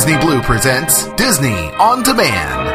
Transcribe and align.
Disney 0.00 0.16
Blue 0.16 0.40
presents 0.40 1.08
Disney 1.12 1.52
On 1.76 2.02
Demand. 2.02 2.68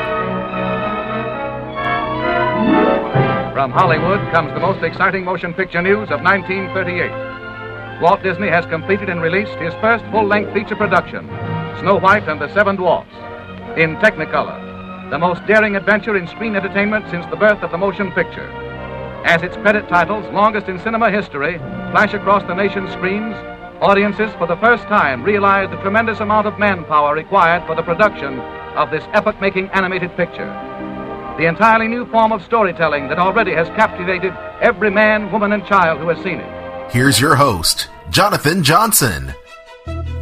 From 3.51 3.71
Hollywood 3.71 4.20
comes 4.31 4.54
the 4.54 4.59
most 4.59 4.83
exciting 4.83 5.25
motion 5.25 5.51
picture 5.51 5.82
news 5.82 6.11
of 6.11 6.21
1938. 6.21 8.00
Walt 8.00 8.21
Disney 8.21 8.47
has 8.47 8.68
completed 8.68 9.09
and 9.09 9.23
released 9.23 9.55
his 9.55 9.73
first 9.82 10.05
full 10.11 10.27
length 10.27 10.54
feature 10.54 10.75
production, 10.75 11.25
Snow 11.79 11.97
White 12.00 12.29
and 12.29 12.39
the 12.39 12.54
Seven 12.54 12.75
Dwarfs, 12.75 13.15
in 13.75 13.96
Technicolor, 13.96 15.10
the 15.10 15.18
most 15.18 15.43
daring 15.47 15.75
adventure 15.75 16.15
in 16.15 16.28
screen 16.28 16.55
entertainment 16.55 17.10
since 17.10 17.25
the 17.32 17.36
birth 17.36 17.64
of 17.64 17.71
the 17.71 17.78
motion 17.79 18.11
picture. 18.11 18.47
As 19.25 19.42
its 19.42 19.57
credit 19.57 19.89
titles, 19.89 20.32
longest 20.32 20.68
in 20.68 20.78
cinema 20.78 21.10
history, 21.10 21.57
flash 21.89 22.14
across 22.14 22.43
the 22.43 22.54
nation's 22.54 22.92
screens, 22.92 23.36
audiences 23.82 24.32
for 24.38 24.47
the 24.47 24.56
first 24.57 24.84
time 24.84 25.24
realize 25.24 25.70
the 25.70 25.82
tremendous 25.82 26.20
amount 26.20 26.47
of 26.47 26.57
manpower 26.57 27.14
required 27.14 27.66
for 27.66 27.75
the 27.75 27.83
production 27.83 28.39
of 28.75 28.92
this 28.92 29.04
epoch 29.14 29.39
making 29.42 29.68
animated 29.70 30.16
picture. 30.16 30.47
The 31.38 31.47
entirely 31.47 31.88
new 31.88 32.06
form 32.09 32.31
of 32.31 32.44
storytelling 32.44 33.09
that 33.09 33.19
already 33.19 33.53
has 33.53 33.67
captivated 33.69 34.33
every 34.61 34.89
man, 34.89 35.31
woman, 35.31 35.52
and 35.52 35.66
child 35.66 36.00
who 36.00 36.08
has 36.09 36.17
seen 36.23 36.39
it. 36.39 36.92
Here's 36.92 37.19
your 37.19 37.36
host, 37.36 37.89
Jonathan 38.09 38.64
Johnson. 38.64 39.33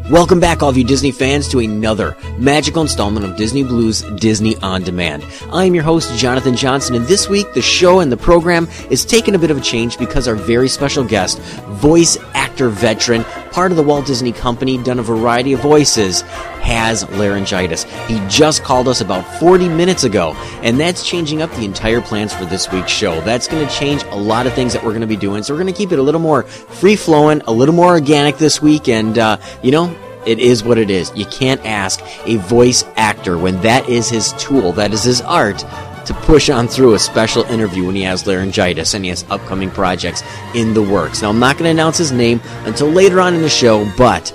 Welcome 0.10 0.42
back, 0.42 0.62
all 0.62 0.68
of 0.68 0.78
you 0.78 0.84
Disney 0.84 1.12
fans, 1.12 1.48
to 1.48 1.60
another 1.60 2.18
magical 2.38 2.82
installment 2.82 3.26
of 3.26 3.38
Disney 3.38 3.64
Blues 3.64 4.02
Disney 4.18 4.58
On 4.58 4.84
Demand. 4.84 5.26
I 5.50 5.64
am 5.64 5.74
your 5.74 5.86
host, 5.86 6.14
Jonathan 6.20 6.58
Johnson, 6.58 6.96
and 6.96 7.06
this 7.06 7.30
week 7.30 7.54
the 7.54 7.62
show 7.62 8.02
and 8.02 8.12
the 8.12 8.18
program 8.18 8.68
is 8.90 9.06
taking 9.06 9.34
a 9.34 9.40
bit 9.40 9.50
of 9.50 9.60
a 9.60 9.62
change 9.62 9.98
because 9.98 10.28
our 10.28 10.36
very 10.36 10.68
special 10.68 11.06
guest, 11.06 11.40
voice 11.40 12.18
actor 12.34 12.68
veteran, 12.68 13.24
part 13.54 13.72
of 13.72 13.78
the 13.78 13.84
Walt 13.84 14.06
Disney 14.06 14.34
Company, 14.34 14.78
done 14.78 15.00
a 15.00 15.04
variety 15.04 15.54
of 15.54 15.62
voices, 15.62 16.26
has 16.64 17.08
laryngitis. 17.12 17.84
He 18.08 18.22
just 18.30 18.64
called 18.64 18.88
us 18.88 19.02
about 19.02 19.24
40 19.40 19.68
minutes 19.68 20.06
ago, 20.06 20.34
and 20.64 20.80
that's 20.80 21.06
changing 21.06 21.42
up 21.42 21.52
the 21.52 21.66
entire 21.66 22.02
plans 22.02 22.34
for 22.34 22.46
this 22.46 22.72
week's 22.72 22.92
show. 22.92 23.20
That's 23.22 23.48
going 23.48 23.68
to 23.68 23.74
change 23.74 24.04
a 24.04 24.16
lot 24.16 24.48
of 24.48 24.54
things 24.54 24.72
that 24.74 24.82
we're 24.82 24.92
going 24.92 25.02
to 25.02 25.08
be 25.08 25.18
doing, 25.18 25.44
so 25.44 25.54
we're 25.54 25.62
going 25.62 25.74
to 25.74 25.78
keep 25.78 25.92
it 25.92 26.00
a 26.00 26.02
little 26.02 26.22
more 26.22 26.44
free 26.44 26.96
flowing, 26.96 27.42
a 27.42 27.52
little 27.52 27.76
more 27.76 27.90
organic 27.90 28.38
this 28.38 28.62
week, 28.62 28.88
and, 28.88 29.18
uh, 29.18 29.38
you 29.62 29.72
know, 29.72 29.94
it 30.26 30.40
is 30.40 30.64
what 30.64 30.78
it 30.78 30.90
is. 30.90 31.12
You 31.16 31.26
can't 31.26 31.64
ask 31.66 32.02
a 32.26 32.38
voice 32.38 32.86
actor 32.96 33.38
when 33.38 33.62
that 33.62 33.90
is 33.90 34.10
his 34.10 34.32
tool, 34.34 34.72
that 34.74 34.94
is 34.94 35.04
his 35.04 35.20
art, 35.20 35.60
to 36.06 36.14
push 36.14 36.50
on 36.50 36.70
through 36.70 36.94
a 36.94 37.00
special 37.00 37.44
interview 37.44 37.86
when 37.86 37.96
he 37.96 38.04
has 38.04 38.26
laryngitis 38.26 38.94
and 38.94 39.04
he 39.04 39.10
has 39.10 39.26
upcoming 39.30 39.70
projects 39.70 40.24
in 40.54 40.74
the 40.74 40.82
works. 40.82 41.22
Now, 41.22 41.30
I'm 41.30 41.40
not 41.40 41.58
going 41.58 41.66
to 41.66 41.72
announce 41.72 41.98
his 41.98 42.14
name 42.14 42.42
until 42.66 42.88
later 42.88 43.20
on 43.20 43.34
in 43.34 43.42
the 43.42 43.50
show, 43.50 43.90
but 43.98 44.34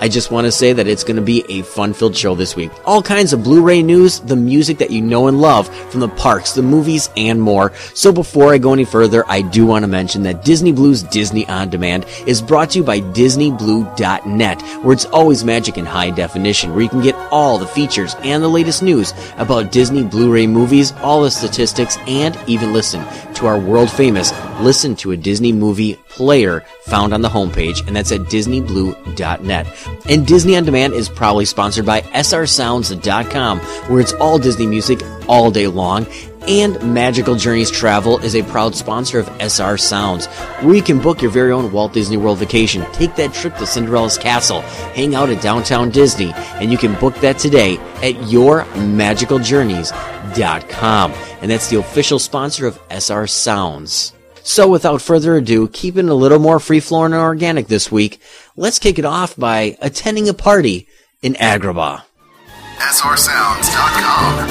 I 0.00 0.08
just 0.08 0.30
want 0.30 0.46
to 0.46 0.52
say 0.52 0.72
that 0.72 0.86
it's 0.86 1.04
going 1.04 1.16
to 1.16 1.22
be 1.22 1.44
a 1.48 1.62
fun 1.62 1.92
filled 1.92 2.16
show 2.16 2.34
this 2.34 2.54
week. 2.54 2.70
All 2.84 3.02
kinds 3.02 3.32
of 3.32 3.42
Blu 3.42 3.62
ray 3.62 3.82
news, 3.82 4.20
the 4.20 4.36
music 4.36 4.78
that 4.78 4.90
you 4.90 5.02
know 5.02 5.26
and 5.26 5.40
love 5.40 5.68
from 5.90 6.00
the 6.00 6.08
parks, 6.08 6.52
the 6.52 6.62
movies, 6.62 7.08
and 7.16 7.40
more. 7.40 7.72
So 7.94 8.12
before 8.12 8.52
I 8.52 8.58
go 8.58 8.72
any 8.72 8.84
further, 8.84 9.24
I 9.28 9.42
do 9.42 9.66
want 9.66 9.82
to 9.82 9.88
mention 9.88 10.22
that 10.22 10.44
Disney 10.44 10.72
Blues 10.72 11.02
Disney 11.02 11.48
On 11.48 11.68
Demand 11.68 12.06
is 12.26 12.42
brought 12.42 12.70
to 12.70 12.78
you 12.78 12.84
by 12.84 13.00
DisneyBlue.net, 13.00 14.62
where 14.82 14.92
it's 14.92 15.06
always 15.06 15.44
magic 15.44 15.78
in 15.78 15.86
high 15.86 16.10
definition, 16.10 16.72
where 16.72 16.82
you 16.82 16.88
can 16.88 17.02
get 17.02 17.16
all 17.32 17.58
the 17.58 17.66
features 17.66 18.14
and 18.20 18.42
the 18.42 18.48
latest 18.48 18.82
news 18.82 19.12
about 19.36 19.72
Disney 19.72 20.02
Blu 20.02 20.32
ray 20.32 20.46
movies, 20.46 20.92
all 21.02 21.22
the 21.22 21.30
statistics, 21.30 21.96
and 22.06 22.38
even 22.46 22.72
listen 22.72 23.04
to 23.34 23.46
our 23.46 23.58
world 23.58 23.90
famous 23.90 24.32
Listen 24.60 24.96
to 24.96 25.12
a 25.12 25.16
Disney 25.16 25.52
Movie 25.52 25.96
player 26.08 26.64
found 26.82 27.14
on 27.14 27.22
the 27.22 27.28
homepage, 27.28 27.86
and 27.86 27.94
that's 27.94 28.10
at 28.12 28.22
DisneyBlue.net. 28.22 29.66
And 30.08 30.26
Disney 30.26 30.56
On 30.56 30.64
Demand 30.64 30.94
is 30.94 31.08
proudly 31.08 31.44
sponsored 31.44 31.86
by 31.86 32.00
SRSounds.com, 32.02 33.60
where 33.60 34.00
it's 34.00 34.12
all 34.14 34.38
Disney 34.38 34.66
music 34.66 35.00
all 35.28 35.50
day 35.50 35.66
long. 35.66 36.06
And 36.46 36.94
Magical 36.94 37.34
Journeys 37.34 37.70
Travel 37.70 38.18
is 38.20 38.34
a 38.34 38.42
proud 38.44 38.74
sponsor 38.74 39.18
of 39.18 39.28
SR 39.38 39.76
Sounds, 39.76 40.24
where 40.62 40.74
you 40.74 40.82
can 40.82 40.98
book 40.98 41.20
your 41.20 41.30
very 41.30 41.52
own 41.52 41.70
Walt 41.72 41.92
Disney 41.92 42.16
World 42.16 42.38
vacation. 42.38 42.90
Take 42.92 43.16
that 43.16 43.34
trip 43.34 43.54
to 43.56 43.66
Cinderella's 43.66 44.16
Castle, 44.16 44.62
hang 44.94 45.14
out 45.14 45.28
at 45.28 45.42
downtown 45.42 45.90
Disney, 45.90 46.32
and 46.54 46.72
you 46.72 46.78
can 46.78 46.98
book 47.00 47.14
that 47.16 47.38
today 47.38 47.76
at 47.96 48.14
yourmagicaljourneys.com. 48.14 51.12
And 51.42 51.50
that's 51.50 51.68
the 51.68 51.78
official 51.78 52.18
sponsor 52.18 52.66
of 52.66 52.80
SR 52.90 53.26
Sounds. 53.26 54.14
So 54.48 54.66
without 54.66 55.02
further 55.02 55.36
ado, 55.36 55.68
keeping 55.68 56.08
a 56.08 56.14
little 56.14 56.38
more 56.38 56.58
free 56.58 56.80
flowing 56.80 57.12
and 57.12 57.20
organic 57.20 57.66
this 57.66 57.92
week, 57.92 58.18
let's 58.56 58.78
kick 58.78 58.98
it 58.98 59.04
off 59.04 59.36
by 59.36 59.76
attending 59.82 60.26
a 60.26 60.32
party 60.32 60.88
in 61.20 61.34
Agrabah. 61.34 62.02
SRSounds.com. 62.78 64.48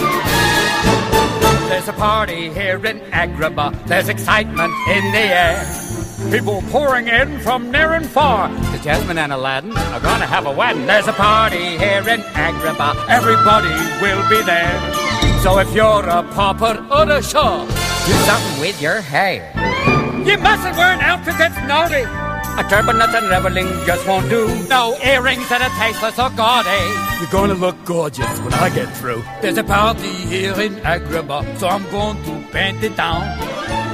There's 1.69 1.87
a 1.87 1.93
party 1.93 2.53
here 2.53 2.85
in 2.85 2.99
Agrabah. 3.09 3.87
There's 3.87 4.07
excitement 4.07 4.71
in 4.87 5.11
the 5.13 5.17
air. 5.17 5.65
People 6.29 6.61
pouring 6.69 7.07
in 7.07 7.39
from 7.39 7.71
near 7.71 7.93
and 7.93 8.05
far. 8.05 8.49
The 8.49 8.77
Jasmine 8.83 9.17
and 9.17 9.33
Aladdin 9.33 9.75
are 9.75 9.99
gonna 9.99 10.27
have 10.27 10.45
a 10.45 10.51
wedding. 10.51 10.85
There's 10.85 11.07
a 11.07 11.13
party 11.13 11.75
here 11.75 12.07
in 12.07 12.21
Agrabah. 12.37 13.09
Everybody 13.09 13.73
will 13.99 14.29
be 14.29 14.43
there. 14.43 14.79
So 15.41 15.57
if 15.57 15.73
you're 15.73 16.07
a 16.07 16.21
pauper 16.21 16.85
or 16.91 17.09
a 17.09 17.23
shah, 17.23 17.65
do 17.65 18.13
something 18.13 18.61
with 18.61 18.79
your 18.79 19.01
hair. 19.01 19.76
You 20.27 20.37
mustn't 20.37 20.75
wear 20.75 20.91
an 20.91 20.99
outfit 20.99 21.35
that's 21.37 21.55
naughty. 21.67 22.03
A 22.59 22.63
turban, 22.69 22.97
nothing 22.97 23.29
reveling 23.29 23.69
just 23.85 24.05
won't 24.05 24.29
do. 24.29 24.43
No 24.67 24.97
earrings 25.01 25.47
that 25.47 25.61
are 25.61 25.71
tasteless 25.79 26.19
or 26.19 26.29
gaudy. 26.35 26.83
You're 27.21 27.31
gonna 27.31 27.53
look 27.53 27.77
gorgeous 27.85 28.39
when 28.41 28.53
I 28.55 28.69
get 28.69 28.91
through. 28.97 29.23
There's 29.41 29.57
a 29.57 29.63
party 29.63 30.11
here 30.27 30.59
in 30.59 30.75
Agrabah, 30.83 31.57
so 31.57 31.69
I'm 31.69 31.89
going 31.91 32.21
to 32.25 32.43
paint 32.51 32.83
it 32.83 32.97
down. 32.97 33.23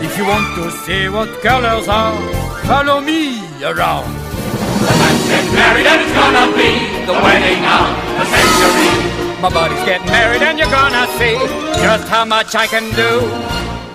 If 0.02 0.18
you 0.18 0.26
want 0.26 0.56
to 0.56 0.72
see 0.72 1.08
what 1.08 1.30
colors 1.42 1.88
are, 1.88 2.18
follow 2.66 3.00
me 3.00 3.38
around. 3.62 4.10
Get 5.30 5.46
married 5.54 5.86
and 5.86 6.02
it's 6.02 6.14
gonna 6.18 6.48
be 6.58 6.72
the 7.06 7.14
wedding 7.14 7.62
of 7.62 7.88
the 8.18 8.26
century. 8.26 8.90
My 9.40 9.50
buddy's 9.54 9.86
getting 9.86 10.08
married 10.08 10.42
and 10.42 10.58
you're 10.58 10.72
gonna 10.72 11.06
see 11.20 11.38
just 11.78 12.08
how 12.08 12.26
much 12.26 12.56
I 12.56 12.66
can 12.66 12.90
do. 12.96 13.22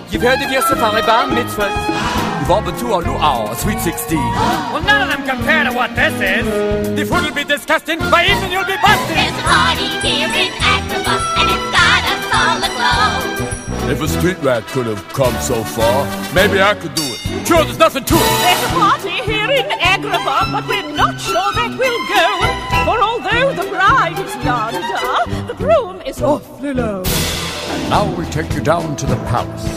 You've 0.09 0.23
heard 0.23 0.41
of 0.41 0.49
your 0.51 0.61
safari 0.61 1.01
bar 1.01 1.27
mitzvahs. 1.27 2.28
You've 2.39 2.51
all 2.51 2.61
been 2.61 2.75
to 2.79 2.93
our 2.93 3.01
luau, 3.01 3.53
Sweet 3.53 3.79
16. 3.79 4.17
Well, 4.17 4.81
none 4.81 5.01
of 5.03 5.09
them 5.09 5.27
compare 5.27 5.63
to 5.65 5.71
what 5.71 5.95
this 5.95 6.13
is. 6.13 6.95
The 6.95 7.05
food 7.05 7.25
will 7.25 7.35
be 7.35 7.43
disgusting. 7.43 7.99
By 7.99 8.25
evening 8.25 8.51
you'll 8.51 8.65
be 8.65 8.77
busted. 8.81 9.17
There's 9.17 9.37
a 9.37 9.43
party 9.43 9.87
here 10.01 10.27
in 10.27 10.51
Agrabah, 10.57 11.19
and 11.37 11.47
it's 11.53 11.69
got 11.69 12.01
us 12.09 12.25
all 12.33 12.57
aglow. 12.63 13.91
If 13.91 14.01
a 14.01 14.07
street 14.07 14.37
rat 14.41 14.65
could 14.67 14.85
have 14.85 15.07
come 15.09 15.33
so 15.41 15.63
far, 15.63 16.05
maybe 16.33 16.61
I 16.61 16.73
could 16.75 16.95
do 16.95 17.03
it. 17.03 17.47
Sure, 17.47 17.63
there's 17.63 17.77
nothing 17.77 18.05
to 18.05 18.15
it. 18.15 18.19
There's 18.19 18.63
a 18.63 18.67
party 18.73 19.17
here 19.29 19.49
in 19.49 19.65
Agrabah, 19.69 20.51
but 20.51 20.67
we're 20.67 20.95
not 20.95 21.19
sure 21.19 21.51
that 21.53 21.75
we'll 21.77 22.03
go. 22.07 22.27
For 22.85 22.97
although 23.01 23.61
the 23.61 23.69
bride 23.69 24.17
is 24.17 24.33
yonder, 24.45 25.47
the 25.47 25.55
groom 25.55 26.01
is 26.01 26.21
awfully 26.21 26.73
low. 26.73 27.03
Now 27.89 28.05
we 28.15 28.25
take 28.25 28.53
you 28.53 28.61
down 28.61 28.95
to 28.95 29.05
the 29.05 29.15
palace, 29.33 29.67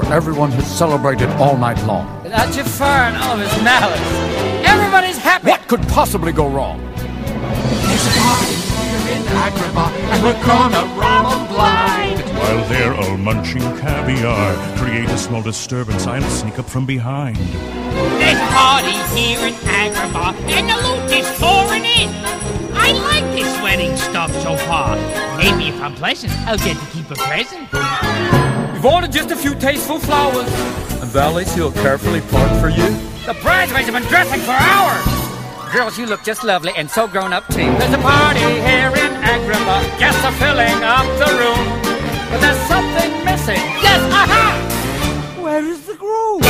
where 0.00 0.12
everyone 0.12 0.50
has 0.52 0.66
celebrated 0.66 1.28
all 1.32 1.56
night 1.56 1.82
long. 1.84 2.06
Without 2.22 2.52
Jafar 2.52 3.04
and 3.08 3.16
all 3.16 3.34
of 3.34 3.40
his 3.40 3.62
malice. 3.62 4.00
Everybody's 4.64 5.18
happy. 5.18 5.48
What 5.48 5.66
could 5.68 5.82
possibly 5.88 6.32
go 6.32 6.48
wrong? 6.48 6.80
There's 6.94 8.06
a 8.06 8.14
party 8.20 8.54
here 8.80 9.16
in 9.16 9.22
Agrabah, 9.44 9.90
and 10.12 10.22
we're 10.22 10.44
gonna 10.44 10.84
rob 10.96 11.32
'em 11.32 11.46
blind. 11.48 12.20
While 12.40 12.64
they're 12.68 12.94
all 12.94 13.16
munching 13.18 13.62
caviar, 13.78 14.54
create 14.76 15.10
a 15.10 15.18
small 15.18 15.42
disturbance. 15.42 16.06
I'll 16.06 16.22
sneak 16.22 16.58
up 16.58 16.68
from 16.68 16.86
behind. 16.86 17.36
There's 17.36 18.38
a 18.38 18.50
party 18.54 18.96
here 19.14 19.40
in 19.46 19.54
Agrabah, 19.54 20.34
and 20.48 20.70
the 20.70 20.76
loot 20.76 21.12
is 21.12 21.28
pouring 21.38 21.84
in. 21.84 22.10
I 22.74 22.92
like 22.92 23.26
this 23.36 23.52
wedding 23.62 23.96
stuff 23.96 24.32
so 24.42 24.56
far. 24.56 24.96
Maybe 25.36 25.68
if 25.68 25.80
I'm 25.82 25.94
pleasant, 25.94 26.32
I'll 26.46 26.56
get 26.58 26.76
to 26.78 26.86
keep 26.86 27.10
a 27.10 27.14
present. 27.14 27.68
We've 28.80 28.94
ordered 28.94 29.12
just 29.12 29.30
a 29.30 29.36
few 29.36 29.54
tasteful 29.56 29.98
flowers. 29.98 30.48
And 31.02 31.10
valets 31.10 31.54
who'll 31.54 31.70
carefully 31.70 32.22
part 32.32 32.50
for 32.62 32.70
you. 32.70 32.88
The 33.26 33.36
bridesmaids 33.42 33.90
have 33.90 33.92
been 33.92 34.08
dressing 34.08 34.40
for 34.40 34.52
hours. 34.56 35.04
Girls, 35.70 35.98
you 35.98 36.06
look 36.06 36.24
just 36.24 36.44
lovely 36.44 36.72
and 36.78 36.90
so 36.90 37.06
grown 37.06 37.34
up 37.34 37.46
too. 37.48 37.70
There's 37.76 37.92
a 37.92 37.98
party 37.98 38.40
here 38.40 38.88
in 38.88 39.12
Agrabah. 39.20 39.84
Guests 39.98 40.24
are 40.24 40.32
filling 40.32 40.82
up 40.82 41.04
the 41.20 41.28
room. 41.36 41.60
But 42.32 42.40
there's 42.40 42.56
something 42.72 43.22
missing. 43.22 43.60
Yes, 43.84 44.00
aha! 44.16 44.56
Where 45.42 45.62
is 45.62 45.84
the 45.84 45.96
groom? 45.96 46.40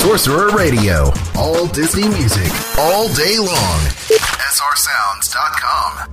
Sorcerer 0.00 0.48
Radio. 0.56 1.12
All 1.36 1.66
Disney 1.66 2.08
music, 2.08 2.50
all 2.78 3.06
day 3.12 3.36
long. 3.36 3.80
SRSounds.com. 4.08 6.08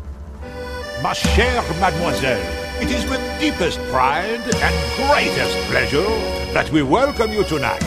Ma 1.02 1.14
chère 1.14 1.64
mademoiselle, 1.80 2.44
it 2.82 2.92
is 2.92 3.10
with 3.10 3.22
deepest 3.40 3.80
pride 3.90 4.42
and 4.42 4.76
greatest 4.96 5.58
pleasure 5.70 6.08
that 6.54 6.70
we 6.72 6.84
welcome 6.84 7.32
you 7.32 7.44
tonight. 7.44 7.84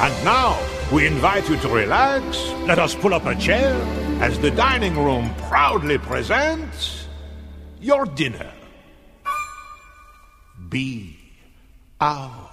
And 0.00 0.24
now, 0.24 0.58
we 0.92 1.06
invite 1.06 1.48
you 1.48 1.56
to 1.56 1.68
relax. 1.68 2.38
Let 2.66 2.78
us 2.78 2.94
pull 2.94 3.14
up 3.14 3.26
a 3.26 3.34
chair 3.34 3.74
as 4.20 4.38
the 4.38 4.50
dining 4.50 4.96
room 4.96 5.34
proudly 5.48 5.98
presents 5.98 7.06
your 7.80 8.04
dinner. 8.06 8.52
Be 10.68 11.16
our 12.00 12.45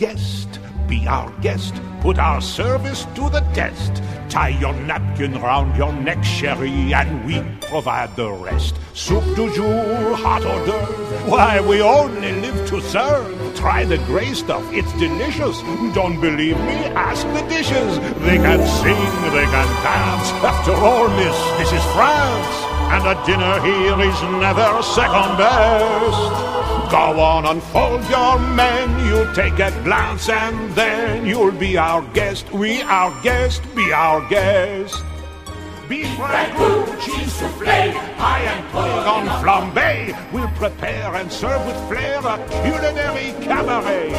guest. 0.00 0.58
Be 0.88 1.06
our 1.06 1.30
guest. 1.40 1.74
Put 2.00 2.18
our 2.18 2.40
service 2.40 3.04
to 3.14 3.28
the 3.28 3.44
test. 3.52 4.02
Tie 4.30 4.56
your 4.60 4.72
napkin 4.72 5.34
round 5.34 5.76
your 5.76 5.92
neck, 5.92 6.24
sherry, 6.24 6.94
and 6.94 7.26
we 7.26 7.42
provide 7.68 8.16
the 8.16 8.30
rest. 8.30 8.76
Soup 8.94 9.22
du 9.36 9.54
jour, 9.54 10.16
hot 10.16 10.42
hors 10.42 10.64
d'oeuvre. 10.64 11.30
Why, 11.30 11.60
we 11.60 11.82
only 11.82 12.32
live 12.40 12.66
to 12.70 12.80
serve. 12.80 13.28
Try 13.54 13.84
the 13.84 13.98
gray 14.10 14.32
stuff, 14.32 14.64
it's 14.72 14.92
delicious. 14.98 15.60
Don't 15.94 16.18
believe 16.18 16.56
me? 16.56 16.78
Ask 16.96 17.26
the 17.36 17.44
dishes. 17.54 17.98
They 18.24 18.38
can 18.38 18.62
sing, 18.80 19.04
they 19.36 19.48
can 19.54 19.70
dance. 19.84 20.28
After 20.50 20.72
all, 20.72 21.08
miss, 21.20 21.38
this 21.58 21.72
is 21.78 21.84
France. 21.92 22.52
And 22.94 23.04
a 23.06 23.14
dinner 23.26 23.54
here 23.68 24.00
is 24.10 24.18
never 24.40 24.82
second 24.82 25.36
best. 25.36 26.59
Go 26.90 27.20
on, 27.20 27.46
unfold 27.46 28.02
your 28.10 28.36
menu, 28.40 29.32
take 29.32 29.60
a 29.60 29.70
glance, 29.84 30.28
and 30.28 30.72
then 30.72 31.24
you'll 31.24 31.52
be 31.52 31.76
our 31.76 32.02
guest. 32.14 32.50
We 32.52 32.82
our 32.82 33.14
guest, 33.22 33.62
be 33.76 33.92
our 33.92 34.28
guest. 34.28 35.04
Beef 35.90 36.06
ragout, 36.18 36.86
cheese 37.00 37.32
soufflé, 37.32 37.92
pie 38.16 38.42
and 38.42 38.64
pudding 38.70 39.08
on 39.14 39.26
flambe. 39.42 40.32
We'll 40.32 40.46
prepare 40.50 41.16
and 41.16 41.32
serve 41.32 41.66
with 41.66 41.74
flair 41.88 42.18
a 42.18 42.38
culinary 42.62 43.34
cabaret. 43.42 44.10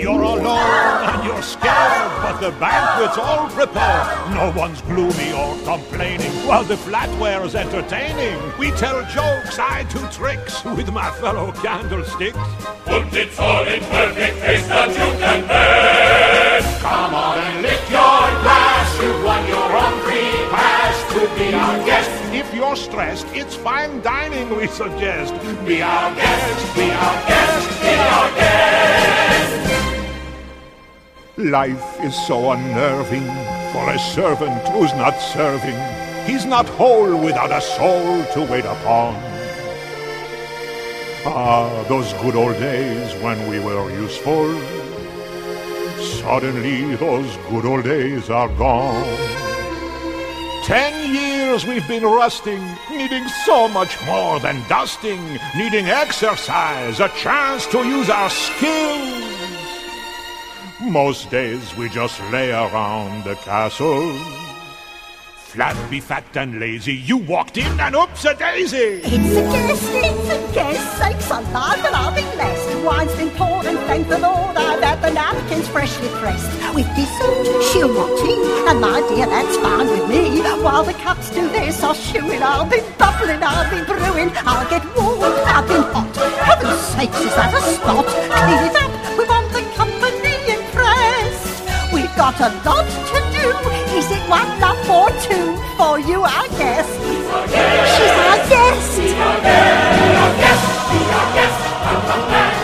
You're 0.00 0.22
alone 0.22 1.02
and 1.10 1.24
you're 1.24 1.42
scared, 1.42 2.12
but 2.22 2.38
the 2.38 2.52
banquet's 2.60 3.18
all 3.18 3.48
prepared. 3.48 4.06
No 4.36 4.52
one's 4.56 4.80
gloomy 4.82 5.32
or 5.32 5.58
complaining 5.64 6.30
while 6.46 6.62
the 6.62 6.76
flatware's 6.76 7.56
entertaining. 7.56 8.38
We 8.56 8.70
tell 8.82 9.00
jokes, 9.06 9.58
I 9.58 9.82
do 9.90 9.98
tricks 10.12 10.64
with 10.64 10.92
my 10.92 11.10
fellow 11.10 11.50
candlesticks. 11.50 12.38
Put 12.84 13.12
it 13.14 13.36
all 13.40 13.66
in 13.66 13.80
perfect 13.80 14.38
taste 14.42 14.68
that 14.68 14.90
you 14.90 15.18
can 15.18 15.48
best. 15.48 16.80
Come 16.82 17.14
on 17.16 17.38
and 17.38 17.62
lift 17.62 17.90
your 17.90 18.22
glass. 18.46 19.02
You've 19.02 19.24
won 19.24 19.44
your 19.48 19.76
own 19.76 20.00
free 20.02 20.50
pass 20.54 20.75
to 21.20 21.34
be 21.36 21.54
our 21.54 21.78
guest. 21.86 22.10
If 22.34 22.52
you're 22.54 22.76
stressed, 22.76 23.26
it's 23.32 23.54
fine 23.54 24.02
dining 24.02 24.54
we 24.54 24.66
suggest. 24.66 25.32
Be 25.66 25.80
our 25.80 26.14
guest, 26.14 26.76
be 26.76 26.90
our 26.90 27.16
guest, 27.28 27.80
be 27.80 27.94
our 28.14 28.28
guest. 28.36 29.66
Life 31.38 32.00
is 32.02 32.14
so 32.26 32.50
unnerving 32.52 33.26
for 33.72 33.90
a 33.90 33.98
servant 33.98 34.68
who's 34.68 34.92
not 34.94 35.16
serving. 35.18 35.78
He's 36.26 36.44
not 36.44 36.68
whole 36.68 37.16
without 37.16 37.50
a 37.50 37.60
soul 37.60 38.24
to 38.34 38.40
wait 38.52 38.64
upon. 38.64 39.14
Ah, 41.24 41.84
those 41.88 42.12
good 42.22 42.36
old 42.36 42.58
days 42.58 43.14
when 43.22 43.38
we 43.48 43.58
were 43.58 43.90
useful. 43.90 44.46
Suddenly, 46.20 46.94
those 46.96 47.36
good 47.48 47.64
old 47.64 47.84
days 47.84 48.28
are 48.28 48.48
gone. 48.50 49.35
Years 51.56 51.66
we've 51.66 51.88
been 51.88 52.02
rusting, 52.02 52.62
needing 52.90 53.26
so 53.46 53.66
much 53.66 53.96
more 54.04 54.38
than 54.40 54.62
dusting, 54.68 55.38
needing 55.56 55.86
exercise, 55.86 57.00
a 57.00 57.08
chance 57.16 57.66
to 57.68 57.78
use 57.78 58.10
our 58.10 58.28
skills. 58.28 59.24
Most 60.82 61.30
days 61.30 61.74
we 61.78 61.88
just 61.88 62.20
lay 62.30 62.50
around 62.50 63.24
the 63.24 63.36
castle. 63.36 64.12
Flat, 65.36 65.90
be 65.90 65.98
fat 65.98 66.36
and 66.36 66.60
lazy, 66.60 66.92
you 66.92 67.16
walked 67.16 67.56
in 67.56 67.80
and 67.80 67.96
oops 67.96 68.26
a 68.26 68.34
daisy! 68.34 69.00
It's 69.02 69.14
a 69.14 69.42
guest, 69.42 69.82
it's 69.94 70.28
a 70.28 70.52
guest, 70.52 70.98
sakes 70.98 71.30
alive 71.30 71.82
and 71.86 71.94
I'll 71.94 72.14
be 72.14 72.20
blessed. 72.36 72.84
Wine's 72.84 73.14
been 73.14 73.30
poured 73.30 73.64
and 73.64 73.78
thank 73.86 74.08
the 74.08 74.18
Lord 74.18 74.58
I've 74.58 74.82
had 74.82 75.00
the 75.00 75.10
napkins 75.10 75.68
freshly 75.68 76.08
pressed. 76.26 76.50
With 76.74 76.88
dessert, 76.98 77.46
she'll 77.70 77.94
want 77.94 78.18
tea, 78.18 78.34
and 78.68 78.80
my 78.80 78.98
dear, 79.08 79.26
that's 79.26 79.56
fine 79.58 79.86
with 79.86 80.08
me. 80.10 80.42
While 80.66 80.84
the 80.84 80.94
cups 80.94 81.30
do 81.30 81.48
their 81.54 81.70
shoeing, 81.70 82.42
I'll 82.42 82.66
be 82.66 82.80
bubbling, 82.98 83.42
I'll 83.42 83.70
be 83.70 83.80
brewing, 83.86 84.30
I'll 84.50 84.68
get 84.68 84.82
warm, 84.96 85.22
I'll 85.22 85.66
be 85.70 85.78
hot. 85.94 86.16
Heaven's 86.48 86.80
sakes, 86.92 87.20
is 87.20 87.34
that 87.38 87.54
a 87.54 87.60
spot? 87.74 88.06
Clean 88.06 88.62
it 88.66 88.76
up, 88.82 88.92
we 89.18 89.24
want 89.32 89.48
the 89.54 89.62
company 89.78 90.34
impressed. 90.56 91.94
We've 91.94 92.14
got 92.16 92.36
a 92.40 92.50
lot 92.66 92.86
to 93.10 93.18
do. 93.36 93.46
Is 93.96 94.10
it 94.10 94.24
one 94.28 94.50
up 94.70 94.82
or 94.98 95.08
two 95.26 95.46
for 95.78 95.94
you, 95.98 96.18
I 96.24 96.48
guess? 96.58 96.88
She's 97.94 98.14
our 98.26 98.38
guest. 98.50 98.66
Course, 102.26 102.55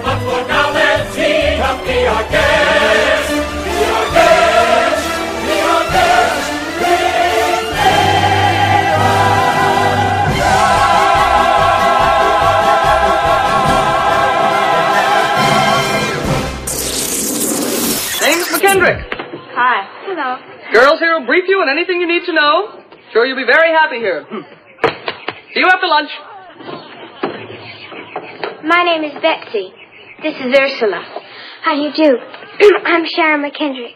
but 0.00 0.18
for 0.24 0.48
now 0.48 0.72
let's 0.72 1.18
eat 1.18 1.60
up. 1.60 1.84
Be 1.84 2.06
our 2.06 2.24
guest. 2.30 3.28
Be 3.64 3.76
our 3.84 4.06
guest. 4.16 5.04
Be 5.44 5.56
our 5.60 5.84
guest. 5.92 7.42
Name's 18.22 18.48
McKendrick. 18.48 19.00
Hi. 19.54 19.88
Hello. 20.06 20.38
Girls 20.72 20.98
here 21.00 21.18
will 21.18 21.26
brief 21.26 21.44
you 21.48 21.58
on 21.60 21.68
anything 21.68 22.00
you 22.00 22.06
need 22.06 22.24
to 22.26 22.32
know. 22.32 22.82
Sure 23.12 23.26
you'll 23.26 23.36
be 23.36 23.44
very 23.44 23.70
happy 23.72 23.96
here. 23.98 24.24
See 25.52 25.60
you 25.60 25.66
after 25.66 25.86
lunch. 25.86 26.10
My 28.64 28.84
name 28.84 29.02
is 29.04 29.12
Betsy. 29.20 29.74
This 30.22 30.38
is 30.38 30.54
Ursula. 30.54 31.02
How 31.62 31.74
do 31.74 31.82
you 31.82 31.90
do? 31.92 32.06
I'm 32.86 33.02
Sharon 33.10 33.42
McKendrick. 33.42 33.90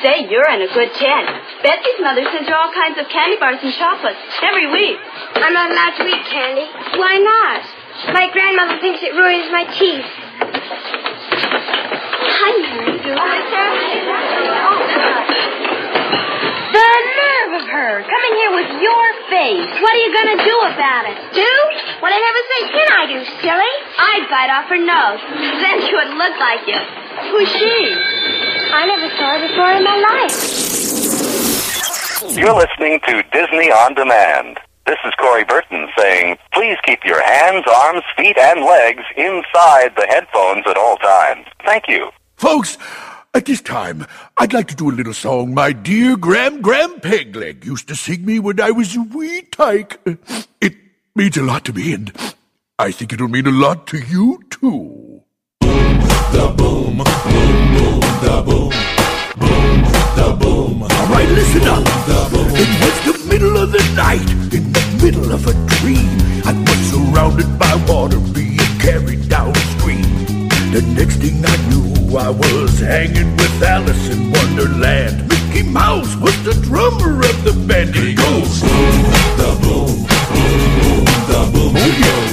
Say, 0.00 0.32
you're 0.32 0.48
in 0.48 0.62
a 0.64 0.72
good 0.72 0.96
ten. 0.96 1.22
Betsy's 1.60 2.00
mother 2.00 2.24
sends 2.32 2.48
her 2.48 2.56
all 2.56 2.72
kinds 2.72 2.96
of 2.96 3.08
candy 3.12 3.36
bars 3.36 3.60
and 3.60 3.68
chocolates 3.74 4.16
every 4.40 4.72
week. 4.72 4.96
I'm 5.36 5.52
not 5.52 5.70
allowed 5.70 6.00
to 6.00 6.08
eat 6.08 6.24
candy. 6.24 6.64
Why 6.96 7.20
not? 7.20 7.60
My 8.16 8.32
grandmother 8.32 8.80
thinks 8.80 9.02
it 9.02 9.12
ruins 9.12 9.52
my 9.52 9.64
teeth. 9.76 10.08
Hi, 12.32 12.52
Mary. 12.64 12.96
The 16.72 16.88
nerve 17.20 17.52
of 17.60 17.68
her 17.68 17.92
coming 18.08 18.34
here 18.40 18.52
with 18.56 18.70
your 18.80 19.15
face. 19.30 19.70
What 19.82 19.92
are 19.94 20.02
you 20.02 20.12
going 20.12 20.32
to 20.38 20.44
do 20.44 20.56
about 20.70 21.04
it? 21.10 21.16
Do? 21.34 21.52
What 22.00 22.12
I 22.12 22.18
never 22.18 22.42
say 22.46 22.60
can 22.70 22.88
I 22.92 23.04
do, 23.10 23.18
silly? 23.42 23.74
I'd 23.98 24.26
bite 24.30 24.50
off 24.50 24.66
her 24.70 24.78
nose. 24.78 25.20
Then 25.62 25.76
she 25.82 25.92
would 25.94 26.12
look 26.14 26.34
like 26.38 26.62
you. 26.66 26.78
Who's 27.30 27.50
she? 27.50 27.76
I 28.70 28.86
never 28.86 29.08
saw 29.16 29.34
her 29.34 29.40
before 29.46 29.72
in 29.72 29.82
my 29.82 29.98
life. 29.98 30.34
You're 32.36 32.54
listening 32.54 33.00
to 33.06 33.22
Disney 33.32 33.70
On 33.70 33.94
Demand. 33.94 34.60
This 34.86 34.98
is 35.04 35.12
Corey 35.18 35.44
Burton 35.44 35.88
saying, 35.98 36.38
please 36.52 36.78
keep 36.84 37.04
your 37.04 37.22
hands, 37.22 37.64
arms, 37.66 38.02
feet, 38.16 38.38
and 38.38 38.60
legs 38.64 39.02
inside 39.16 39.96
the 39.96 40.06
headphones 40.08 40.64
at 40.66 40.76
all 40.76 40.96
times. 40.98 41.46
Thank 41.64 41.88
you. 41.88 42.10
Folks, 42.36 42.78
at 43.36 43.44
this 43.44 43.60
time, 43.60 44.06
I'd 44.38 44.54
like 44.54 44.66
to 44.68 44.74
do 44.74 44.90
a 44.90 44.96
little 44.96 45.12
song 45.12 45.52
my 45.52 45.72
dear 45.72 46.16
Gram 46.16 46.62
Gram 46.62 47.00
Pegleg 47.00 47.66
used 47.66 47.86
to 47.88 47.94
sing 47.94 48.24
me 48.24 48.38
when 48.38 48.58
I 48.58 48.70
was 48.70 48.96
a 48.96 49.02
wee 49.02 49.42
tyke. 49.42 50.00
It 50.62 50.74
means 51.14 51.36
a 51.36 51.42
lot 51.42 51.66
to 51.66 51.74
me, 51.74 51.92
and 51.92 52.10
I 52.78 52.92
think 52.92 53.12
it'll 53.12 53.28
mean 53.28 53.46
a 53.46 53.50
lot 53.50 53.86
to 53.88 53.98
you, 53.98 54.42
too. 54.48 55.22
Boom, 55.60 56.00
the 56.32 56.54
boom, 56.56 56.96
boom, 56.96 57.74
boom, 57.76 58.00
the 58.24 58.42
boom, 58.46 58.72
boom, 59.36 59.82
the 60.16 60.36
boom. 60.40 60.82
All 60.84 61.06
right, 61.08 61.28
listen 61.28 61.68
up. 61.68 61.84
It 62.56 62.70
was 62.80 62.96
the 63.04 63.28
middle 63.28 63.58
of 63.58 63.70
the 63.70 63.84
night, 63.94 64.30
in 64.54 64.72
the 64.72 65.00
middle 65.04 65.30
of 65.30 65.46
a 65.46 65.52
dream. 65.76 66.08
I 66.46 66.52
was 66.54 66.78
surrounded 66.90 67.58
by 67.58 67.74
water 67.86 68.18
being 68.32 68.56
carried 68.80 69.28
downstream. 69.28 70.25
The 70.72 70.82
next 70.94 71.16
thing 71.16 71.42
I 71.44 71.56
knew, 71.68 72.18
I 72.18 72.28
was 72.28 72.80
hanging 72.80 73.30
with 73.36 73.62
Alice 73.62 74.10
in 74.10 74.30
Wonderland. 74.30 75.28
Mickey 75.28 75.62
Mouse 75.62 76.14
was 76.16 76.36
the 76.44 76.52
drummer 76.66 77.20
of 77.20 77.44
the 77.44 77.52
band. 77.66 77.94
He 77.94 78.14
goes 78.14 78.60
boom, 78.60 79.02
the 79.40 79.50
boom, 79.62 79.86
boom, 80.32 80.64
boom, 80.82 81.04
the 81.30 81.40
boom. 81.52 81.72
Oh 81.76 81.90
yeah, 82.02 82.26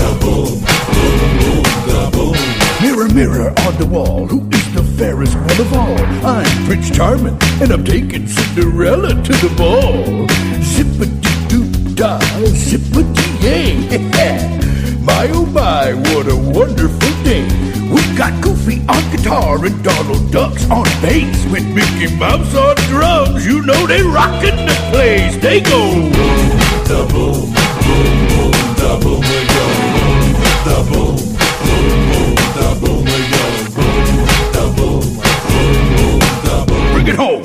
the 0.00 0.10
boom, 0.20 0.52
boom, 0.94 1.30
boom, 1.40 1.64
the 1.88 2.00
boom. 2.12 2.36
Mirror, 2.82 3.08
mirror 3.14 3.50
on 3.66 3.76
the 3.78 3.86
wall, 3.86 4.26
who 4.26 4.46
is 4.50 4.74
the 4.74 4.84
fairest 4.96 5.34
one 5.34 5.60
of 5.60 5.72
all? 5.72 5.98
I'm 6.24 6.66
Prince 6.66 6.90
Charming, 6.90 7.38
and 7.60 7.72
I'm 7.72 7.84
taking 7.84 8.28
Cinderella 8.28 9.14
to 9.14 9.32
the 9.32 9.52
ball. 9.56 10.28
Zippity 10.60 11.48
doo 11.48 11.94
dah, 11.94 12.20
zippity 12.52 13.42
yay. 13.42 14.60
My 15.02 15.28
oh 15.32 15.46
my, 15.46 15.94
what 15.94 16.28
a 16.28 16.36
wonderful 16.36 17.22
day. 17.24 17.44
We've 17.88 18.16
got 18.16 18.40
Goofy 18.42 18.82
on 18.88 19.02
guitar 19.10 19.64
and 19.64 19.82
Donald 19.82 20.30
Ducks 20.30 20.68
on 20.70 20.84
bass. 21.00 21.44
With 21.50 21.66
Mickey 21.74 22.14
Mouse 22.16 22.54
on 22.54 22.76
drums, 22.88 23.44
you 23.46 23.62
know 23.62 23.86
they 23.86 24.02
rockin' 24.02 24.56
the 24.66 24.74
place. 24.92 25.36
They 25.38 25.60
go 25.60 25.92
boom, 25.92 26.12
the 26.84 27.04
boom, 27.12 27.52
boom, 27.80 28.52
boom 29.00 29.20
we 29.20 29.46
go. 29.48 29.64
Boom, 29.96 30.32
the 30.68 30.76
boom, 30.90 31.16
boom, 31.64 32.34
boom 32.80 33.04
we 33.04 33.18
go. 33.32 33.44
Boom, 33.76 34.16
the 34.52 34.64
boom, 34.76 35.00
boom, 36.44 36.62
boom. 36.66 36.84
Bring 36.92 37.08
it 37.08 37.16
home. 37.16 37.42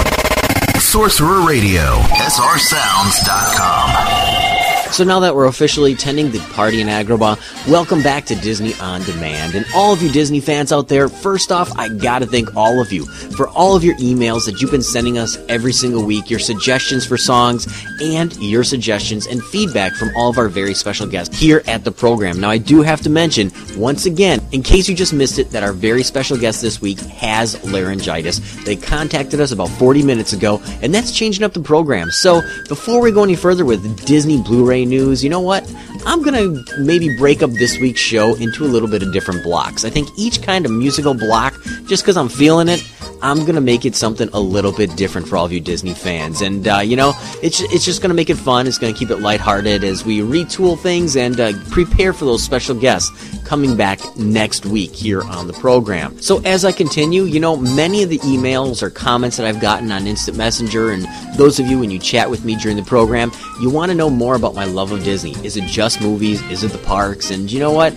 Sorcerer 0.80 1.42
Radio, 1.48 1.86
SRSounds.com. 2.20 4.75
So 4.96 5.04
now 5.04 5.20
that 5.20 5.36
we're 5.36 5.48
officially 5.48 5.94
tending 5.94 6.32
the 6.32 6.40
party 6.54 6.80
in 6.80 6.88
Agrabah, 6.88 7.68
welcome 7.70 8.02
back 8.02 8.26
to 8.28 8.36
Disney 8.36 8.74
On 8.76 9.02
Demand. 9.04 9.54
And 9.54 9.66
all 9.76 9.92
of 9.92 10.02
you 10.02 10.10
Disney 10.10 10.40
fans 10.40 10.72
out 10.72 10.88
there, 10.88 11.10
first 11.10 11.52
off, 11.52 11.70
I 11.78 11.90
gotta 11.90 12.26
thank 12.26 12.56
all 12.56 12.80
of 12.80 12.94
you 12.94 13.06
for 13.36 13.50
all 13.50 13.76
of 13.76 13.84
your 13.84 13.98
emails 13.98 14.46
that 14.46 14.62
you've 14.62 14.72
been 14.72 14.82
sending 14.82 15.18
us 15.18 15.38
every 15.50 15.74
single 15.74 16.06
week, 16.06 16.30
your 16.30 16.40
suggestions 16.40 17.06
for 17.06 17.18
songs, 17.18 17.68
and 18.02 18.34
your 18.38 18.64
suggestions 18.64 19.28
and 19.28 19.44
feedback 19.44 19.92
from 19.96 20.12
all 20.16 20.30
of 20.30 20.38
our 20.38 20.48
very 20.48 20.74
special 20.74 21.08
guests 21.08 21.38
here 21.38 21.62
at 21.68 21.84
the 21.84 21.92
program. 21.92 22.40
Now, 22.40 22.50
I 22.50 22.58
do 22.58 22.82
have 22.82 23.02
to 23.02 23.10
mention, 23.10 23.52
once 23.76 24.06
again, 24.06 24.40
in 24.54 24.64
case 24.64 24.88
you 24.88 24.96
just 24.96 25.12
missed 25.12 25.40
it, 25.40 25.52
that 25.52 25.62
our 25.62 25.74
very 25.74 26.04
special 26.04 26.38
guest 26.38 26.62
this 26.62 26.82
week 26.82 27.02
has 27.02 27.62
laryngitis. 27.66 28.40
They 28.64 28.78
contacted 28.78 29.42
us 29.42 29.52
about 29.52 29.72
40 29.72 30.04
minutes 30.04 30.32
ago, 30.32 30.62
and 30.82 30.96
that's 30.96 31.12
changing 31.12 31.44
up 31.44 31.52
the 31.52 31.60
program. 31.60 32.12
So, 32.12 32.42
before 32.70 33.02
we 33.02 33.12
go 33.12 33.24
any 33.24 33.36
further 33.36 33.66
with 33.66 34.06
Disney 34.06 34.42
Blu 34.42 34.66
news, 34.86 35.24
you 35.24 35.30
know 35.30 35.42
what? 35.42 35.64
I'm 36.06 36.22
gonna 36.22 36.64
maybe 36.78 37.18
break 37.18 37.42
up 37.42 37.50
this 37.52 37.80
week's 37.80 38.00
show 38.00 38.36
into 38.36 38.64
a 38.64 38.68
little 38.68 38.88
bit 38.88 39.02
of 39.02 39.12
different 39.12 39.44
blocks. 39.44 39.84
I 39.84 39.90
think 39.90 40.10
each 40.18 40.42
kind 40.42 40.66
of 40.66 40.72
musical 40.72 41.14
block, 41.14 41.56
just 41.88 42.04
because 42.04 42.16
I'm 42.16 42.30
feeling 42.30 42.68
it, 42.68 42.88
I'm 43.22 43.44
gonna 43.46 43.62
make 43.62 43.86
it 43.86 43.96
something 43.96 44.30
a 44.34 44.40
little 44.40 44.72
bit 44.72 44.96
different 44.96 45.28
for 45.28 45.38
all 45.38 45.46
of 45.46 45.52
you 45.52 45.60
Disney 45.60 45.94
fans, 45.94 46.42
and 46.42 46.68
uh, 46.68 46.80
you 46.80 46.96
know, 46.96 47.14
it's 47.42 47.62
it's 47.62 47.86
just 47.86 48.02
gonna 48.02 48.14
make 48.14 48.30
it 48.30 48.36
fun. 48.36 48.68
It's 48.68 48.78
gonna 48.78 48.94
keep 48.94 49.10
it 49.10 49.18
lighthearted 49.18 49.84
as 49.84 50.06
we 50.06 50.20
retool 50.20 50.80
things 50.80 51.16
and 51.16 51.40
uh, 51.40 51.54
prepare 51.72 52.14
for 52.14 52.26
those 52.26 52.44
special 52.44 52.76
guests 52.76 53.12
coming 53.46 53.76
back 53.76 54.00
next 54.18 54.66
week 54.66 54.94
here 54.94 55.24
on 55.24 55.48
the 55.48 55.54
program. 55.54 56.20
So 56.22 56.42
as 56.44 56.66
I 56.66 56.72
continue, 56.72 57.24
you 57.24 57.40
know, 57.40 57.56
many 57.56 58.04
of 58.04 58.10
the 58.10 58.20
emails 58.20 58.82
or 58.82 58.90
comments 58.90 59.38
that 59.38 59.46
I've 59.46 59.62
gotten 59.62 59.92
on 59.92 60.08
Instant 60.08 60.38
Messenger, 60.38 60.92
and 60.92 61.08
those 61.38 61.60
of 61.60 61.68
you 61.68 61.80
when 61.80 61.92
you 61.92 62.00
chat 62.00 62.30
with 62.30 62.44
me 62.46 62.56
during 62.56 62.78
the 62.78 62.84
program, 62.84 63.32
you 63.62 63.70
want 63.70 63.90
to 63.92 63.96
know 63.96 64.10
more 64.10 64.36
about 64.36 64.56
my 64.56 64.66
love 64.76 64.92
of 64.92 65.04
Disney. 65.04 65.32
Is 65.46 65.56
it 65.56 65.64
just 65.64 66.02
movies? 66.02 66.42
Is 66.52 66.64
it 66.64 66.72
the 66.72 66.78
parks? 66.80 67.32
And 67.32 67.52
you 67.52 67.60
know 67.60 67.72
what? 67.72 67.94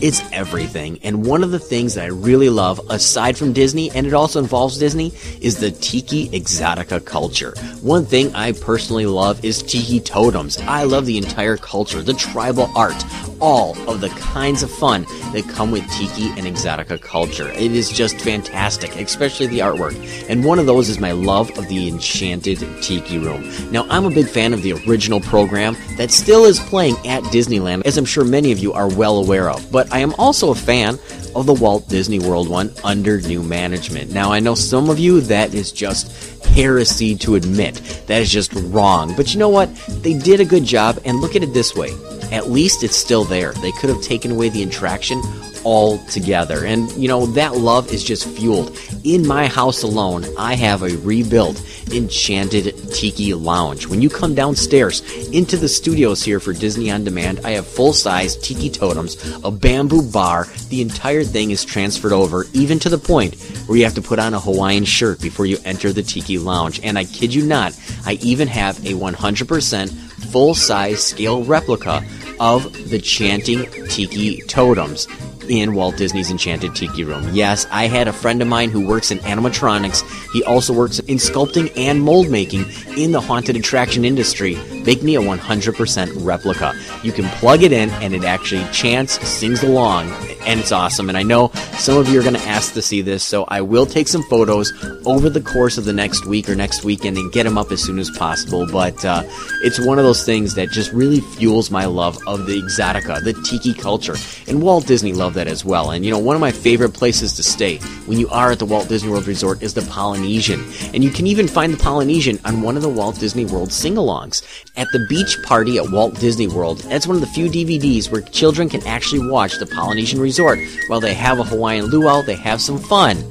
It's 0.00 0.22
everything. 0.32 0.98
And 1.02 1.26
one 1.26 1.44
of 1.44 1.50
the 1.50 1.58
things 1.58 1.94
that 1.94 2.04
I 2.04 2.08
really 2.08 2.48
love, 2.48 2.80
aside 2.88 3.36
from 3.36 3.52
Disney, 3.52 3.90
and 3.90 4.06
it 4.06 4.14
also 4.14 4.38
involves 4.38 4.78
Disney, 4.78 5.12
is 5.40 5.58
the 5.58 5.70
Tiki 5.70 6.28
Exotica 6.30 7.04
culture. 7.04 7.54
One 7.82 8.06
thing 8.06 8.34
I 8.34 8.52
personally 8.52 9.06
love 9.06 9.44
is 9.44 9.62
Tiki 9.62 10.00
totems. 10.00 10.58
I 10.62 10.84
love 10.84 11.04
the 11.04 11.18
entire 11.18 11.58
culture, 11.58 12.02
the 12.02 12.14
tribal 12.14 12.70
art, 12.74 13.04
all 13.40 13.76
of 13.90 14.00
the 14.00 14.08
kinds 14.10 14.62
of 14.62 14.70
fun 14.70 15.02
that 15.32 15.46
come 15.48 15.70
with 15.70 15.86
Tiki 15.90 16.28
and 16.30 16.46
Exotica 16.46 17.00
culture. 17.00 17.48
It 17.50 17.72
is 17.72 17.90
just 17.90 18.18
fantastic, 18.20 18.96
especially 18.96 19.48
the 19.48 19.58
artwork. 19.58 19.94
And 20.30 20.44
one 20.44 20.58
of 20.58 20.66
those 20.66 20.88
is 20.88 20.98
my 20.98 21.12
love 21.12 21.50
of 21.58 21.68
the 21.68 21.88
Enchanted 21.88 22.58
Tiki 22.82 23.18
Room. 23.18 23.42
Now, 23.70 23.86
I'm 23.90 24.06
a 24.06 24.10
big 24.10 24.28
fan 24.28 24.54
of 24.54 24.62
the 24.62 24.72
original 24.86 25.20
program 25.20 25.76
that 25.96 26.10
still 26.10 26.44
is 26.44 26.58
playing 26.58 26.96
at 27.06 27.22
Disneyland, 27.24 27.84
as 27.84 27.98
I'm 27.98 28.06
sure 28.06 28.24
many 28.24 28.50
of 28.52 28.58
you 28.58 28.72
are 28.72 28.88
well 28.88 29.18
aware 29.18 29.50
of. 29.50 29.70
But 29.70 29.89
I 29.90 30.00
am 30.00 30.14
also 30.14 30.50
a 30.50 30.54
fan 30.54 30.98
of 31.34 31.46
the 31.46 31.54
Walt 31.54 31.88
Disney 31.88 32.18
World 32.18 32.48
one 32.48 32.72
under 32.84 33.20
new 33.20 33.42
management. 33.42 34.12
Now, 34.12 34.32
I 34.32 34.40
know 34.40 34.54
some 34.54 34.90
of 34.90 34.98
you 34.98 35.20
that 35.22 35.54
is 35.54 35.72
just 35.72 36.44
heresy 36.44 37.16
to 37.16 37.34
admit. 37.34 37.74
That 38.06 38.22
is 38.22 38.30
just 38.30 38.52
wrong. 38.54 39.14
But 39.16 39.32
you 39.32 39.38
know 39.38 39.48
what? 39.48 39.74
They 40.02 40.14
did 40.14 40.40
a 40.40 40.44
good 40.44 40.64
job, 40.64 41.00
and 41.04 41.20
look 41.20 41.36
at 41.36 41.42
it 41.42 41.54
this 41.54 41.74
way. 41.74 41.90
At 42.32 42.50
least 42.50 42.84
it's 42.84 42.96
still 42.96 43.24
there. 43.24 43.52
They 43.54 43.72
could 43.72 43.90
have 43.90 44.02
taken 44.02 44.32
away 44.32 44.48
the 44.48 44.62
attraction 44.62 45.20
altogether. 45.64 46.64
And, 46.64 46.90
you 46.92 47.08
know, 47.08 47.26
that 47.26 47.56
love 47.56 47.92
is 47.92 48.04
just 48.04 48.28
fueled. 48.28 48.76
In 49.04 49.26
my 49.26 49.46
house 49.46 49.82
alone, 49.82 50.24
I 50.38 50.54
have 50.54 50.82
a 50.82 50.96
rebuilt 50.98 51.62
Enchanted 51.92 52.74
Tiki 52.92 53.34
Lounge. 53.34 53.86
When 53.86 54.02
you 54.02 54.08
come 54.08 54.34
downstairs 54.34 55.00
into 55.30 55.56
the 55.56 55.68
studios 55.68 56.22
here 56.22 56.40
for 56.40 56.52
Disney 56.52 56.90
On 56.90 57.04
Demand, 57.04 57.40
I 57.44 57.50
have 57.52 57.66
full 57.66 57.92
size 57.92 58.36
Tiki 58.36 58.70
totems, 58.70 59.16
a 59.44 59.50
bamboo 59.50 60.02
bar. 60.10 60.46
The 60.68 60.82
entire 60.82 61.24
thing 61.24 61.50
is 61.50 61.64
transferred 61.64 62.12
over, 62.12 62.44
even 62.52 62.78
to 62.80 62.88
the 62.88 62.98
point 62.98 63.34
where 63.66 63.78
you 63.78 63.84
have 63.84 63.94
to 63.94 64.02
put 64.02 64.18
on 64.18 64.34
a 64.34 64.40
Hawaiian 64.40 64.84
shirt 64.84 65.20
before 65.20 65.46
you 65.46 65.58
enter 65.64 65.92
the 65.92 66.02
Tiki 66.02 66.38
Lounge. 66.38 66.80
And 66.82 66.98
I 66.98 67.04
kid 67.04 67.34
you 67.34 67.44
not, 67.44 67.78
I 68.04 68.14
even 68.22 68.48
have 68.48 68.78
a 68.80 68.92
100% 68.92 69.90
full 70.30 70.54
size 70.54 71.04
scale 71.04 71.42
replica 71.44 72.04
of 72.38 72.90
the 72.90 72.98
chanting 72.98 73.66
Tiki 73.88 74.42
totems 74.42 75.06
in 75.50 75.74
Walt 75.74 75.96
Disney's 75.96 76.30
Enchanted 76.30 76.76
Tiki 76.76 77.02
Room. 77.02 77.28
Yes, 77.32 77.66
I 77.72 77.88
had 77.88 78.06
a 78.06 78.12
friend 78.12 78.40
of 78.40 78.46
mine 78.46 78.70
who 78.70 78.86
works 78.86 79.10
in 79.10 79.18
animatronics. 79.18 80.02
He 80.32 80.44
also 80.44 80.72
works 80.72 81.00
in 81.00 81.18
sculpting 81.18 81.72
and 81.76 82.00
mold 82.00 82.30
making 82.30 82.66
in 82.96 83.10
the 83.10 83.20
haunted 83.20 83.56
attraction 83.56 84.04
industry. 84.04 84.54
Make 84.84 85.02
me 85.02 85.16
a 85.16 85.20
100% 85.20 86.24
replica. 86.24 86.74
You 87.02 87.12
can 87.12 87.26
plug 87.38 87.62
it 87.62 87.72
in 87.72 87.90
and 87.90 88.14
it 88.14 88.24
actually 88.24 88.64
chants, 88.72 89.20
sings 89.28 89.62
along, 89.62 90.10
and 90.46 90.58
it's 90.58 90.72
awesome. 90.72 91.08
And 91.08 91.18
I 91.18 91.22
know 91.22 91.48
some 91.78 91.98
of 91.98 92.08
you 92.08 92.18
are 92.18 92.22
going 92.22 92.34
to 92.34 92.48
ask 92.48 92.72
to 92.74 92.82
see 92.82 93.02
this, 93.02 93.22
so 93.22 93.44
I 93.48 93.60
will 93.60 93.86
take 93.86 94.08
some 94.08 94.22
photos 94.24 94.72
over 95.06 95.28
the 95.28 95.40
course 95.40 95.78
of 95.78 95.84
the 95.84 95.92
next 95.92 96.26
week 96.26 96.48
or 96.48 96.54
next 96.54 96.84
weekend 96.84 97.16
and 97.18 97.32
get 97.32 97.44
them 97.44 97.58
up 97.58 97.70
as 97.72 97.82
soon 97.82 97.98
as 97.98 98.10
possible. 98.10 98.66
But 98.66 99.04
uh, 99.04 99.22
it's 99.62 99.78
one 99.78 99.98
of 99.98 100.04
those 100.04 100.24
things 100.24 100.54
that 100.54 100.70
just 100.70 100.92
really 100.92 101.20
fuels 101.20 101.70
my 101.70 101.84
love 101.84 102.18
of 102.26 102.46
the 102.46 102.60
exotica, 102.60 103.22
the 103.22 103.34
tiki 103.44 103.74
culture. 103.74 104.16
And 104.48 104.62
Walt 104.62 104.86
Disney 104.86 105.12
loved 105.12 105.36
that 105.36 105.46
as 105.46 105.64
well. 105.64 105.90
And 105.90 106.04
you 106.04 106.10
know, 106.10 106.18
one 106.18 106.36
of 106.36 106.40
my 106.40 106.52
favorite 106.52 106.94
places 106.94 107.34
to 107.34 107.42
stay 107.42 107.78
when 108.06 108.18
you 108.18 108.28
are 108.30 108.52
at 108.52 108.58
the 108.58 108.66
Walt 108.66 108.88
Disney 108.88 109.10
World 109.10 109.26
Resort 109.26 109.62
is 109.62 109.74
the 109.74 109.82
Polynesian. 109.82 110.64
And 110.94 111.04
you 111.04 111.10
can 111.10 111.26
even 111.26 111.48
find 111.48 111.72
the 111.72 111.78
Polynesian 111.78 112.38
on 112.44 112.62
one 112.62 112.76
of 112.76 112.82
the 112.82 112.88
Walt 112.88 113.18
Disney 113.18 113.44
World 113.44 113.72
sing 113.72 113.94
alongs. 113.94 114.42
At 114.76 114.92
the 114.92 115.04
beach 115.08 115.36
party 115.42 115.78
at 115.78 115.90
Walt 115.90 116.14
Disney 116.20 116.46
World, 116.46 116.78
that's 116.78 117.06
one 117.06 117.16
of 117.16 117.20
the 117.20 117.26
few 117.26 117.50
DVDs 117.50 118.10
where 118.10 118.22
children 118.22 118.68
can 118.68 118.86
actually 118.86 119.28
watch 119.28 119.58
the 119.58 119.66
Polynesian 119.66 120.20
Resort. 120.20 120.58
While 120.86 121.00
they 121.00 121.12
have 121.14 121.38
a 121.38 121.44
Hawaiian 121.44 121.86
luau, 121.86 122.22
they 122.22 122.36
have 122.36 122.60
some 122.60 122.78
fun 122.78 123.24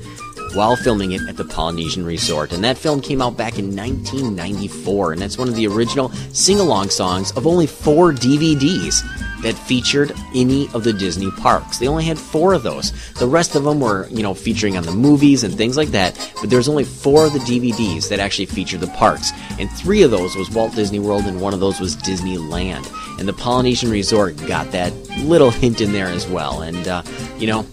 while 0.54 0.76
filming 0.76 1.12
it 1.12 1.22
at 1.28 1.38
the 1.38 1.46
Polynesian 1.46 2.06
Resort. 2.06 2.52
And 2.52 2.64
that 2.64 2.78
film 2.78 3.02
came 3.02 3.22
out 3.22 3.38
back 3.38 3.58
in 3.58 3.76
1994, 3.76 5.14
and 5.14 5.22
that's 5.22 5.38
one 5.38 5.48
of 5.48 5.56
the 5.56 5.68
original 5.68 6.10
sing 6.34 6.60
along 6.60 6.90
songs 6.90 7.32
of 7.38 7.48
only 7.48 7.68
four 7.68 8.12
DVDs 8.12 9.04
that 9.42 9.54
featured 9.54 10.12
any 10.36 10.68
of 10.74 10.84
the 10.84 10.94
Disney 10.94 11.32
parks. 11.32 11.78
They 11.78 11.88
only 11.88 12.04
had 12.06 12.20
four 12.20 12.54
of 12.54 12.64
those. 12.64 12.92
The 13.14 13.28
rest 13.28 13.56
of 13.56 13.64
them 13.64 13.80
were, 13.80 14.08
you 14.10 14.24
know, 14.24 14.34
featuring 14.34 14.78
on 14.78 14.84
the 14.84 14.92
movies 14.92 15.44
and 15.44 15.56
things 15.56 15.78
like 15.78 15.90
that, 15.90 16.32
but 16.42 16.50
there's 16.50 16.68
only 16.68 16.84
four 16.84 17.26
of 17.26 17.34
the 17.34 17.40
DVDs 17.40 18.10
that 18.10 18.20
actually 18.20 18.48
featured 18.48 18.82
the 18.82 18.88
parks. 18.88 19.32
And 19.58 19.72
three 19.72 20.04
of 20.04 20.12
those 20.12 20.36
was 20.36 20.50
Walt 20.50 20.76
Disney 20.76 21.00
World, 21.00 21.26
and 21.26 21.40
one 21.40 21.54
of 21.54 21.60
those 21.60 21.80
was 21.80 21.96
Disneyland. 21.96 22.90
And 23.20 23.28
the 23.28 23.34
Polynesian 23.34 23.90
Resort 23.90 24.36
got 24.48 24.72
that 24.72 24.94
little 25.20 25.52
hint 25.52 25.82
in 25.82 25.92
there 25.92 26.08
as 26.08 26.28
well. 26.28 26.62
And, 26.62 26.88
uh, 26.88 27.04
you 27.38 27.48
know, 27.48 27.66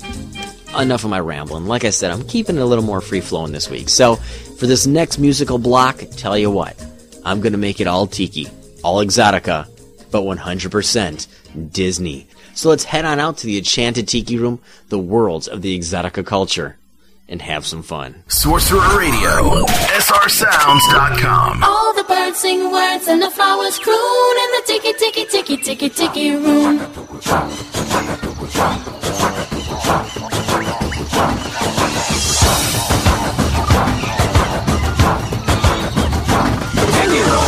enough 0.83 1.05
of 1.05 1.11
my 1.11 1.21
rambling. 1.21 1.67
Like 1.67 1.85
I 1.85 1.91
said, 1.91 2.11
I'm 2.11 2.27
keeping 2.27 2.57
it 2.57 2.63
a 2.63 2.67
little 2.67 2.85
more 2.85 3.01
free 3.01 3.21
flowing 3.21 3.53
this 3.53 3.71
week. 3.71 3.89
So, 3.89 4.17
for 4.17 4.67
this 4.67 4.87
next 4.87 5.19
musical 5.19 5.59
block, 5.59 6.03
tell 6.13 6.37
you 6.37 6.51
what, 6.51 6.77
I'm 7.25 7.41
going 7.41 7.53
to 7.53 7.59
make 7.59 7.81
it 7.81 7.87
all 7.87 8.07
tiki, 8.07 8.49
all 8.83 9.05
exotica, 9.05 9.69
but 10.11 10.23
100% 10.23 11.27
Disney. 11.73 12.27
So 12.55 12.71
let's 12.71 12.85
head 12.85 13.05
on 13.05 13.21
out 13.21 13.39
to 13.39 13.47
the 13.47 13.59
Enchanted 13.59 14.09
Tiki 14.09 14.39
Room, 14.39 14.61
the 14.89 14.99
worlds 14.99 15.47
of 15.47 15.61
the 15.61 15.79
exotica 15.79 16.25
culture, 16.25 16.79
and 17.29 17.43
have 17.43 17.67
some 17.67 17.83
fun. 17.83 18.23
Sorcerer 18.29 18.97
Radio, 18.97 19.67
SRSounds.com. 19.67 21.63
All 21.63 21.95
the 21.95 22.05
birds 22.05 22.39
sing 22.39 22.71
words 22.73 23.09
and 23.09 23.21
the 23.21 23.31
flowers 23.31 23.79
croon 23.79 24.37
in 24.39 24.51
the 24.53 24.63
tiki 24.67 24.93
tiki 24.95 25.27
tiki 25.27 25.57
tiki 25.59 25.89
tiki 25.91 26.31
room. 26.37 26.79
Continue. 36.75 37.46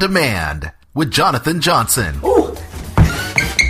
Demand 0.00 0.72
with 0.94 1.10
Jonathan 1.10 1.60
Johnson. 1.60 2.18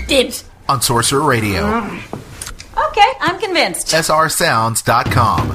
Dibs. 0.07 0.45
On 0.69 0.81
Sorcerer 0.81 1.23
Radio. 1.23 1.63
Mm. 1.63 2.89
Okay, 2.89 3.13
I'm 3.21 3.41
convinced. 3.41 3.89
SRSounds.com. 3.89 5.51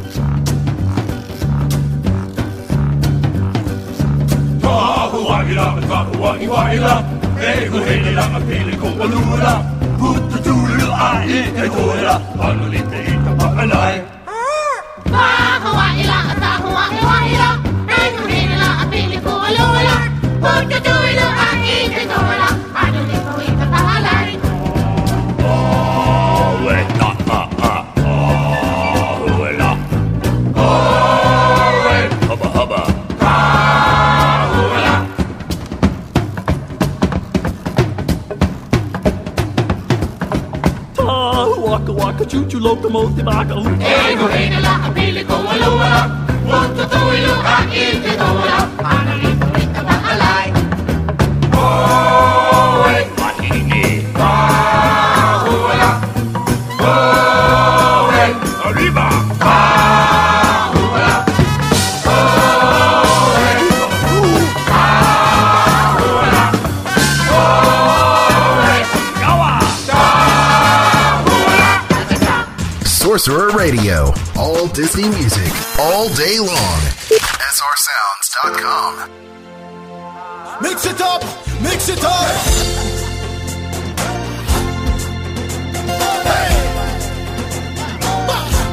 Oh, 4.68 4.96
Ego 43.80 44.30
heinela, 44.30 44.74
apiliko, 44.86 45.36
aloala, 45.52 46.02
punto 46.50 46.86
tuilu, 46.88 47.36
kakilti 47.44 48.12
tuula, 48.18 48.58
anani. 48.84 49.25
Sorcerer 73.26 73.58
Radio. 73.58 74.14
All 74.38 74.68
Disney 74.68 75.10
music, 75.10 75.52
all 75.80 76.14
day 76.14 76.38
long. 76.38 76.80
SRSounds.com. 77.58 79.10
Mix 80.62 80.86
it 80.86 81.02
up! 81.02 81.24
Mix 81.60 81.90
it 81.90 82.04
up! 82.04 82.30
Hey! 86.22 86.54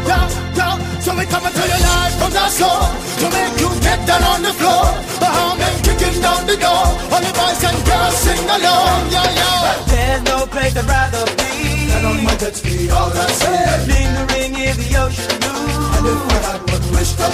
Down, 0.06 0.28
down. 0.54 0.80
So 1.00 1.16
we 1.16 1.24
coming 1.24 1.52
to 1.52 1.64
your 1.72 1.80
life 1.88 2.14
from 2.20 2.32
the 2.36 2.44
floor 2.52 2.92
To 3.20 3.30
make 3.32 3.56
you 3.58 3.72
get 3.80 4.06
down 4.06 4.22
on 4.22 4.42
the 4.42 4.52
floor 4.52 4.84
Behind 5.18 5.58
men 5.60 5.82
kicking 5.82 6.20
down 6.20 6.46
the 6.46 6.56
door 6.58 6.84
All 7.08 7.22
the 7.24 7.32
boys 7.32 7.64
and 7.64 7.86
girls 7.86 8.16
sing 8.18 8.44
along, 8.44 9.12
yeah, 9.12 9.32
yeah 9.32 9.84
There's 9.86 10.22
no 10.24 10.44
place 10.44 10.76
I'd 10.76 10.84
rather 10.84 11.24
be 11.36 11.71
and 11.94 12.06
on 12.06 12.24
my 12.24 12.34
jet 12.36 12.56
ski, 12.56 12.88
all 12.90 13.12
I 13.12 13.26
say. 13.40 13.62
Lingering 13.90 14.54
in 14.54 14.76
the 14.80 14.88
ocean 15.02 15.36
blue. 15.42 15.66
And 15.96 16.06
if 16.12 16.20
I 16.32 16.38
had 16.46 16.60
one 16.72 16.86
wish 16.92 17.12
I 17.18 17.28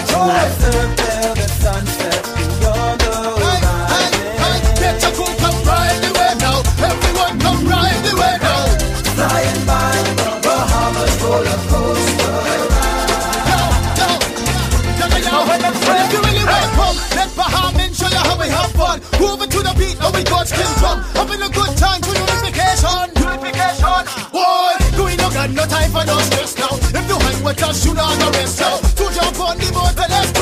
serve 0.60 0.92
till 0.98 1.34
the 1.40 1.48
sunset 1.62 2.22
beyond 2.36 3.00
the 3.00 3.10
horizon. 3.26 3.78
get 4.82 4.96
your 5.02 5.12
cool, 5.18 5.34
come 5.42 5.58
ride 5.68 5.98
the 6.04 6.10
way 6.18 6.32
now. 6.44 6.58
Everyone 6.90 7.34
come 7.44 7.60
ride 7.66 8.00
the 8.06 8.14
way 8.20 8.34
now. 8.42 8.62
Flying 9.16 9.62
by 9.68 9.94
the 10.20 10.30
Bahamas 10.44 11.14
roller 11.22 11.60
coaster 11.70 12.38
Now 15.28 15.44
when 15.46 15.60
them 15.60 15.74
say 15.74 15.98
if 16.04 16.12
you 16.12 16.20
really 16.24 16.46
want 16.48 16.70
fun, 16.78 16.94
let 17.14 17.28
show 17.94 18.08
you 18.08 18.22
how 18.28 18.36
we 18.38 18.48
have 18.48 18.72
fun. 18.72 18.96
Moving 19.20 19.50
to 19.50 19.60
the 19.60 19.74
beat, 19.76 19.98
now 20.00 20.10
we 20.10 20.22
got 20.24 20.48
skin 20.48 20.72
drum. 20.78 21.02
Having 21.14 21.42
a 21.42 21.50
good 21.50 21.76
time 21.76 22.00
no 25.54 25.64
time 25.66 25.90
for 25.90 26.04
no 26.04 26.18
stress 26.18 26.56
now. 26.58 26.74
If 26.76 27.08
you 27.08 27.18
hang 27.18 27.44
with 27.44 27.62
us, 27.62 27.84
you 27.84 27.94
not 27.94 28.18
the 28.18 28.30
rest 28.38 28.60
now. 28.60 28.76
To 28.78 29.04
jump 29.14 29.40
on 29.40 29.58
the 29.58 29.70
boat, 29.72 30.08
let's 30.08 30.37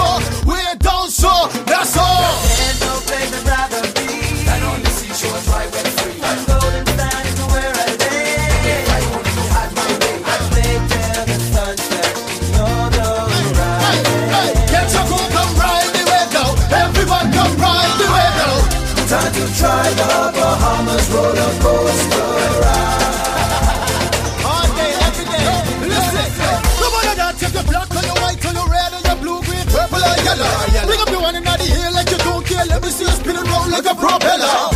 see 32.91 33.05
you 33.05 33.11
spinning 33.11 33.43
round 33.43 33.73
like 33.73 33.87
a 33.87 33.95
propeller. 33.95 34.76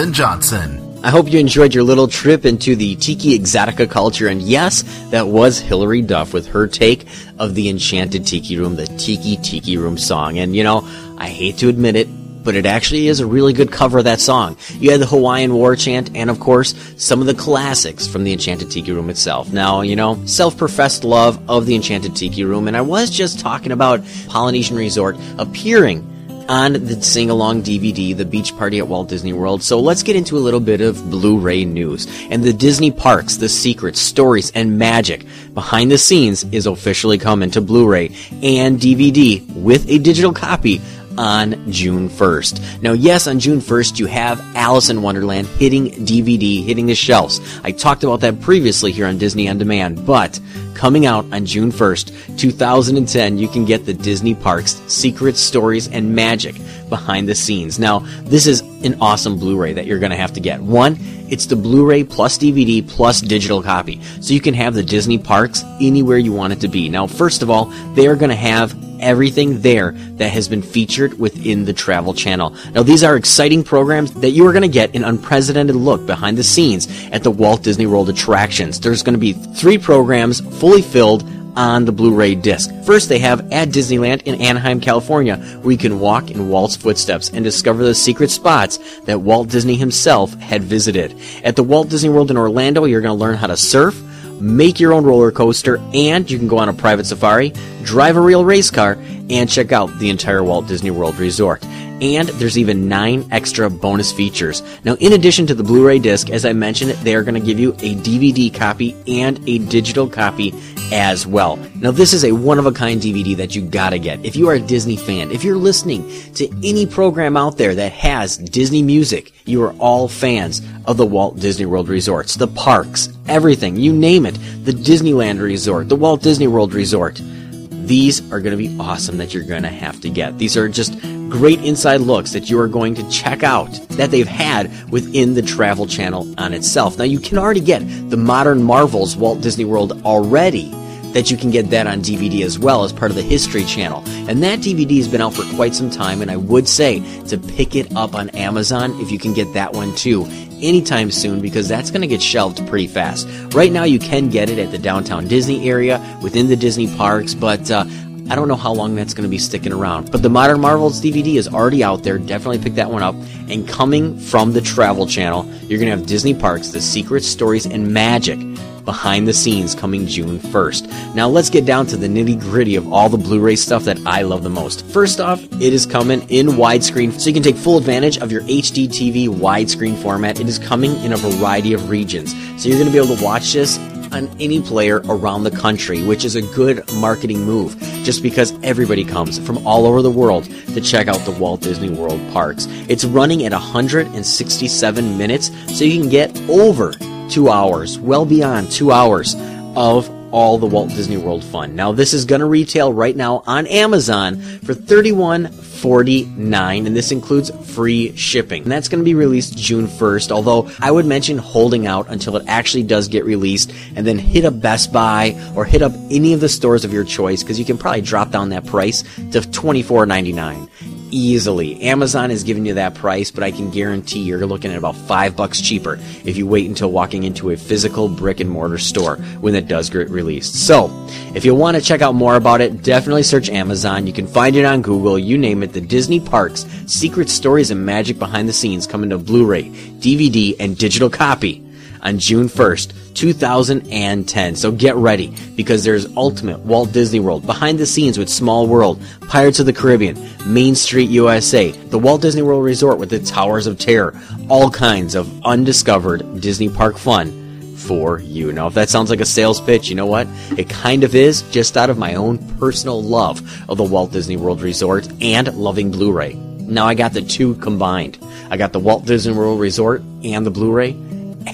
Jonathan 0.00 0.14
Johnson. 0.14 1.00
I 1.04 1.10
hope 1.10 1.30
you 1.30 1.38
enjoyed 1.38 1.74
your 1.74 1.84
little 1.84 2.08
trip 2.08 2.46
into 2.46 2.74
the 2.74 2.96
Tiki 2.96 3.38
Exotica 3.38 3.90
culture. 3.90 4.28
And 4.28 4.40
yes, 4.40 4.82
that 5.10 5.28
was 5.28 5.58
Hilary 5.58 6.00
Duff 6.00 6.32
with 6.32 6.46
her 6.46 6.66
take 6.66 7.06
of 7.38 7.54
the 7.54 7.68
Enchanted 7.68 8.26
Tiki 8.26 8.56
Room, 8.56 8.76
the 8.76 8.86
Tiki 8.86 9.36
Tiki 9.36 9.76
Room 9.76 9.98
song. 9.98 10.38
And 10.38 10.56
you 10.56 10.64
know, 10.64 10.88
I 11.18 11.28
hate 11.28 11.58
to 11.58 11.68
admit 11.68 11.96
it, 11.96 12.08
but 12.42 12.54
it 12.54 12.64
actually 12.64 13.08
is 13.08 13.20
a 13.20 13.26
really 13.26 13.52
good 13.52 13.70
cover 13.70 13.98
of 13.98 14.04
that 14.04 14.20
song. 14.20 14.56
You 14.70 14.90
had 14.90 15.00
the 15.00 15.06
Hawaiian 15.06 15.52
War 15.52 15.76
Chant 15.76 16.16
and, 16.16 16.30
of 16.30 16.40
course, 16.40 16.74
some 16.96 17.20
of 17.20 17.26
the 17.26 17.34
classics 17.34 18.06
from 18.06 18.24
the 18.24 18.32
Enchanted 18.32 18.70
Tiki 18.70 18.92
Room 18.92 19.10
itself. 19.10 19.52
Now, 19.52 19.82
you 19.82 19.96
know, 19.96 20.24
self-professed 20.24 21.04
love 21.04 21.38
of 21.46 21.66
the 21.66 21.74
Enchanted 21.74 22.16
Tiki 22.16 22.44
Room, 22.44 22.68
and 22.68 22.76
I 22.76 22.80
was 22.80 23.10
just 23.10 23.38
talking 23.38 23.70
about 23.70 24.00
Polynesian 24.28 24.78
Resort 24.78 25.18
appearing 25.36 26.06
on 26.50 26.72
the 26.72 27.00
sing 27.00 27.30
along 27.30 27.62
DVD, 27.62 28.14
The 28.14 28.24
Beach 28.24 28.56
Party 28.56 28.78
at 28.78 28.88
Walt 28.88 29.08
Disney 29.08 29.32
World. 29.32 29.62
So 29.62 29.78
let's 29.78 30.02
get 30.02 30.16
into 30.16 30.36
a 30.36 30.40
little 30.40 30.58
bit 30.58 30.80
of 30.80 31.08
Blu 31.08 31.38
ray 31.38 31.64
news. 31.64 32.08
And 32.28 32.42
the 32.42 32.52
Disney 32.52 32.90
Parks, 32.90 33.36
the 33.36 33.48
secrets, 33.48 34.00
stories, 34.00 34.50
and 34.50 34.76
magic 34.76 35.24
behind 35.54 35.92
the 35.92 35.98
scenes 35.98 36.42
is 36.52 36.66
officially 36.66 37.18
coming 37.18 37.52
to 37.52 37.60
Blu 37.60 37.86
ray 37.86 38.08
and 38.42 38.80
DVD 38.80 39.48
with 39.54 39.88
a 39.88 39.98
digital 39.98 40.32
copy 40.32 40.80
on 41.16 41.70
June 41.70 42.08
1st. 42.08 42.82
Now, 42.82 42.94
yes, 42.94 43.28
on 43.28 43.38
June 43.38 43.60
1st, 43.60 44.00
you 44.00 44.06
have 44.06 44.40
Alice 44.56 44.90
in 44.90 45.02
Wonderland 45.02 45.46
hitting 45.46 45.90
DVD, 45.90 46.64
hitting 46.64 46.86
the 46.86 46.96
shelves. 46.96 47.40
I 47.62 47.70
talked 47.70 48.02
about 48.02 48.20
that 48.22 48.40
previously 48.40 48.90
here 48.90 49.06
on 49.06 49.18
Disney 49.18 49.48
On 49.48 49.56
Demand, 49.56 50.04
but 50.04 50.40
coming 50.74 51.06
out 51.06 51.24
on 51.32 51.46
June 51.46 51.70
1st, 51.72 52.38
2010, 52.38 53.38
you 53.38 53.48
can 53.48 53.64
get 53.64 53.86
the 53.86 53.94
Disney 53.94 54.34
Parks 54.34 54.80
Secrets, 54.86 55.40
Stories, 55.40 55.88
and 55.88 56.14
Magic 56.14 56.56
behind 56.88 57.28
the 57.28 57.34
scenes. 57.34 57.78
Now, 57.78 58.00
this 58.22 58.46
is 58.46 58.60
an 58.84 58.96
awesome 59.00 59.38
Blu-ray 59.38 59.74
that 59.74 59.86
you're 59.86 59.98
going 59.98 60.10
to 60.10 60.16
have 60.16 60.32
to 60.34 60.40
get. 60.40 60.60
One, 60.60 60.96
it's 61.28 61.46
the 61.46 61.56
Blu-ray 61.56 62.04
plus 62.04 62.38
DVD 62.38 62.86
plus 62.86 63.20
digital 63.20 63.62
copy. 63.62 64.00
So 64.20 64.34
you 64.34 64.40
can 64.40 64.54
have 64.54 64.74
the 64.74 64.82
Disney 64.82 65.18
Parks 65.18 65.64
anywhere 65.80 66.18
you 66.18 66.32
want 66.32 66.52
it 66.52 66.60
to 66.60 66.68
be. 66.68 66.88
Now, 66.88 67.06
first 67.06 67.42
of 67.42 67.50
all, 67.50 67.66
they 67.94 68.06
are 68.08 68.16
going 68.16 68.30
to 68.30 68.36
have 68.36 68.74
everything 69.00 69.60
there 69.62 69.92
that 69.92 70.30
has 70.30 70.48
been 70.48 70.62
featured 70.62 71.18
within 71.18 71.64
the 71.64 71.72
Travel 71.72 72.14
Channel. 72.14 72.54
Now, 72.72 72.82
these 72.82 73.02
are 73.02 73.16
exciting 73.16 73.64
programs 73.64 74.12
that 74.14 74.30
you 74.30 74.46
are 74.46 74.52
going 74.52 74.62
to 74.62 74.68
get 74.68 74.94
an 74.94 75.04
unprecedented 75.04 75.76
look 75.76 76.04
behind 76.06 76.36
the 76.36 76.44
scenes 76.44 76.88
at 77.10 77.22
the 77.22 77.30
Walt 77.30 77.62
Disney 77.62 77.86
World 77.86 78.08
attractions. 78.08 78.80
There's 78.80 79.02
going 79.02 79.14
to 79.14 79.20
be 79.20 79.32
three 79.32 79.78
programs 79.78 80.40
fully 80.60 80.82
filled 80.82 81.24
on 81.56 81.84
the 81.84 81.92
Blu-ray 81.92 82.36
disc. 82.36 82.70
First, 82.84 83.08
they 83.08 83.18
have 83.18 83.52
at 83.52 83.70
Disneyland 83.70 84.22
in 84.22 84.40
Anaheim, 84.40 84.80
California, 84.80 85.36
where 85.36 85.72
you 85.72 85.78
can 85.78 85.98
walk 85.98 86.30
in 86.30 86.48
Walt's 86.48 86.76
footsteps 86.76 87.30
and 87.30 87.42
discover 87.42 87.82
the 87.82 87.94
secret 87.94 88.30
spots 88.30 88.78
that 89.00 89.20
Walt 89.20 89.48
Disney 89.48 89.74
himself 89.74 90.32
had 90.34 90.62
visited. 90.62 91.18
At 91.42 91.56
the 91.56 91.64
Walt 91.64 91.88
Disney 91.88 92.10
World 92.10 92.30
in 92.30 92.36
Orlando, 92.36 92.84
you're 92.84 93.00
going 93.00 93.16
to 93.16 93.20
learn 93.20 93.36
how 93.36 93.48
to 93.48 93.56
surf, 93.56 94.00
make 94.40 94.78
your 94.78 94.92
own 94.92 95.04
roller 95.04 95.32
coaster, 95.32 95.80
and 95.92 96.30
you 96.30 96.38
can 96.38 96.46
go 96.46 96.58
on 96.58 96.68
a 96.68 96.72
private 96.72 97.06
safari, 97.06 97.52
drive 97.82 98.16
a 98.16 98.20
real 98.20 98.44
race 98.44 98.70
car, 98.70 98.96
and 99.28 99.50
check 99.50 99.72
out 99.72 99.98
the 99.98 100.10
entire 100.10 100.44
Walt 100.44 100.68
Disney 100.68 100.90
World 100.90 101.16
Resort. 101.16 101.64
And 102.00 102.28
there's 102.28 102.58
even 102.58 102.88
nine 102.88 103.28
extra 103.30 103.70
bonus 103.70 104.12
features. 104.12 104.62
Now, 104.84 104.94
in 104.94 105.12
addition 105.12 105.46
to 105.46 105.54
the 105.54 105.62
Blu 105.62 105.86
ray 105.86 105.98
disc, 105.98 106.30
as 106.30 106.44
I 106.44 106.52
mentioned, 106.52 106.90
they 106.90 107.14
are 107.14 107.22
going 107.22 107.34
to 107.34 107.46
give 107.46 107.58
you 107.58 107.72
a 107.74 107.94
DVD 107.96 108.52
copy 108.54 108.96
and 109.06 109.40
a 109.48 109.58
digital 109.58 110.08
copy 110.08 110.54
as 110.92 111.26
well. 111.26 111.56
Now, 111.76 111.90
this 111.90 112.12
is 112.12 112.24
a 112.24 112.32
one 112.32 112.58
of 112.58 112.66
a 112.66 112.72
kind 112.72 113.00
DVD 113.00 113.36
that 113.36 113.54
you 113.54 113.62
gotta 113.62 113.98
get. 113.98 114.24
If 114.24 114.36
you 114.36 114.48
are 114.48 114.54
a 114.54 114.60
Disney 114.60 114.96
fan, 114.96 115.30
if 115.30 115.44
you're 115.44 115.56
listening 115.56 116.10
to 116.34 116.48
any 116.64 116.86
program 116.86 117.36
out 117.36 117.56
there 117.56 117.74
that 117.74 117.92
has 117.92 118.36
Disney 118.36 118.82
music, 118.82 119.32
you 119.44 119.62
are 119.62 119.72
all 119.74 120.08
fans 120.08 120.62
of 120.86 120.96
the 120.96 121.06
Walt 121.06 121.38
Disney 121.38 121.66
World 121.66 121.88
resorts, 121.88 122.34
the 122.34 122.48
parks, 122.48 123.08
everything, 123.28 123.76
you 123.76 123.92
name 123.92 124.26
it, 124.26 124.38
the 124.64 124.72
Disneyland 124.72 125.40
Resort, 125.40 125.88
the 125.88 125.96
Walt 125.96 126.22
Disney 126.22 126.48
World 126.48 126.74
Resort. 126.74 127.20
These 127.22 128.20
are 128.32 128.40
going 128.40 128.56
to 128.56 128.68
be 128.68 128.76
awesome 128.78 129.16
that 129.18 129.34
you're 129.34 129.42
going 129.42 129.64
to 129.64 129.68
have 129.68 130.00
to 130.02 130.10
get. 130.10 130.38
These 130.38 130.56
are 130.56 130.68
just 130.68 130.94
great 131.30 131.64
inside 131.64 132.00
looks 132.00 132.32
that 132.32 132.50
you 132.50 132.58
are 132.58 132.68
going 132.68 132.94
to 132.96 133.08
check 133.08 133.42
out 133.42 133.70
that 133.90 134.10
they've 134.10 134.28
had 134.28 134.90
within 134.90 135.34
the 135.34 135.42
Travel 135.42 135.86
Channel 135.86 136.34
on 136.36 136.52
itself. 136.52 136.98
Now, 136.98 137.04
you 137.04 137.20
can 137.20 137.38
already 137.38 137.60
get 137.60 137.80
the 138.10 138.16
Modern 138.16 138.62
Marvels 138.62 139.16
Walt 139.16 139.40
Disney 139.40 139.64
World 139.64 140.02
already. 140.04 140.74
That 141.10 141.28
you 141.28 141.36
can 141.36 141.50
get 141.50 141.70
that 141.70 141.88
on 141.88 142.02
DVD 142.02 142.44
as 142.44 142.56
well 142.56 142.84
as 142.84 142.92
part 142.92 143.10
of 143.10 143.16
the 143.16 143.22
History 143.22 143.64
Channel. 143.64 144.04
And 144.28 144.44
that 144.44 144.60
DVD 144.60 144.96
has 144.98 145.08
been 145.08 145.20
out 145.20 145.34
for 145.34 145.42
quite 145.56 145.74
some 145.74 145.90
time, 145.90 146.22
and 146.22 146.30
I 146.30 146.36
would 146.36 146.68
say 146.68 147.00
to 147.24 147.36
pick 147.36 147.74
it 147.74 147.96
up 147.96 148.14
on 148.14 148.28
Amazon 148.30 148.92
if 149.00 149.10
you 149.10 149.18
can 149.18 149.34
get 149.34 149.52
that 149.54 149.72
one 149.72 149.92
too 149.96 150.24
anytime 150.62 151.10
soon 151.10 151.40
because 151.40 151.68
that's 151.68 151.90
going 151.90 152.02
to 152.02 152.06
get 152.06 152.22
shelved 152.22 152.64
pretty 152.68 152.86
fast. 152.86 153.26
Right 153.54 153.72
now, 153.72 153.82
you 153.82 153.98
can 153.98 154.28
get 154.28 154.50
it 154.50 154.60
at 154.60 154.70
the 154.70 154.78
downtown 154.78 155.26
Disney 155.26 155.68
area 155.68 155.98
within 156.22 156.46
the 156.46 156.54
Disney 156.54 156.86
parks, 156.96 157.34
but 157.34 157.68
uh, 157.72 157.86
I 158.30 158.36
don't 158.36 158.46
know 158.46 158.54
how 158.54 158.72
long 158.72 158.94
that's 158.94 159.12
going 159.12 159.24
to 159.24 159.28
be 159.28 159.38
sticking 159.38 159.72
around. 159.72 160.12
But 160.12 160.22
the 160.22 160.30
Modern 160.30 160.60
Marvels 160.60 161.02
DVD 161.02 161.34
is 161.34 161.48
already 161.48 161.82
out 161.82 162.04
there. 162.04 162.16
Definitely 162.16 162.60
pick 162.60 162.74
that 162.74 162.88
one 162.88 163.02
up. 163.02 163.16
And 163.48 163.66
coming 163.66 164.16
from 164.20 164.52
the 164.52 164.60
Travel 164.60 165.08
Channel, 165.08 165.44
you're 165.62 165.80
going 165.80 165.90
to 165.90 165.96
have 165.96 166.06
Disney 166.06 166.32
Parks, 166.32 166.68
The 166.68 166.80
Secret 166.80 167.24
Stories, 167.24 167.66
and 167.66 167.92
Magic 167.92 168.38
behind 168.84 169.26
the 169.26 169.32
scenes 169.32 169.74
coming 169.74 170.06
June 170.06 170.38
1st. 170.38 171.14
Now 171.14 171.28
let's 171.28 171.50
get 171.50 171.66
down 171.66 171.86
to 171.88 171.96
the 171.96 172.06
nitty 172.06 172.40
gritty 172.40 172.76
of 172.76 172.92
all 172.92 173.08
the 173.08 173.18
Blu-ray 173.18 173.56
stuff 173.56 173.84
that 173.84 173.98
I 174.06 174.22
love 174.22 174.42
the 174.42 174.50
most. 174.50 174.86
First 174.86 175.20
off, 175.20 175.42
it 175.42 175.72
is 175.72 175.84
coming 175.84 176.22
in 176.30 176.48
widescreen, 176.48 177.18
so 177.18 177.28
you 177.28 177.34
can 177.34 177.42
take 177.42 177.56
full 177.56 177.78
advantage 177.78 178.18
of 178.18 178.32
your 178.32 178.42
HD 178.42 178.88
TV 178.88 179.28
widescreen 179.28 180.00
format. 180.00 180.40
It 180.40 180.48
is 180.48 180.58
coming 180.58 180.96
in 181.04 181.12
a 181.12 181.16
variety 181.16 181.72
of 181.72 181.90
regions, 181.90 182.30
so 182.60 182.68
you're 182.68 182.78
going 182.78 182.86
to 182.86 182.92
be 182.92 183.04
able 183.04 183.16
to 183.16 183.24
watch 183.24 183.52
this 183.52 183.78
on 184.12 184.28
any 184.40 184.60
player 184.60 185.00
around 185.08 185.44
the 185.44 185.50
country, 185.50 186.04
which 186.04 186.24
is 186.24 186.36
a 186.36 186.42
good 186.42 186.82
marketing 186.94 187.44
move, 187.44 187.78
just 188.04 188.22
because 188.22 188.52
everybody 188.62 189.04
comes 189.04 189.38
from 189.38 189.64
all 189.66 189.86
over 189.86 190.02
the 190.02 190.10
world 190.10 190.44
to 190.44 190.80
check 190.80 191.08
out 191.08 191.18
the 191.24 191.32
Walt 191.32 191.60
Disney 191.60 191.90
World 191.90 192.20
parks. 192.32 192.66
It's 192.88 193.04
running 193.04 193.44
at 193.44 193.52
167 193.52 195.18
minutes, 195.18 195.50
so 195.76 195.84
you 195.84 196.00
can 196.00 196.10
get 196.10 196.38
over 196.48 196.92
two 197.28 197.48
hours, 197.48 197.98
well 197.98 198.24
beyond 198.24 198.70
two 198.70 198.92
hours 198.92 199.36
of 199.76 200.08
all 200.32 200.58
the 200.58 200.66
Walt 200.66 200.88
Disney 200.90 201.16
World 201.16 201.44
fun. 201.44 201.74
Now 201.74 201.92
this 201.92 202.14
is 202.14 202.24
going 202.24 202.40
to 202.40 202.46
retail 202.46 202.92
right 202.92 203.16
now 203.16 203.42
on 203.46 203.66
Amazon 203.66 204.40
for 204.40 204.74
$31.49 204.74 206.86
and 206.86 206.96
this 206.96 207.12
includes 207.12 207.50
free 207.74 208.14
shipping. 208.16 208.62
And 208.62 208.72
that's 208.72 208.88
going 208.88 209.00
to 209.00 209.04
be 209.04 209.14
released 209.14 209.56
June 209.56 209.86
1st, 209.86 210.30
although 210.30 210.70
I 210.80 210.90
would 210.90 211.06
mention 211.06 211.38
holding 211.38 211.86
out 211.86 212.08
until 212.08 212.36
it 212.36 212.44
actually 212.46 212.84
does 212.84 213.08
get 213.08 213.24
released 213.24 213.72
and 213.96 214.06
then 214.06 214.18
hit 214.18 214.44
up 214.44 214.60
Best 214.60 214.92
Buy 214.92 215.40
or 215.56 215.64
hit 215.64 215.82
up 215.82 215.92
any 216.10 216.32
of 216.32 216.40
the 216.40 216.48
stores 216.48 216.84
of 216.84 216.92
your 216.92 217.04
choice 217.04 217.42
because 217.42 217.58
you 217.58 217.64
can 217.64 217.78
probably 217.78 218.02
drop 218.02 218.30
down 218.30 218.50
that 218.50 218.66
price 218.66 219.02
to 219.02 219.40
$24.99 219.40 220.99
easily. 221.10 221.80
Amazon 221.82 222.30
is 222.30 222.44
giving 222.44 222.66
you 222.66 222.74
that 222.74 222.94
price, 222.94 223.30
but 223.30 223.42
I 223.42 223.50
can 223.50 223.70
guarantee 223.70 224.20
you're 224.20 224.46
looking 224.46 224.70
at 224.70 224.78
about 224.78 224.96
five 224.96 225.36
bucks 225.36 225.60
cheaper 225.60 225.98
if 226.24 226.36
you 226.36 226.46
wait 226.46 226.68
until 226.68 226.90
walking 226.90 227.24
into 227.24 227.50
a 227.50 227.56
physical 227.56 228.08
brick 228.08 228.40
and 228.40 228.50
mortar 228.50 228.78
store 228.78 229.16
when 229.40 229.54
it 229.54 229.68
does 229.68 229.90
get 229.90 230.10
released. 230.10 230.66
So, 230.66 230.90
if 231.34 231.44
you 231.44 231.54
want 231.54 231.76
to 231.76 231.82
check 231.82 232.02
out 232.02 232.14
more 232.14 232.36
about 232.36 232.60
it, 232.60 232.82
definitely 232.82 233.22
search 233.22 233.48
Amazon. 233.48 234.06
You 234.06 234.12
can 234.12 234.26
find 234.26 234.56
it 234.56 234.64
on 234.64 234.82
Google. 234.82 235.18
You 235.18 235.38
name 235.38 235.62
it. 235.62 235.72
The 235.72 235.80
Disney 235.80 236.20
Parks 236.20 236.66
Secret 236.86 237.28
Stories 237.28 237.70
and 237.70 237.84
Magic 237.84 238.18
Behind 238.18 238.48
the 238.48 238.52
Scenes 238.52 238.86
coming 238.86 239.10
to 239.10 239.18
Blu-ray, 239.18 239.64
DVD, 240.00 240.56
and 240.58 240.76
digital 240.76 241.10
copy 241.10 241.64
on 242.02 242.18
June 242.18 242.48
1st, 242.48 242.92
2010. 243.14 244.56
So 244.56 244.72
get 244.72 244.96
ready 244.96 245.34
because 245.56 245.84
there's 245.84 246.06
Ultimate 246.16 246.60
Walt 246.60 246.92
Disney 246.92 247.20
World, 247.20 247.46
Behind 247.46 247.78
the 247.78 247.86
Scenes 247.86 248.18
with 248.18 248.28
Small 248.28 248.66
World, 248.66 249.02
Pirates 249.28 249.60
of 249.60 249.66
the 249.66 249.72
Caribbean, 249.72 250.18
Main 250.46 250.74
Street 250.74 251.10
USA, 251.10 251.70
the 251.70 251.98
Walt 251.98 252.22
Disney 252.22 252.42
World 252.42 252.64
Resort 252.64 252.98
with 252.98 253.10
the 253.10 253.18
Towers 253.18 253.66
of 253.66 253.78
Terror, 253.78 254.18
all 254.48 254.70
kinds 254.70 255.14
of 255.14 255.44
undiscovered 255.44 256.40
Disney 256.40 256.68
park 256.68 256.98
fun 256.98 257.76
for 257.76 258.20
you. 258.20 258.52
Now, 258.52 258.66
if 258.68 258.74
that 258.74 258.90
sounds 258.90 259.10
like 259.10 259.20
a 259.20 259.26
sales 259.26 259.60
pitch, 259.60 259.88
you 259.88 259.94
know 259.94 260.06
what? 260.06 260.28
It 260.56 260.68
kind 260.68 261.02
of 261.02 261.14
is, 261.14 261.42
just 261.50 261.76
out 261.76 261.90
of 261.90 261.98
my 261.98 262.14
own 262.14 262.38
personal 262.58 263.02
love 263.02 263.40
of 263.68 263.78
the 263.78 263.84
Walt 263.84 264.12
Disney 264.12 264.36
World 264.36 264.62
Resort 264.62 265.08
and 265.20 265.52
loving 265.56 265.90
Blu 265.90 266.12
ray. 266.12 266.34
Now, 266.34 266.86
I 266.86 266.94
got 266.94 267.12
the 267.12 267.22
two 267.22 267.56
combined. 267.56 268.18
I 268.50 268.56
got 268.56 268.72
the 268.72 268.78
Walt 268.78 269.04
Disney 269.06 269.32
World 269.32 269.58
Resort 269.60 270.02
and 270.22 270.46
the 270.46 270.50
Blu 270.50 270.70
ray 270.70 270.96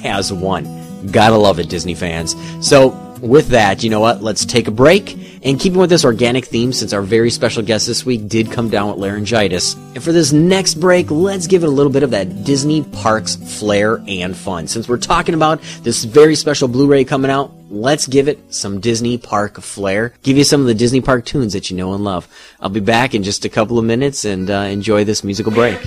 as 0.05 0.33
one. 0.33 0.65
Gotta 1.11 1.37
love 1.37 1.59
it, 1.59 1.69
Disney 1.69 1.95
fans. 1.95 2.37
So, 2.61 3.03
with 3.21 3.49
that, 3.49 3.83
you 3.83 3.91
know 3.91 4.01
what? 4.01 4.23
Let's 4.23 4.45
take 4.45 4.69
a 4.69 4.71
break. 4.71 5.17
And 5.43 5.61
keeping 5.61 5.79
with 5.79 5.91
this 5.91 6.05
organic 6.05 6.47
theme, 6.47 6.73
since 6.73 6.93
our 6.93 7.03
very 7.03 7.31
special 7.31 7.63
guest 7.63 7.87
this 7.87 8.05
week 8.05 8.29
did 8.29 8.51
come 8.51 8.69
down 8.69 8.91
with 8.91 8.99
laryngitis, 8.99 9.75
and 9.75 10.03
for 10.03 10.13
this 10.13 10.33
next 10.33 10.75
break, 10.75 11.11
let's 11.11 11.47
give 11.47 11.63
it 11.63 11.67
a 11.67 11.71
little 11.71 11.93
bit 11.93 12.03
of 12.03 12.11
that 12.11 12.45
Disney 12.45 12.83
Parks 12.83 13.37
flair 13.37 14.03
and 14.09 14.37
fun. 14.37 14.67
Since 14.67 14.89
we're 14.89 14.99
talking 14.99 15.35
about 15.35 15.61
this 15.83 16.05
very 16.05 16.35
special 16.35 16.69
Blu 16.69 16.87
ray 16.87 17.05
coming 17.05 17.31
out, 17.31 17.53
let's 17.71 18.07
give 18.07 18.29
it 18.29 18.53
some 18.53 18.81
Disney 18.81 19.19
Park 19.19 19.61
flair. 19.61 20.15
Give 20.23 20.37
you 20.37 20.45
some 20.45 20.61
of 20.61 20.67
the 20.67 20.75
Disney 20.75 21.01
Park 21.01 21.25
tunes 21.25 21.53
that 21.53 21.71
you 21.71 21.77
know 21.77 21.95
and 21.95 22.03
love. 22.03 22.29
I'll 22.61 22.69
be 22.69 22.81
back 22.81 23.15
in 23.15 23.23
just 23.23 23.45
a 23.45 23.49
couple 23.49 23.79
of 23.79 23.85
minutes 23.85 24.25
and 24.25 24.51
uh, 24.51 24.55
enjoy 24.55 25.05
this 25.05 25.23
musical 25.23 25.53
break. 25.53 25.79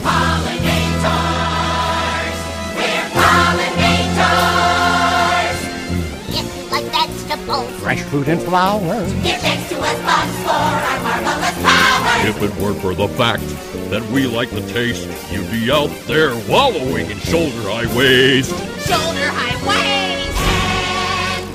Fruit 8.10 8.28
and 8.28 8.42
flowers. 8.42 9.14
Give 9.22 9.40
thanks 9.40 9.70
to 9.70 9.80
us 9.80 10.00
bugs 10.02 10.36
for 10.42 10.50
our 10.50 11.00
marvelous 11.04 11.58
powers. 11.62 12.26
If 12.26 12.42
it 12.42 12.56
weren't 12.62 12.82
for 12.82 12.96
the 12.96 13.08
fact 13.08 13.44
that 13.92 14.04
we 14.12 14.26
like 14.26 14.50
the 14.50 14.62
taste, 14.74 15.08
you'd 15.32 15.50
be 15.52 15.72
out 15.72 15.92
there 16.08 16.34
wallowing 16.50 17.12
in 17.12 17.20
shoulder 17.20 17.62
high 17.70 17.86
waste. 17.96 18.50
Shoulder 18.88 19.30
high 19.30 19.58
waist. 19.68 20.40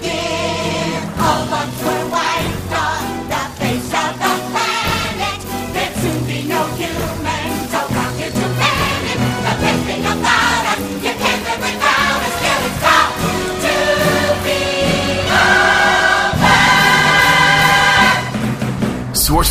And 0.05 1.05
if 1.11 1.21
all 1.21 1.47
bugs 1.51 1.94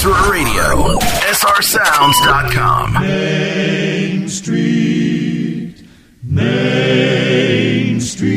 Sorcerer 0.04 0.32
Radio, 0.32 1.00
srsounds.com. 1.32 2.94
Main 3.02 4.28
Street, 4.28 5.82
Main 6.22 8.02
Street. 8.02 8.28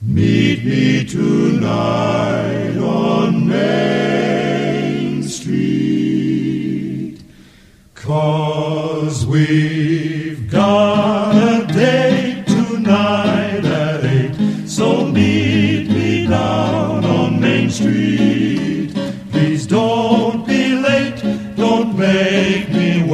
Meet 0.00 0.64
me 0.64 1.04
tonight 1.04 2.76
on 2.78 3.48
Main 3.48 5.24
Street. 5.24 7.18
Cause 7.96 9.26
we've 9.26 10.48
got 10.48 11.45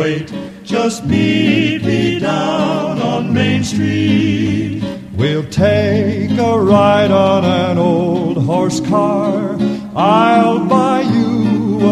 wait. 0.02 0.32
Just 0.64 1.04
meet 1.04 1.84
me 1.84 2.18
down 2.18 3.00
on 3.00 3.32
Main 3.32 3.62
Street. 3.62 4.82
We'll 5.14 5.48
take 5.48 6.32
a 6.50 6.54
ride 6.74 7.12
on 7.12 7.44
an 7.44 7.78
old 7.78 8.38
horse 8.50 8.80
car. 8.80 9.56
I'll 9.94 10.64
buy 10.66 11.02
you 11.02 11.32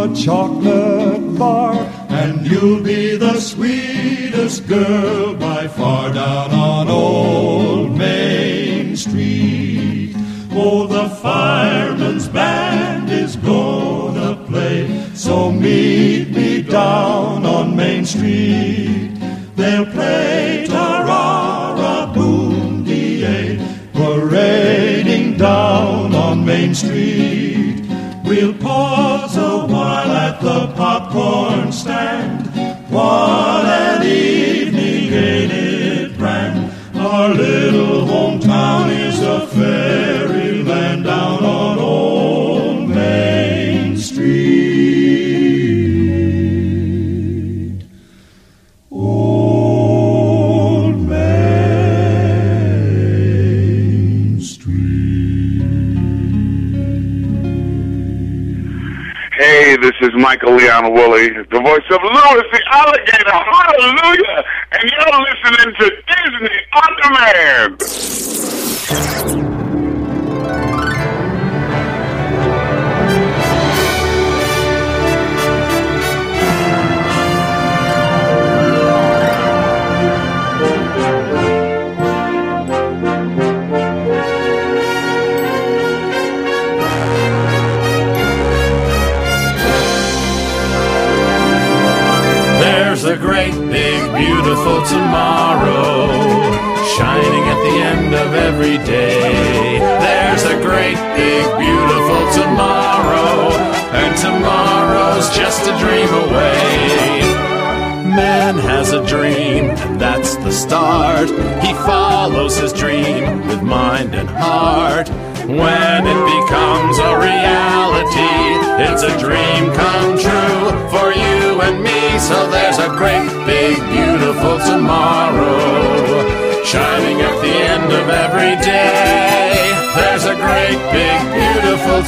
a 0.02 0.06
chocolate 0.14 1.38
bar, 1.38 1.74
and 2.20 2.46
you'll 2.50 2.82
be 2.82 3.16
the 3.16 3.38
sweetest 3.38 4.66
girl 4.66 5.34
by 5.34 5.68
far 5.68 6.12
down 6.12 6.50
on 6.50 6.88
old 6.88 7.96
Main 7.96 8.96
Street. 8.96 10.16
Oh, 10.52 10.86
the 10.96 11.08
fireman's 11.26 12.28
band 12.28 13.08
is 13.24 13.36
gonna 13.36 14.30
play, 14.48 14.78
so 15.14 15.52
meet 15.52 16.30
me 16.36 16.49
down 16.70 17.44
on 17.44 17.74
Main 17.74 18.04
Street. 18.06 19.10
They'll 19.56 19.86
play 19.86 20.66
ta-ra-ra, 20.68 20.99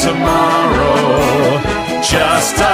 tomorrow, 0.03 1.63
just 2.03 2.72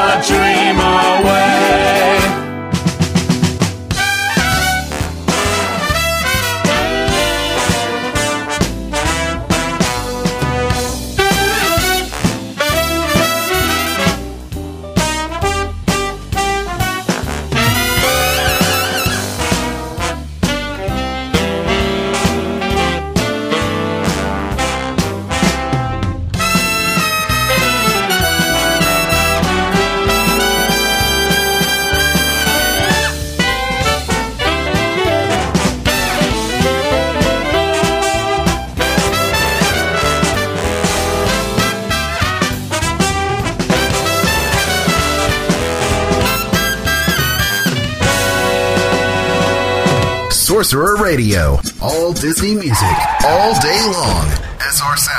Sorcerer 50.59 50.97
Radio. 50.97 51.61
All 51.81 52.13
Disney 52.13 52.57
music, 52.57 52.99
all 53.25 53.55
day 53.61 53.81
long. 53.93 54.27
SRSounds.com. 54.59 55.18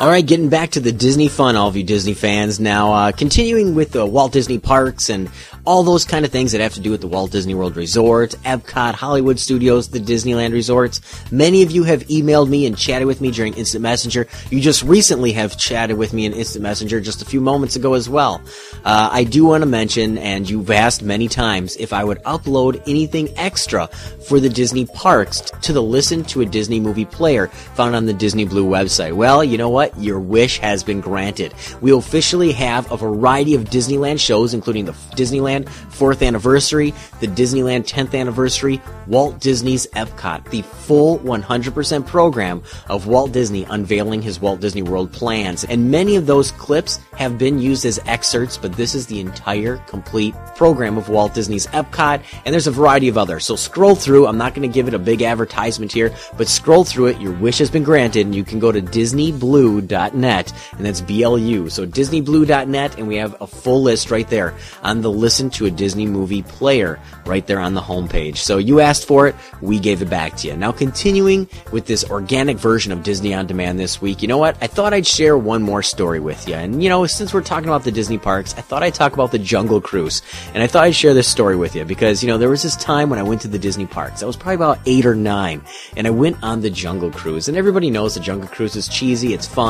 All 0.00 0.08
right, 0.08 0.26
getting 0.26 0.48
back 0.48 0.70
to 0.70 0.80
the 0.80 0.92
Disney 0.92 1.28
fun, 1.28 1.56
all 1.56 1.68
of 1.68 1.76
you 1.76 1.84
Disney 1.84 2.14
fans. 2.14 2.58
Now, 2.58 2.94
uh, 2.94 3.12
continuing 3.12 3.74
with 3.74 3.92
the 3.92 4.06
Walt 4.06 4.32
Disney 4.32 4.58
Parks 4.58 5.10
and 5.10 5.28
all 5.66 5.82
those 5.82 6.06
kind 6.06 6.24
of 6.24 6.32
things 6.32 6.52
that 6.52 6.62
have 6.62 6.72
to 6.72 6.80
do 6.80 6.90
with 6.90 7.02
the 7.02 7.06
Walt 7.06 7.32
Disney 7.32 7.54
World 7.54 7.76
Resort, 7.76 8.30
Epcot, 8.46 8.94
Hollywood 8.94 9.38
Studios, 9.38 9.88
the 9.88 9.98
Disneyland 9.98 10.54
resorts. 10.54 11.02
Many 11.30 11.62
of 11.62 11.70
you 11.70 11.84
have 11.84 12.04
emailed 12.04 12.48
me 12.48 12.64
and 12.64 12.78
chatted 12.78 13.06
with 13.06 13.20
me 13.20 13.30
during 13.30 13.52
Instant 13.52 13.82
Messenger. 13.82 14.26
You 14.48 14.62
just 14.62 14.82
recently 14.82 15.32
have 15.32 15.58
chatted 15.58 15.98
with 15.98 16.14
me 16.14 16.24
in 16.24 16.32
Instant 16.32 16.62
Messenger 16.62 17.02
just 17.02 17.20
a 17.20 17.26
few 17.26 17.42
moments 17.42 17.76
ago 17.76 17.92
as 17.92 18.08
well. 18.08 18.40
Uh, 18.86 19.10
I 19.12 19.24
do 19.24 19.44
want 19.44 19.60
to 19.60 19.66
mention, 19.66 20.16
and 20.16 20.48
you've 20.48 20.70
asked 20.70 21.02
many 21.02 21.28
times, 21.28 21.76
if 21.76 21.92
I 21.92 22.04
would 22.04 22.22
upload 22.22 22.82
anything 22.88 23.28
extra 23.36 23.88
for 24.26 24.40
the 24.40 24.48
Disney 24.48 24.86
parks 24.86 25.42
to 25.42 25.74
the 25.74 25.82
Listen 25.82 26.24
to 26.24 26.40
a 26.40 26.46
Disney 26.46 26.80
Movie 26.80 27.04
player 27.04 27.48
found 27.48 27.94
on 27.94 28.06
the 28.06 28.14
Disney 28.14 28.46
Blue 28.46 28.64
website. 28.64 29.12
Well, 29.12 29.44
you 29.44 29.58
know 29.58 29.68
what? 29.68 29.89
Your 29.98 30.20
wish 30.20 30.58
has 30.58 30.82
been 30.82 31.00
granted. 31.00 31.54
We 31.80 31.92
officially 31.92 32.52
have 32.52 32.90
a 32.90 32.96
variety 32.96 33.54
of 33.54 33.64
Disneyland 33.64 34.20
shows, 34.20 34.54
including 34.54 34.84
the 34.84 34.92
Disneyland 35.16 35.66
4th 35.66 36.26
anniversary, 36.26 36.94
the 37.20 37.26
Disneyland 37.26 37.88
10th 37.88 38.18
anniversary, 38.18 38.80
Walt 39.06 39.40
Disney's 39.40 39.86
Epcot, 39.88 40.48
the 40.50 40.62
full 40.62 41.18
100% 41.20 42.06
program 42.06 42.62
of 42.88 43.06
Walt 43.06 43.32
Disney 43.32 43.64
unveiling 43.64 44.22
his 44.22 44.40
Walt 44.40 44.60
Disney 44.60 44.82
World 44.82 45.12
plans. 45.12 45.64
And 45.64 45.90
many 45.90 46.16
of 46.16 46.26
those 46.26 46.50
clips 46.52 46.98
have 47.16 47.38
been 47.38 47.58
used 47.58 47.84
as 47.84 48.00
excerpts, 48.06 48.56
but 48.56 48.72
this 48.74 48.94
is 48.94 49.06
the 49.06 49.20
entire 49.20 49.76
complete 49.88 50.34
program 50.56 50.96
of 50.96 51.08
Walt 51.08 51.34
Disney's 51.34 51.66
Epcot, 51.68 52.22
and 52.44 52.52
there's 52.52 52.66
a 52.66 52.70
variety 52.70 53.08
of 53.08 53.18
others. 53.18 53.44
So 53.44 53.56
scroll 53.56 53.94
through. 53.94 54.26
I'm 54.26 54.38
not 54.38 54.54
going 54.54 54.68
to 54.68 54.72
give 54.72 54.88
it 54.88 54.94
a 54.94 54.98
big 54.98 55.22
advertisement 55.22 55.92
here, 55.92 56.14
but 56.36 56.48
scroll 56.48 56.84
through 56.84 57.06
it. 57.06 57.20
Your 57.20 57.32
wish 57.32 57.58
has 57.58 57.70
been 57.70 57.84
granted, 57.84 58.26
and 58.26 58.34
you 58.34 58.44
can 58.44 58.58
go 58.58 58.72
to 58.72 58.80
DisneyBlue.net, 59.80 60.52
and 60.76 60.86
that's 60.86 61.00
B-L-U. 61.00 61.70
So 61.70 61.86
DisneyBlue.net, 61.86 62.98
and 62.98 63.08
we 63.08 63.16
have 63.16 63.40
a 63.40 63.46
full 63.46 63.82
list 63.82 64.10
right 64.10 64.28
there 64.28 64.54
on 64.82 65.02
the 65.02 65.10
Listen 65.10 65.50
to 65.50 65.66
a 65.66 65.70
Disney 65.70 66.06
Movie 66.06 66.42
player 66.42 66.98
right 67.26 67.46
there 67.46 67.60
on 67.60 67.74
the 67.74 67.80
homepage. 67.80 68.38
So 68.38 68.58
you 68.58 68.80
asked 68.80 69.06
for 69.06 69.28
it, 69.28 69.34
we 69.60 69.78
gave 69.78 70.02
it 70.02 70.10
back 70.10 70.36
to 70.38 70.48
you. 70.48 70.56
Now 70.56 70.72
continuing 70.72 71.48
with 71.72 71.86
this 71.86 72.08
organic 72.10 72.56
version 72.56 72.92
of 72.92 73.02
Disney 73.02 73.34
on 73.34 73.46
Demand 73.46 73.78
this 73.78 74.00
week, 74.00 74.22
you 74.22 74.28
know 74.28 74.38
what? 74.38 74.56
I 74.60 74.66
thought 74.66 74.94
I'd 74.94 75.06
share 75.06 75.36
one 75.36 75.62
more 75.62 75.82
story 75.82 76.20
with 76.20 76.48
you. 76.48 76.54
And 76.54 76.82
you 76.82 76.88
know, 76.88 77.06
since 77.06 77.32
we're 77.34 77.42
talking 77.42 77.68
about 77.68 77.84
the 77.84 77.92
Disney 77.92 78.18
parks, 78.18 78.54
I 78.56 78.60
thought 78.60 78.82
I'd 78.82 78.94
talk 78.94 79.12
about 79.12 79.32
the 79.32 79.38
Jungle 79.38 79.80
Cruise. 79.80 80.22
And 80.54 80.62
I 80.62 80.66
thought 80.66 80.84
I'd 80.84 80.94
share 80.94 81.14
this 81.14 81.28
story 81.28 81.56
with 81.56 81.74
you 81.76 81.84
because, 81.84 82.22
you 82.22 82.28
know, 82.28 82.38
there 82.38 82.48
was 82.48 82.62
this 82.62 82.76
time 82.76 83.10
when 83.10 83.18
I 83.18 83.22
went 83.22 83.40
to 83.42 83.48
the 83.48 83.58
Disney 83.58 83.86
parks. 83.86 84.22
I 84.22 84.26
was 84.26 84.36
probably 84.36 84.54
about 84.56 84.78
eight 84.86 85.06
or 85.06 85.14
nine, 85.14 85.62
and 85.96 86.06
I 86.06 86.10
went 86.10 86.42
on 86.42 86.60
the 86.60 86.70
Jungle 86.70 87.10
Cruise. 87.10 87.48
And 87.48 87.56
everybody 87.56 87.90
knows 87.90 88.14
the 88.14 88.20
Jungle 88.20 88.48
Cruise 88.48 88.76
is 88.76 88.88
cheesy, 88.88 89.34
it's 89.34 89.46
fun. 89.46 89.69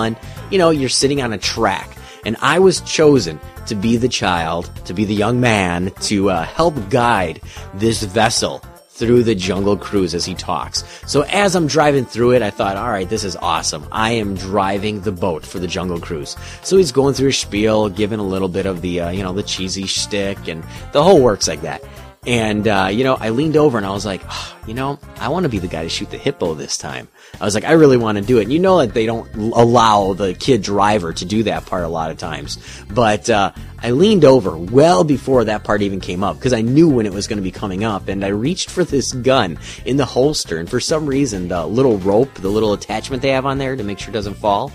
You 0.50 0.58
know, 0.58 0.70
you're 0.70 0.88
sitting 0.88 1.22
on 1.22 1.32
a 1.32 1.38
track. 1.38 1.96
And 2.24 2.36
I 2.40 2.58
was 2.58 2.80
chosen 2.82 3.40
to 3.66 3.74
be 3.74 3.96
the 3.96 4.08
child, 4.08 4.70
to 4.84 4.92
be 4.92 5.04
the 5.04 5.14
young 5.14 5.40
man, 5.40 5.90
to 6.02 6.30
uh, 6.30 6.44
help 6.44 6.90
guide 6.90 7.40
this 7.74 8.02
vessel 8.02 8.62
through 9.00 9.22
the 9.22 9.34
jungle 9.34 9.78
cruise 9.78 10.14
as 10.14 10.26
he 10.26 10.34
talks. 10.34 10.84
So 11.10 11.22
as 11.22 11.56
I'm 11.56 11.66
driving 11.66 12.04
through 12.04 12.32
it, 12.32 12.42
I 12.42 12.50
thought, 12.50 12.76
all 12.76 12.90
right, 12.90 13.08
this 13.08 13.24
is 13.24 13.34
awesome. 13.36 13.88
I 13.90 14.10
am 14.12 14.34
driving 14.34 15.00
the 15.00 15.12
boat 15.12 15.46
for 15.46 15.58
the 15.58 15.66
jungle 15.66 15.98
cruise. 15.98 16.36
So 16.62 16.76
he's 16.76 16.92
going 16.92 17.14
through 17.14 17.28
his 17.28 17.38
spiel, 17.38 17.88
giving 17.88 18.18
a 18.18 18.24
little 18.24 18.48
bit 18.48 18.66
of 18.66 18.82
the, 18.82 19.00
uh, 19.00 19.10
you 19.10 19.22
know, 19.22 19.32
the 19.32 19.42
cheesy 19.42 19.86
shtick 19.86 20.46
and 20.48 20.62
the 20.92 21.02
whole 21.02 21.22
works 21.22 21.48
like 21.48 21.62
that. 21.62 21.82
And, 22.26 22.68
uh, 22.68 22.88
you 22.92 23.02
know, 23.02 23.16
I 23.18 23.30
leaned 23.30 23.56
over 23.56 23.78
and 23.78 23.86
I 23.86 23.90
was 23.90 24.04
like, 24.04 24.20
"Ah, 24.26 24.56
you 24.66 24.74
know, 24.74 24.98
I 25.18 25.28
want 25.28 25.44
to 25.44 25.48
be 25.48 25.58
the 25.58 25.68
guy 25.68 25.84
to 25.84 25.88
shoot 25.88 26.10
the 26.10 26.18
hippo 26.18 26.54
this 26.54 26.76
time. 26.76 27.08
I 27.40 27.44
was 27.44 27.54
like, 27.54 27.64
I 27.64 27.72
really 27.72 27.96
want 27.96 28.18
to 28.18 28.24
do 28.24 28.38
it. 28.38 28.42
And 28.42 28.52
you 28.52 28.58
know 28.58 28.78
that 28.78 28.92
they 28.92 29.06
don't 29.06 29.34
allow 29.34 30.12
the 30.12 30.34
kid 30.34 30.60
driver 30.62 31.14
to 31.14 31.24
do 31.24 31.44
that 31.44 31.64
part 31.64 31.82
a 31.82 31.88
lot 31.88 32.10
of 32.10 32.18
times. 32.18 32.58
But, 32.90 33.30
uh, 33.30 33.52
I 33.82 33.92
leaned 33.92 34.26
over 34.26 34.58
well 34.58 35.02
before 35.02 35.44
that 35.44 35.64
part 35.64 35.80
even 35.80 36.00
came 36.00 36.22
up 36.22 36.36
because 36.36 36.52
I 36.52 36.60
knew 36.60 36.90
when 36.90 37.06
it 37.06 37.14
was 37.14 37.26
going 37.26 37.38
to 37.38 37.42
be 37.42 37.50
coming 37.50 37.84
up 37.84 38.08
and 38.08 38.22
I 38.22 38.28
reached 38.28 38.68
for 38.68 38.84
this 38.84 39.12
gun 39.12 39.58
in 39.86 39.96
the 39.96 40.04
holster 40.04 40.58
and 40.58 40.68
for 40.68 40.80
some 40.80 41.06
reason 41.06 41.48
the 41.48 41.66
little 41.66 41.96
rope, 41.98 42.34
the 42.34 42.50
little 42.50 42.74
attachment 42.74 43.22
they 43.22 43.30
have 43.30 43.46
on 43.46 43.56
there 43.56 43.76
to 43.76 43.82
make 43.82 43.98
sure 43.98 44.10
it 44.10 44.12
doesn't 44.12 44.34
fall 44.34 44.70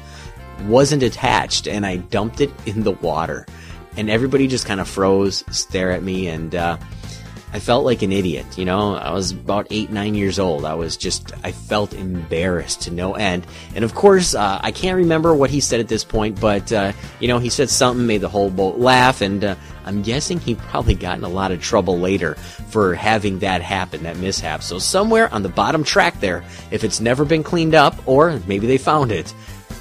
wasn't 0.64 1.04
attached 1.04 1.68
and 1.68 1.86
I 1.86 1.98
dumped 1.98 2.42
it 2.42 2.52
in 2.66 2.82
the 2.82 2.94
water. 2.94 3.46
And 3.98 4.10
everybody 4.10 4.48
just 4.48 4.66
kind 4.66 4.82
of 4.82 4.90
froze, 4.90 5.44
stare 5.52 5.92
at 5.92 6.04
me, 6.04 6.28
and 6.28 6.54
uh, 6.54 6.78
I 7.56 7.60
felt 7.60 7.86
like 7.86 8.02
an 8.02 8.12
idiot. 8.12 8.58
You 8.58 8.66
know, 8.66 8.96
I 8.96 9.14
was 9.14 9.32
about 9.32 9.68
eight, 9.70 9.90
nine 9.90 10.14
years 10.14 10.40
old. 10.40 10.66
I 10.66 10.74
was 10.74 10.98
just, 10.98 11.32
I 11.42 11.54
felt 11.54 11.94
embarrassed 11.94 12.82
to 12.82 12.92
no 12.92 13.14
end. 13.14 13.48
And 13.76 13.86
of 13.86 13.96
course, 13.96 14.36
uh, 14.36 14.60
I 14.62 14.74
can't 14.74 14.98
remember 14.98 15.34
what 15.34 15.50
he 15.50 15.62
said 15.62 15.80
at 15.80 15.88
this 15.88 16.04
point, 16.04 16.38
but, 16.42 16.70
uh, 16.74 16.92
you 17.22 17.30
know, 17.30 17.40
he 17.40 17.50
said 17.50 17.70
something, 17.70 18.06
made 18.06 18.20
the 18.20 18.28
whole 18.28 18.50
boat 18.50 18.78
laugh, 18.78 19.22
and 19.22 19.42
uh, 19.42 19.56
I'm 19.86 20.02
guessing 20.02 20.38
he 20.38 20.56
probably 20.56 20.96
got 20.96 21.18
in 21.18 21.24
a 21.24 21.30
lot 21.30 21.54
of 21.54 21.62
trouble 21.62 21.98
later 21.98 22.36
for 22.36 22.94
having 22.94 23.40
that 23.40 23.62
happen, 23.62 24.04
that 24.04 24.18
mishap. 24.18 24.62
So 24.62 24.78
somewhere 24.78 25.34
on 25.34 25.42
the 25.42 25.48
bottom 25.48 25.86
track 25.86 26.20
there, 26.20 26.44
if 26.72 26.84
it's 26.84 27.00
never 27.00 27.24
been 27.24 27.42
cleaned 27.42 27.74
up, 27.74 28.06
or 28.06 28.38
maybe 28.48 28.68
they 28.68 28.78
found 28.78 29.14
it, 29.14 29.34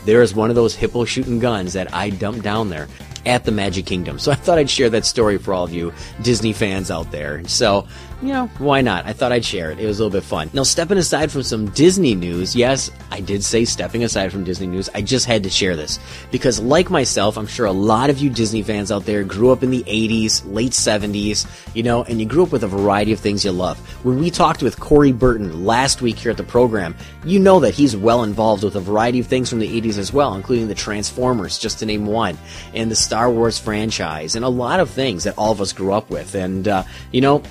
there 0.04 0.22
is 0.22 0.32
one 0.32 0.48
of 0.48 0.54
those 0.54 0.76
hippo 0.76 1.04
shooting 1.04 1.40
guns 1.40 1.72
that 1.72 1.92
I 1.92 2.10
dumped 2.10 2.42
down 2.44 2.68
there 2.68 2.86
at 3.26 3.44
the 3.44 3.52
Magic 3.52 3.86
Kingdom. 3.86 4.18
So 4.18 4.32
I 4.32 4.34
thought 4.34 4.58
I'd 4.58 4.70
share 4.70 4.90
that 4.90 5.04
story 5.04 5.38
for 5.38 5.52
all 5.54 5.64
of 5.64 5.72
you 5.72 5.92
Disney 6.22 6.52
fans 6.52 6.90
out 6.90 7.10
there. 7.10 7.46
So, 7.46 7.86
you 8.22 8.28
know, 8.28 8.46
why 8.58 8.80
not? 8.80 9.06
I 9.06 9.12
thought 9.12 9.32
I'd 9.32 9.44
share 9.44 9.70
it. 9.70 9.78
It 9.78 9.86
was 9.86 9.98
a 9.98 10.04
little 10.04 10.18
bit 10.18 10.26
fun. 10.26 10.50
Now, 10.52 10.62
stepping 10.62 10.98
aside 10.98 11.30
from 11.30 11.42
some 11.42 11.70
Disney 11.70 12.14
news, 12.14 12.54
yes, 12.56 12.90
I 13.10 13.20
did 13.20 13.44
say 13.44 13.64
stepping 13.64 14.04
aside 14.04 14.32
from 14.32 14.44
Disney 14.44 14.66
news, 14.66 14.88
I 14.94 15.02
just 15.02 15.26
had 15.26 15.42
to 15.42 15.50
share 15.50 15.76
this. 15.76 15.98
Because, 16.30 16.60
like 16.60 16.90
myself, 16.90 17.36
I'm 17.36 17.46
sure 17.46 17.66
a 17.66 17.72
lot 17.72 18.10
of 18.10 18.18
you 18.18 18.30
Disney 18.30 18.62
fans 18.62 18.90
out 18.90 19.04
there 19.04 19.24
grew 19.24 19.50
up 19.50 19.62
in 19.62 19.70
the 19.70 19.82
80s, 19.82 20.42
late 20.46 20.72
70s, 20.72 21.46
you 21.74 21.82
know, 21.82 22.02
and 22.04 22.20
you 22.20 22.26
grew 22.26 22.44
up 22.44 22.52
with 22.52 22.64
a 22.64 22.68
variety 22.68 23.12
of 23.12 23.20
things 23.20 23.44
you 23.44 23.52
love. 23.52 23.78
When 24.04 24.18
we 24.18 24.30
talked 24.30 24.62
with 24.62 24.80
Corey 24.80 25.12
Burton 25.12 25.64
last 25.64 26.00
week 26.00 26.18
here 26.18 26.30
at 26.30 26.36
the 26.36 26.44
program, 26.44 26.94
you 27.24 27.38
know 27.38 27.60
that 27.60 27.74
he's 27.74 27.96
well 27.96 28.22
involved 28.22 28.64
with 28.64 28.76
a 28.76 28.80
variety 28.80 29.20
of 29.20 29.26
things 29.26 29.50
from 29.50 29.58
the 29.58 29.80
80s 29.80 29.98
as 29.98 30.12
well, 30.12 30.34
including 30.34 30.68
the 30.68 30.74
Transformers, 30.74 31.58
just 31.58 31.80
to 31.80 31.86
name 31.86 32.06
one, 32.06 32.38
and 32.74 32.90
the 32.90 32.96
Star 32.96 33.30
Wars 33.30 33.58
franchise, 33.58 34.34
and 34.34 34.44
a 34.44 34.48
lot 34.48 34.80
of 34.80 34.90
things 34.90 35.24
that 35.24 35.36
all 35.36 35.52
of 35.52 35.60
us 35.60 35.72
grew 35.72 35.92
up 35.92 36.10
with. 36.10 36.34
And, 36.34 36.68
uh, 36.68 36.84
you 37.12 37.20
know, 37.20 37.42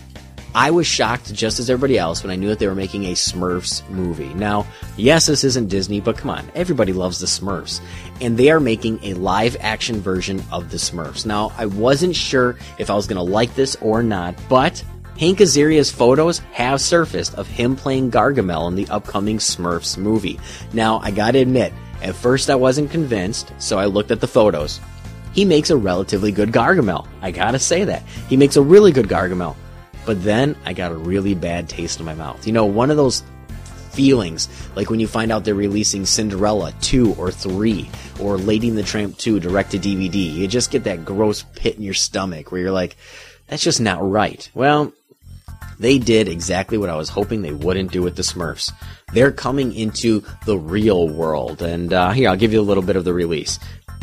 I 0.55 0.69
was 0.69 0.85
shocked 0.85 1.33
just 1.33 1.59
as 1.59 1.69
everybody 1.69 1.97
else 1.97 2.23
when 2.23 2.29
I 2.29 2.35
knew 2.35 2.49
that 2.49 2.59
they 2.59 2.67
were 2.67 2.75
making 2.75 3.05
a 3.05 3.13
Smurfs 3.13 3.87
movie. 3.89 4.33
Now, 4.35 4.67
yes, 4.97 5.25
this 5.25 5.43
isn't 5.43 5.69
Disney, 5.69 5.99
but 5.99 6.17
come 6.17 6.29
on, 6.29 6.51
everybody 6.53 6.93
loves 6.93 7.19
the 7.19 7.25
Smurfs. 7.25 7.81
And 8.21 8.37
they 8.37 8.51
are 8.51 8.59
making 8.59 9.03
a 9.03 9.15
live 9.15 9.57
action 9.59 9.99
version 9.99 10.43
of 10.51 10.69
the 10.69 10.77
Smurfs. 10.77 11.25
Now, 11.25 11.51
I 11.57 11.65
wasn't 11.65 12.15
sure 12.15 12.57
if 12.77 12.91
I 12.91 12.93
was 12.93 13.07
going 13.07 13.17
to 13.17 13.31
like 13.31 13.55
this 13.55 13.75
or 13.81 14.03
not, 14.03 14.35
but 14.47 14.83
Hank 15.19 15.41
Azaria's 15.41 15.91
photos 15.91 16.39
have 16.53 16.81
surfaced 16.81 17.35
of 17.35 17.47
him 17.47 17.75
playing 17.75 18.11
Gargamel 18.11 18.67
in 18.67 18.75
the 18.75 18.87
upcoming 18.89 19.37
Smurfs 19.37 19.97
movie. 19.97 20.39
Now, 20.71 20.99
I 20.99 21.11
gotta 21.11 21.39
admit, 21.39 21.71
at 22.01 22.15
first 22.15 22.49
I 22.49 22.55
wasn't 22.55 22.91
convinced, 22.91 23.53
so 23.59 23.77
I 23.77 23.85
looked 23.85 24.11
at 24.11 24.21
the 24.21 24.27
photos. 24.27 24.79
He 25.33 25.45
makes 25.45 25.69
a 25.69 25.77
relatively 25.77 26.31
good 26.31 26.51
Gargamel. 26.51 27.07
I 27.21 27.31
gotta 27.31 27.59
say 27.59 27.83
that. 27.85 28.03
He 28.27 28.37
makes 28.37 28.55
a 28.55 28.61
really 28.61 28.91
good 28.91 29.07
Gargamel. 29.07 29.55
But 30.05 30.23
then 30.23 30.55
I 30.65 30.73
got 30.73 30.91
a 30.91 30.95
really 30.95 31.33
bad 31.35 31.69
taste 31.69 31.99
in 31.99 32.05
my 32.05 32.15
mouth. 32.15 32.45
You 32.45 32.53
know, 32.53 32.65
one 32.65 32.91
of 32.91 32.97
those 32.97 33.23
feelings, 33.91 34.49
like 34.75 34.89
when 34.89 34.99
you 34.99 35.07
find 35.07 35.31
out 35.31 35.45
they're 35.45 35.55
releasing 35.55 36.05
Cinderella 36.05 36.73
2 36.81 37.13
or 37.15 37.31
3, 37.31 37.89
or 38.19 38.37
Lady 38.37 38.69
and 38.69 38.77
the 38.77 38.83
Tramp 38.83 39.17
2 39.17 39.39
direct 39.39 39.71
to 39.71 39.79
DVD. 39.79 40.33
You 40.33 40.47
just 40.47 40.71
get 40.71 40.83
that 40.85 41.05
gross 41.05 41.43
pit 41.55 41.77
in 41.77 41.83
your 41.83 41.93
stomach 41.93 42.51
where 42.51 42.61
you're 42.61 42.71
like, 42.71 42.97
that's 43.47 43.63
just 43.63 43.81
not 43.81 44.07
right. 44.07 44.49
Well, 44.53 44.93
they 45.79 45.99
did 45.99 46.27
exactly 46.27 46.77
what 46.77 46.89
I 46.89 46.95
was 46.95 47.09
hoping 47.09 47.41
they 47.41 47.51
wouldn't 47.51 47.91
do 47.91 48.01
with 48.01 48.15
the 48.15 48.21
Smurfs. 48.21 48.71
They're 49.13 49.31
coming 49.31 49.73
into 49.73 50.23
the 50.45 50.57
real 50.57 51.09
world. 51.09 51.61
And 51.61 51.91
uh, 51.91 52.11
here, 52.11 52.29
I'll 52.29 52.35
give 52.35 52.53
you 52.53 52.61
a 52.61 52.63
little 52.63 52.83
bit 52.83 52.95
of 52.95 53.03
the 53.03 53.13
release. 53.13 53.59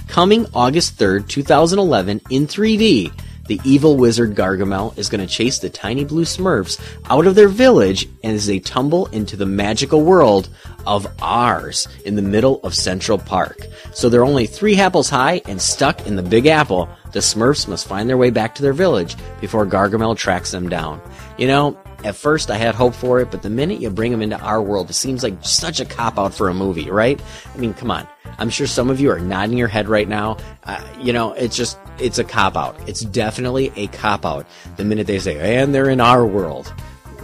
Coming 0.09 0.47
August 0.55 0.99
3rd, 0.99 1.29
2011, 1.29 2.21
in 2.31 2.47
3D, 2.47 3.13
the 3.51 3.61
evil 3.65 3.97
wizard 3.97 4.37
Gargamel 4.37 4.97
is 4.97 5.09
going 5.09 5.21
to 5.21 5.27
chase 5.27 5.59
the 5.59 5.69
tiny 5.69 6.05
blue 6.05 6.25
Smurfs 6.25 6.81
out 7.11 7.27
of 7.27 7.35
their 7.35 7.49
village 7.49 8.09
as 8.23 8.47
they 8.47 8.61
tumble 8.61 9.07
into 9.07 9.35
the 9.35 9.45
magical 9.45 10.03
world 10.03 10.49
of 10.87 11.05
ours 11.21 11.89
in 12.05 12.15
the 12.15 12.23
middle 12.23 12.61
of 12.63 12.77
Central 12.77 13.19
Park. 13.19 13.67
So 13.93 14.09
they're 14.09 14.25
only 14.25 14.47
three 14.47 14.79
apples 14.79 15.11
high 15.11 15.43
and 15.49 15.61
stuck 15.61 16.07
in 16.07 16.15
the 16.15 16.23
Big 16.23 16.47
Apple. 16.47 16.89
The 17.11 17.19
Smurfs 17.19 17.67
must 17.67 17.89
find 17.89 18.09
their 18.09 18.17
way 18.17 18.31
back 18.31 18.55
to 18.55 18.63
their 18.63 18.73
village 18.73 19.17
before 19.41 19.67
Gargamel 19.67 20.17
tracks 20.17 20.53
them 20.53 20.69
down. 20.69 21.01
You 21.37 21.49
know, 21.49 21.77
at 22.05 22.15
first 22.15 22.53
I 22.53 22.57
had 22.57 22.77
hope 22.77 22.95
for 22.95 23.19
it, 23.19 23.33
but 23.33 23.43
the 23.43 23.51
minute 23.51 23.81
you 23.81 23.91
bring 23.91 24.13
them 24.13 24.23
into 24.23 24.39
our 24.39 24.63
world, 24.63 24.91
it 24.91 24.95
seems 24.95 25.25
like 25.25 25.35
such 25.45 25.81
a 25.81 25.85
cop 25.85 26.21
out 26.21 26.35
for 26.35 26.51
a 26.51 26.55
movie, 26.55 26.89
right? 26.89 27.21
I 27.53 27.59
mean, 27.59 27.75
come 27.75 27.91
on. 27.91 28.07
I'm 28.41 28.51
sure 28.51 28.67
some 28.67 28.91
of 28.91 29.01
you 29.01 29.11
are 29.11 29.21
nodding 29.21 29.59
your 29.59 29.69
head 29.69 29.89
right 29.89 30.09
now. 30.09 30.39
Uh, 30.65 30.83
you 30.99 31.13
know, 31.13 31.33
it's 31.35 31.57
just, 31.57 31.79
it's 31.99 32.19
a 32.19 32.25
cop 32.25 32.57
out. 32.57 32.77
It's 32.89 33.03
definitely 33.03 33.71
a 33.77 33.87
cop 33.89 34.27
out 34.27 34.47
the 34.77 34.85
minute 34.85 35.07
they 35.07 35.19
say, 35.19 35.59
and 35.59 35.75
they're 35.75 35.91
in 35.91 36.01
our 36.01 36.27
world. 36.27 36.73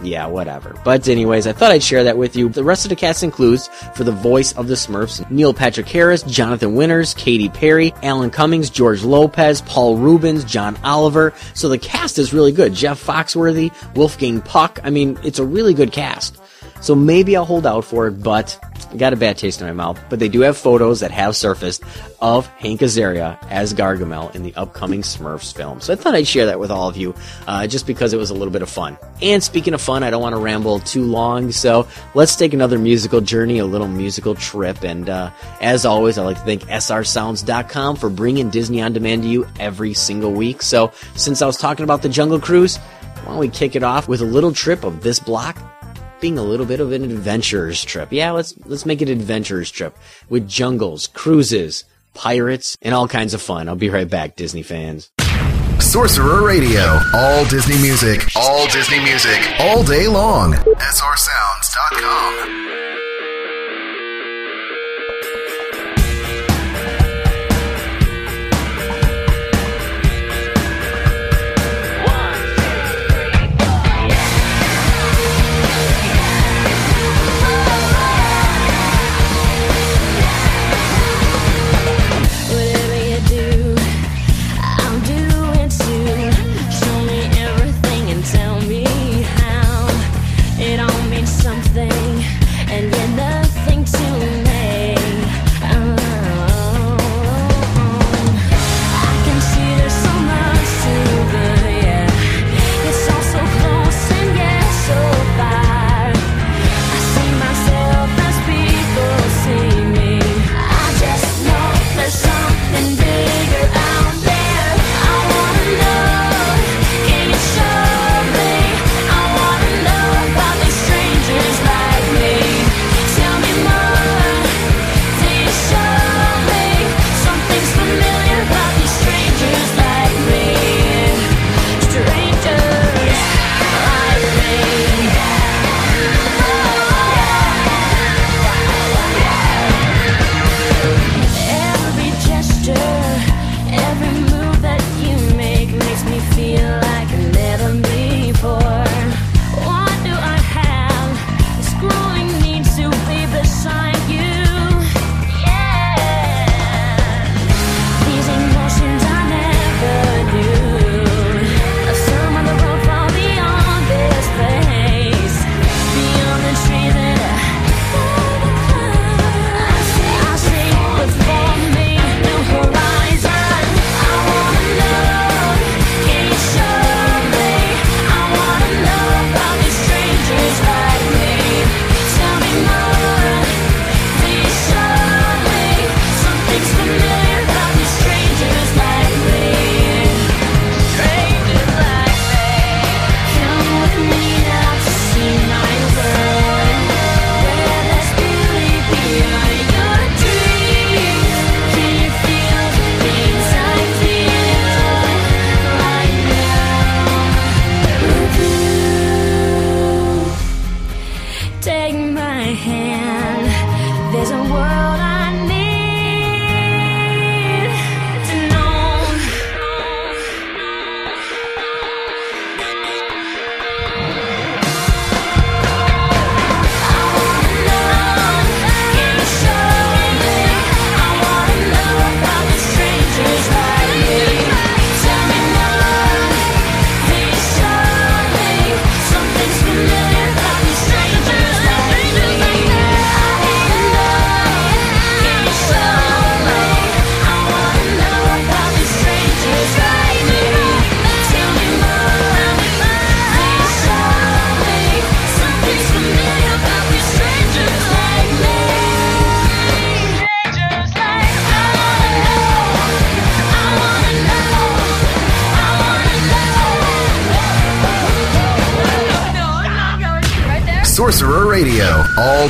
Yeah, 0.03 0.27
whatever. 0.27 0.79
But 0.85 1.07
anyways, 1.09 1.47
I 1.47 1.53
thought 1.53 1.71
I'd 1.71 1.81
share 1.81 2.03
that 2.03 2.19
with 2.19 2.35
you. 2.35 2.49
The 2.49 2.63
rest 2.63 2.85
of 2.85 2.89
the 2.89 2.95
cast 2.95 3.23
includes, 3.23 3.67
for 3.95 4.03
the 4.03 4.11
voice 4.11 4.53
of 4.53 4.67
the 4.67 4.75
Smurfs, 4.75 5.27
Neil 5.31 5.55
Patrick 5.55 5.89
Harris, 5.89 6.21
Jonathan 6.21 6.75
Winters, 6.75 7.15
Katy 7.15 7.49
Perry, 7.49 7.93
Alan 8.03 8.29
Cummings, 8.29 8.69
George 8.69 9.03
Lopez, 9.03 9.61
Paul 9.61 9.97
Reubens, 9.97 10.43
John 10.43 10.77
Oliver. 10.83 11.33
So 11.55 11.67
the 11.67 11.79
cast 11.79 12.19
is 12.19 12.31
really 12.31 12.51
good. 12.51 12.75
Jeff 12.75 13.03
Foxworthy, 13.03 13.73
Wolfgang 13.95 14.41
Puck. 14.41 14.79
I 14.83 14.91
mean, 14.91 15.17
it's 15.23 15.39
a 15.39 15.45
really 15.45 15.73
good 15.73 15.91
cast. 15.91 16.39
So 16.81 16.95
maybe 16.95 17.35
I'll 17.35 17.45
hold 17.45 17.65
out 17.65 17.85
for 17.85 18.07
it, 18.07 18.23
but 18.23 18.57
I 18.91 18.95
got 18.95 19.13
a 19.13 19.17
bad 19.17 19.37
taste 19.37 19.61
in 19.61 19.67
my 19.67 19.73
mouth. 19.73 19.99
But 20.09 20.19
they 20.19 20.29
do 20.29 20.41
have 20.41 20.57
photos 20.57 21.01
that 21.01 21.11
have 21.11 21.35
surfaced 21.35 21.83
of 22.21 22.47
Hank 22.47 22.81
Azaria 22.81 23.37
as 23.49 23.73
Gargamel 23.73 24.33
in 24.35 24.43
the 24.43 24.55
upcoming 24.55 25.01
Smurfs 25.01 25.55
film. 25.55 25.81
So 25.81 25.93
I 25.93 25.95
thought 25.95 26.15
I'd 26.15 26.27
share 26.27 26.45
that 26.45 26.59
with 26.59 26.71
all 26.71 26.87
of 26.87 26.97
you, 26.97 27.13
uh, 27.47 27.67
just 27.67 27.85
because 27.85 28.13
it 28.13 28.17
was 28.17 28.29
a 28.29 28.33
little 28.33 28.51
bit 28.51 28.61
of 28.61 28.69
fun. 28.69 28.97
And 29.21 29.43
speaking 29.43 29.73
of 29.73 29.81
fun, 29.81 30.03
I 30.03 30.09
don't 30.09 30.21
want 30.21 30.35
to 30.35 30.41
ramble 30.41 30.79
too 30.79 31.03
long, 31.03 31.51
so 31.51 31.87
let's 32.13 32.35
take 32.35 32.53
another 32.53 32.79
musical 32.79 33.21
journey, 33.21 33.59
a 33.59 33.65
little 33.65 33.87
musical 33.87 34.35
trip. 34.35 34.83
And 34.83 35.09
uh, 35.09 35.31
as 35.61 35.85
always, 35.85 36.17
I'd 36.17 36.23
like 36.23 36.37
to 36.37 36.43
thank 36.43 36.63
srsounds.com 36.63 37.95
for 37.97 38.09
bringing 38.09 38.49
Disney 38.49 38.81
on 38.81 38.93
Demand 38.93 39.23
to 39.23 39.29
you 39.29 39.47
every 39.59 39.93
single 39.93 40.31
week. 40.31 40.61
So 40.61 40.91
since 41.15 41.41
I 41.41 41.45
was 41.45 41.57
talking 41.57 41.83
about 41.83 42.01
the 42.01 42.09
Jungle 42.09 42.39
Cruise, 42.39 42.77
why 42.77 43.25
don't 43.25 43.37
we 43.37 43.49
kick 43.49 43.75
it 43.75 43.83
off 43.83 44.07
with 44.07 44.21
a 44.21 44.25
little 44.25 44.53
trip 44.53 44.83
of 44.83 45.01
this 45.01 45.19
block 45.19 45.57
being 46.19 46.37
a 46.37 46.43
little 46.43 46.65
bit 46.65 46.79
of 46.79 46.91
an 46.91 47.03
adventurer's 47.03 47.83
trip. 47.83 48.11
Yeah, 48.11 48.31
let's 48.31 48.53
let's 48.65 48.85
make 48.85 49.01
it 49.01 49.09
an 49.09 49.19
adventurer's 49.19 49.71
trip 49.71 49.97
with 50.29 50.47
jungles, 50.47 51.07
cruises, 51.07 51.83
pirates, 52.13 52.77
and 52.81 52.93
all 52.93 53.07
kinds 53.07 53.33
of 53.33 53.41
fun. 53.41 53.69
I'll 53.69 53.75
be 53.75 53.89
right 53.89 54.09
back, 54.09 54.35
Disney 54.35 54.63
fans. 54.63 55.09
Sorcerer 55.79 56.45
Radio. 56.45 56.99
All 57.13 57.45
Disney 57.45 57.77
music. 57.81 58.23
All 58.35 58.67
Disney 58.67 58.99
music. 58.99 59.39
All 59.59 59.83
day 59.83 60.07
long. 60.07 60.53
SRSounds.com. 60.53 62.96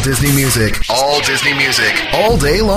Disney 0.07 0.31
music. 0.31 0.79
All 0.89 1.19
Disney 1.19 1.53
music. 1.53 1.93
All 2.13 2.37
day 2.37 2.61
long. 2.61 2.76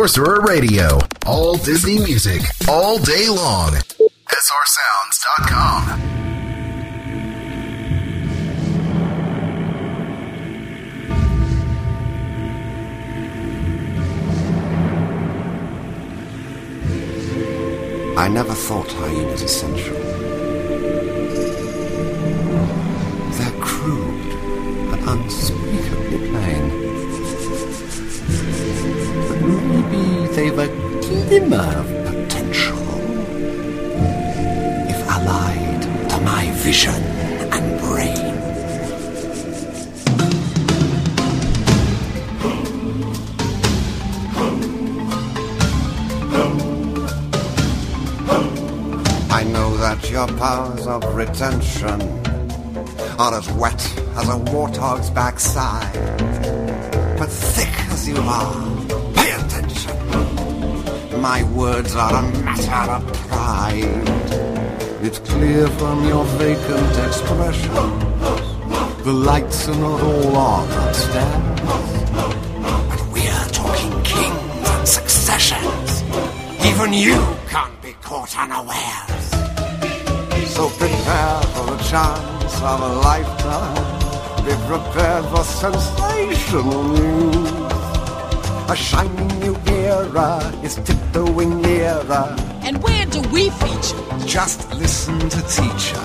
Sorcerer 0.00 0.40
Radio. 0.40 0.98
All 1.26 1.58
Disney 1.58 1.98
music. 1.98 2.40
All 2.66 2.98
day 2.98 3.28
long. 3.28 3.72
SRSounds.com. 4.28 6.00
I 18.16 18.28
never 18.28 18.54
thought 18.54 18.90
hyenas 18.92 19.42
essential. 19.42 19.98
They're 23.36 23.60
crude 23.60 24.32
and 24.94 25.08
unspeakably 25.10 25.59
they've 30.40 30.58
a 30.58 30.68
glimmer 31.02 31.68
of 31.80 31.86
potential 32.06 32.78
if 34.88 35.00
allied 35.06 35.82
to 36.08 36.18
my 36.22 36.50
vision 36.64 36.94
and 37.54 37.78
brain. 37.82 38.16
I 49.30 49.44
know 49.44 49.76
that 49.76 50.10
your 50.10 50.26
powers 50.38 50.86
of 50.86 51.04
retention 51.14 52.00
are 53.18 53.34
as 53.34 53.46
wet 53.52 53.82
as 54.16 54.26
a 54.30 54.38
warthog's 54.52 55.10
backside. 55.10 55.92
But 57.18 57.28
thick 57.28 57.74
as 57.92 58.08
you 58.08 58.16
are. 58.16 58.69
My 61.20 61.42
words 61.52 61.94
are 61.94 62.14
a 62.14 62.22
matter 62.42 62.92
of 62.92 63.12
pride. 63.28 64.08
It's 65.02 65.18
clear 65.18 65.68
from 65.68 66.08
your 66.08 66.24
vacant 66.40 66.96
expression. 67.06 67.74
The 69.04 69.12
lights 69.12 69.68
are 69.68 69.76
not 69.76 70.00
all 70.00 70.36
on 70.36 70.88
upstairs. 70.88 71.60
But 72.88 73.02
we're 73.12 73.46
talking 73.52 74.02
kings 74.02 74.70
and 74.70 74.88
successions. 74.88 76.02
Even 76.64 76.94
you 76.94 77.20
can't 77.48 77.82
be 77.82 77.92
caught 78.00 78.34
unawares. 78.38 79.26
So 80.54 80.70
prepare 80.70 81.42
for 81.52 81.66
the 81.66 81.78
chance 81.90 82.54
of 82.62 82.80
a 82.80 82.92
lifetime. 83.08 84.44
Be 84.46 84.54
prepared 84.66 85.26
for 85.26 85.44
sensational 85.44 86.82
news. 86.84 87.59
A 88.70 88.76
shining 88.76 89.26
new 89.40 89.56
era 89.66 90.38
is 90.62 90.76
tiptoeing 90.76 91.60
nearer. 91.60 92.36
And 92.62 92.80
where 92.84 93.04
do 93.06 93.20
we 93.32 93.50
feature? 93.50 93.98
Just 94.24 94.72
listen 94.74 95.18
to 95.18 95.42
teacher. 95.48 95.98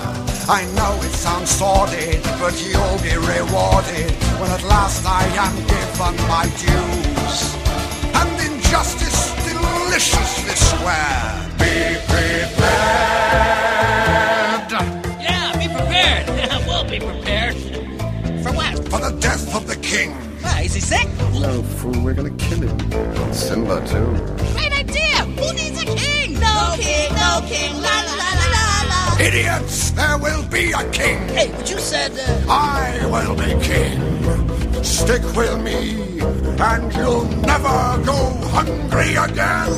I 0.48 0.66
know 0.74 0.98
it 1.06 1.12
sounds 1.12 1.48
sordid, 1.48 2.24
but 2.40 2.60
you'll 2.66 2.98
be 3.06 3.14
rewarded 3.14 4.10
when 4.40 4.50
at 4.50 4.64
last 4.64 5.06
I 5.06 5.22
am 5.46 5.54
given 5.70 6.16
my 6.26 6.46
dues. 6.58 7.54
And 8.18 8.30
injustice 8.50 9.30
deliciously 9.46 10.56
swear. 10.56 11.46
Be 11.62 11.94
prepared. 12.10 12.66
Yeah, 15.22 15.54
be 15.56 15.68
prepared. 15.72 16.26
we'll 16.66 16.82
be 16.90 16.98
prepared. 16.98 17.54
For 18.42 18.52
what? 18.58 18.74
For 18.88 18.98
the 18.98 19.16
death 19.20 19.54
of 19.54 19.68
the 19.68 19.76
king. 19.76 20.25
Ah, 20.48 20.60
is 20.60 20.74
he 20.74 20.80
sick? 20.80 21.08
No, 21.40 21.62
fool, 21.62 21.98
we're 22.04 22.14
gonna 22.14 22.30
kill 22.36 22.60
him. 22.62 22.78
Simba, 23.32 23.84
too. 23.86 24.06
Great 24.54 24.72
idea. 24.72 25.18
Who 25.38 25.52
needs 25.58 25.82
a 25.82 25.86
king? 25.86 26.38
No, 26.38 26.74
king, 26.78 27.10
no 27.22 27.42
king. 27.50 27.72
La 27.82 27.96
la 28.08 28.14
la 28.22 28.30
la 28.40 28.48
la 28.54 28.66
la. 28.90 29.00
Idiots, 29.18 29.90
there 29.90 30.18
will 30.18 30.44
be 30.48 30.72
a 30.72 30.82
king. 30.90 31.18
Hey, 31.34 31.50
but 31.50 31.68
you 31.68 31.78
said. 31.78 32.12
Uh... 32.48 32.54
I 32.58 33.08
will 33.10 33.34
be 33.34 33.52
king. 33.64 33.98
Stick 34.84 35.22
with 35.34 35.60
me, 35.62 36.20
and 36.70 36.94
you'll 36.94 37.26
never 37.42 37.78
go 38.04 38.18
hungry 38.54 39.16
again. 39.16 39.72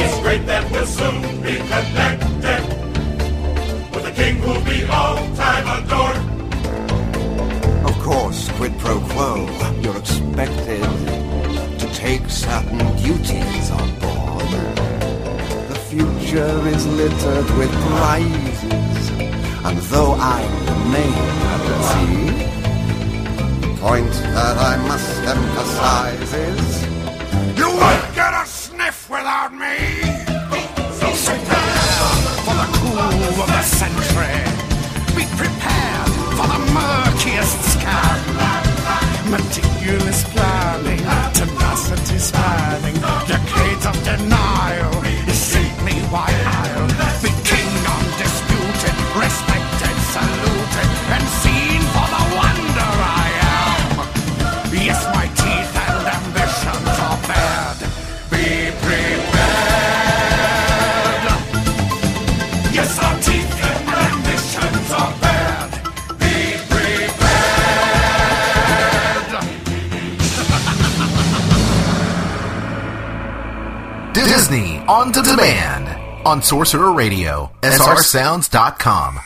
It's 0.00 0.18
great 0.20 0.44
that 0.46 0.70
we'll 0.70 0.86
soon 0.86 1.42
be 1.42 1.56
connected 1.56 2.57
quid 8.58 8.76
pro 8.80 8.98
quo, 9.10 9.46
you're 9.80 9.96
expected 9.96 10.82
to 11.78 11.86
take 11.94 12.28
certain 12.28 12.78
duties 12.96 13.70
on 13.70 13.88
board. 14.00 14.50
The 15.68 15.78
future 15.88 16.66
is 16.66 16.84
littered 16.84 17.48
with 17.56 17.70
prizes, 17.70 19.10
and 19.64 19.78
though 19.92 20.14
I 20.18 20.40
remain 20.70 21.22
at 21.54 21.62
sea, 21.90 22.24
the 23.60 23.76
point 23.80 24.14
that 24.34 24.56
I 24.58 24.74
must 24.88 25.18
emphasize 25.36 26.32
is 26.34 26.82
you 27.56 27.68
won't 27.68 28.17
Planning, 39.60 40.37
on 74.98 75.12
demand 75.12 75.88
on 76.26 76.42
Sorcerer 76.42 76.92
Radio, 76.92 77.52
srsounds.com. 77.62 79.20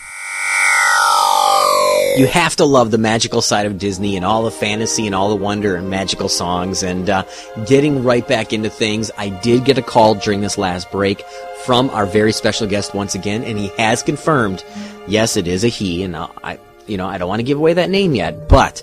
You 2.19 2.27
have 2.27 2.57
to 2.57 2.67
love 2.67 2.91
the 2.91 2.99
magical 2.99 3.41
side 3.41 3.65
of 3.65 3.79
Disney 3.79 4.17
and 4.17 4.25
all 4.25 4.43
the 4.43 4.51
fantasy 4.51 5.07
and 5.07 5.15
all 5.15 5.31
the 5.31 5.43
wonder 5.43 5.75
and 5.75 5.89
magical 5.89 6.29
songs. 6.29 6.83
And 6.83 7.09
uh, 7.09 7.25
getting 7.67 8.05
right 8.05 8.29
back 8.29 8.53
into 8.53 8.69
things, 8.69 9.11
I 9.17 9.31
did 9.31 9.65
get 9.65 9.79
a 9.79 9.83
call 9.83 10.15
during 10.15 10.43
this 10.43 10.59
last 10.59 10.91
break 10.91 11.23
from 11.65 11.89
our 11.89 12.05
very 12.05 12.33
special 12.33 12.67
guest 12.67 12.95
once 12.95 13.15
again, 13.15 13.43
and 13.43 13.57
he 13.59 13.69
has 13.79 14.03
confirmed, 14.03 14.63
yes, 15.09 15.39
it 15.39 15.49
is 15.49 15.65
a 15.65 15.69
he. 15.69 16.03
And 16.03 16.15
I, 16.15 16.59
you 16.87 16.99
know, 16.99 17.07
I 17.07 17.17
don't 17.17 17.31
want 17.31 17.41
to 17.41 17.45
give 17.45 17.57
away 17.57 17.73
that 17.73 17.89
name 17.89 18.15
yet, 18.15 18.47
but 18.47 18.83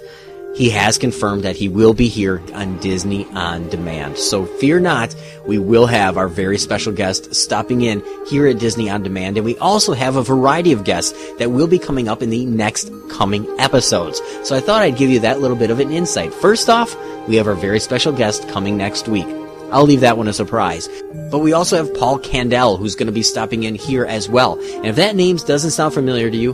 he 0.59 0.69
has 0.71 0.97
confirmed 0.97 1.43
that 1.43 1.55
he 1.55 1.69
will 1.69 1.93
be 1.93 2.09
here 2.09 2.43
on 2.53 2.77
Disney 2.79 3.25
on 3.27 3.69
Demand. 3.69 4.17
So 4.17 4.45
fear 4.45 4.77
not, 4.81 5.15
we 5.47 5.57
will 5.57 5.85
have 5.85 6.17
our 6.17 6.27
very 6.27 6.57
special 6.57 6.91
guest 6.91 7.33
stopping 7.33 7.79
in 7.79 8.03
here 8.27 8.45
at 8.45 8.59
Disney 8.59 8.89
on 8.89 9.01
Demand, 9.01 9.37
and 9.37 9.45
we 9.45 9.57
also 9.59 9.93
have 9.93 10.17
a 10.17 10.21
variety 10.21 10.73
of 10.73 10.83
guests 10.83 11.17
that 11.35 11.51
will 11.51 11.67
be 11.67 11.79
coming 11.79 12.09
up 12.09 12.21
in 12.21 12.29
the 12.29 12.45
next 12.45 12.91
coming 13.09 13.47
episodes. 13.57 14.21
So 14.43 14.53
I 14.53 14.59
thought 14.59 14.81
I'd 14.81 14.97
give 14.97 15.09
you 15.09 15.21
that 15.21 15.39
little 15.39 15.55
bit 15.55 15.71
of 15.71 15.79
an 15.79 15.93
insight. 15.93 16.33
First 16.33 16.69
off, 16.69 16.93
we 17.29 17.37
have 17.37 17.47
our 17.47 17.55
very 17.55 17.79
special 17.79 18.11
guest 18.11 18.49
coming 18.49 18.75
next 18.75 19.07
week. 19.07 19.27
I'll 19.71 19.85
leave 19.85 20.01
that 20.01 20.17
one 20.17 20.27
a 20.27 20.33
surprise. 20.33 20.89
But 21.31 21.39
we 21.39 21.53
also 21.53 21.77
have 21.77 21.93
Paul 21.93 22.19
Kandel, 22.19 22.77
who's 22.77 22.95
going 22.95 23.07
to 23.07 23.13
be 23.13 23.23
stopping 23.23 23.63
in 23.63 23.75
here 23.75 24.03
as 24.03 24.27
well. 24.27 24.59
And 24.59 24.87
if 24.87 24.97
that 24.97 25.15
name 25.15 25.37
doesn't 25.37 25.71
sound 25.71 25.93
familiar 25.93 26.29
to 26.29 26.35
you, 26.35 26.53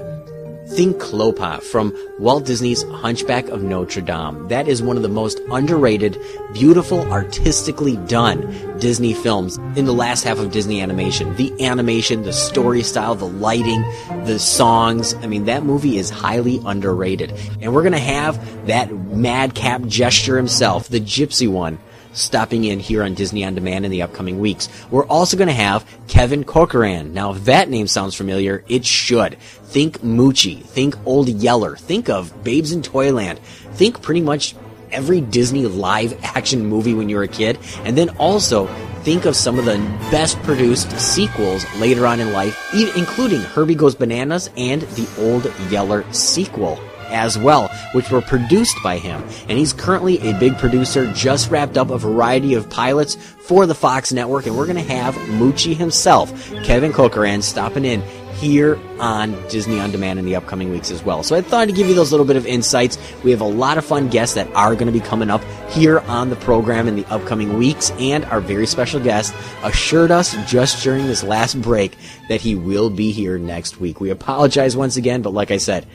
Think 0.69 0.97
Clopin 0.97 1.61
from 1.61 1.95
Walt 2.17 2.45
Disney's 2.45 2.81
Hunchback 2.83 3.47
of 3.49 3.61
Notre 3.61 4.01
Dame. 4.01 4.47
That 4.47 4.67
is 4.67 4.81
one 4.81 4.97
of 4.97 5.03
the 5.03 5.09
most 5.09 5.39
underrated, 5.51 6.19
beautiful, 6.53 7.01
artistically 7.11 7.97
done 8.07 8.77
Disney 8.79 9.13
films 9.13 9.57
in 9.75 9.85
the 9.85 9.93
last 9.93 10.23
half 10.23 10.39
of 10.39 10.51
Disney 10.51 10.81
animation. 10.81 11.35
The 11.35 11.53
animation, 11.63 12.23
the 12.23 12.33
story 12.33 12.81
style, 12.81 13.13
the 13.13 13.27
lighting, 13.27 13.81
the 14.25 14.39
songs. 14.39 15.13
I 15.15 15.27
mean, 15.27 15.45
that 15.45 15.63
movie 15.63 15.97
is 15.97 16.09
highly 16.09 16.59
underrated. 16.65 17.31
And 17.61 17.73
we're 17.73 17.83
going 17.83 17.93
to 17.93 17.99
have 17.99 18.65
that 18.67 18.91
madcap 18.91 19.83
gesture 19.83 20.35
himself, 20.35 20.89
the 20.89 20.99
gypsy 20.99 21.47
one, 21.47 21.77
stopping 22.15 22.63
in 22.63 22.79
here 22.79 23.03
on 23.03 23.13
Disney 23.13 23.45
On 23.45 23.53
Demand 23.53 23.85
in 23.85 23.91
the 23.91 24.01
upcoming 24.01 24.39
weeks. 24.39 24.69
We're 24.89 25.05
also 25.05 25.37
going 25.37 25.49
to 25.49 25.53
have 25.53 25.85
Kevin 26.07 26.43
Corcoran. 26.43 27.13
Now, 27.13 27.33
if 27.33 27.45
that 27.45 27.69
name 27.69 27.87
sounds 27.87 28.15
familiar, 28.15 28.63
it 28.67 28.85
should. 28.85 29.37
Think 29.37 29.99
Moochie. 29.99 30.63
Think 30.63 30.95
Old 31.05 31.29
Yeller. 31.29 31.75
Think 31.75 32.09
of 32.09 32.43
Babes 32.43 32.71
in 32.71 32.81
Toyland. 32.81 33.39
Think 33.73 34.01
pretty 34.01 34.21
much 34.21 34.55
every 34.91 35.19
Disney 35.19 35.65
live 35.65 36.17
action 36.23 36.65
movie 36.65 36.93
when 36.93 37.09
you 37.09 37.17
were 37.17 37.23
a 37.23 37.27
kid. 37.27 37.59
And 37.83 37.97
then 37.97 38.09
also 38.17 38.67
think 39.03 39.25
of 39.25 39.35
some 39.35 39.59
of 39.59 39.65
the 39.65 39.77
best 40.09 40.41
produced 40.43 40.89
sequels 40.99 41.65
later 41.75 42.07
on 42.07 42.19
in 42.19 42.31
life, 42.31 42.73
including 42.95 43.41
Herbie 43.41 43.75
Goes 43.75 43.93
Bananas 43.93 44.49
and 44.57 44.81
the 44.81 45.07
Old 45.19 45.51
Yeller 45.69 46.11
sequel 46.13 46.79
as 47.09 47.37
well, 47.37 47.67
which 47.93 48.09
were 48.09 48.21
produced 48.21 48.77
by 48.83 48.97
him. 48.97 49.21
And 49.47 49.57
he's 49.57 49.73
currently 49.73 50.19
a 50.19 50.37
big 50.39 50.57
producer, 50.57 51.11
just 51.13 51.49
wrapped 51.49 51.77
up 51.77 51.89
a 51.89 51.97
variety 51.97 52.53
of 52.53 52.69
pilots 52.69 53.15
for 53.15 53.65
the 53.65 53.75
Fox 53.75 54.11
network. 54.11 54.45
And 54.45 54.57
we're 54.57 54.67
going 54.67 54.83
to 54.83 54.93
have 54.93 55.15
Moochie 55.15 55.75
himself, 55.75 56.51
Kevin 56.63 56.93
Corcoran, 56.93 57.41
stopping 57.41 57.85
in 57.85 58.01
here 58.35 58.77
on 58.99 59.31
Disney 59.47 59.79
On 59.79 59.91
Demand 59.91 60.19
in 60.19 60.25
the 60.25 60.35
upcoming 60.35 60.69
weeks 60.71 60.91
as 60.91 61.03
well. 61.03 61.23
So 61.23 61.35
I 61.35 61.41
thought 61.41 61.69
I'd 61.69 61.75
give 61.75 61.87
you 61.87 61.95
those 61.95 62.11
little 62.11 62.25
bit 62.25 62.35
of 62.35 62.45
insights. 62.45 62.97
We 63.23 63.31
have 63.31 63.41
a 63.41 63.45
lot 63.45 63.77
of 63.77 63.85
fun 63.85 64.09
guests 64.09 64.35
that 64.35 64.51
are 64.53 64.73
going 64.73 64.87
to 64.87 64.91
be 64.91 64.99
coming 64.99 65.29
up 65.29 65.41
here 65.69 65.99
on 66.01 66.29
the 66.29 66.35
program 66.35 66.87
in 66.87 66.95
the 66.95 67.05
upcoming 67.05 67.57
weeks, 67.57 67.91
and 67.91 68.25
our 68.25 68.41
very 68.41 68.67
special 68.67 68.99
guest 68.99 69.33
assured 69.63 70.11
us 70.11 70.35
just 70.49 70.83
during 70.83 71.07
this 71.07 71.23
last 71.23 71.61
break 71.61 71.97
that 72.27 72.41
he 72.41 72.55
will 72.55 72.89
be 72.89 73.11
here 73.11 73.37
next 73.37 73.79
week. 73.79 74.01
We 74.01 74.09
apologize 74.09 74.75
once 74.75 74.97
again, 74.97 75.21
but 75.21 75.33
like 75.33 75.51
I 75.51 75.57
said, 75.57 75.85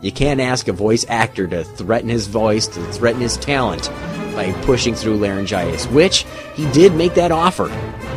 you 0.00 0.12
can't 0.12 0.40
ask 0.40 0.68
a 0.68 0.72
voice 0.72 1.04
actor 1.08 1.46
to 1.46 1.64
threaten 1.64 2.08
his 2.08 2.26
voice, 2.26 2.66
to 2.66 2.80
threaten 2.92 3.20
his 3.20 3.36
talent 3.36 3.90
by 4.34 4.52
pushing 4.62 4.94
through 4.94 5.16
laryngitis, 5.16 5.86
which 5.86 6.24
he 6.54 6.70
did 6.72 6.94
make 6.94 7.14
that 7.14 7.32
offer. 7.32 7.68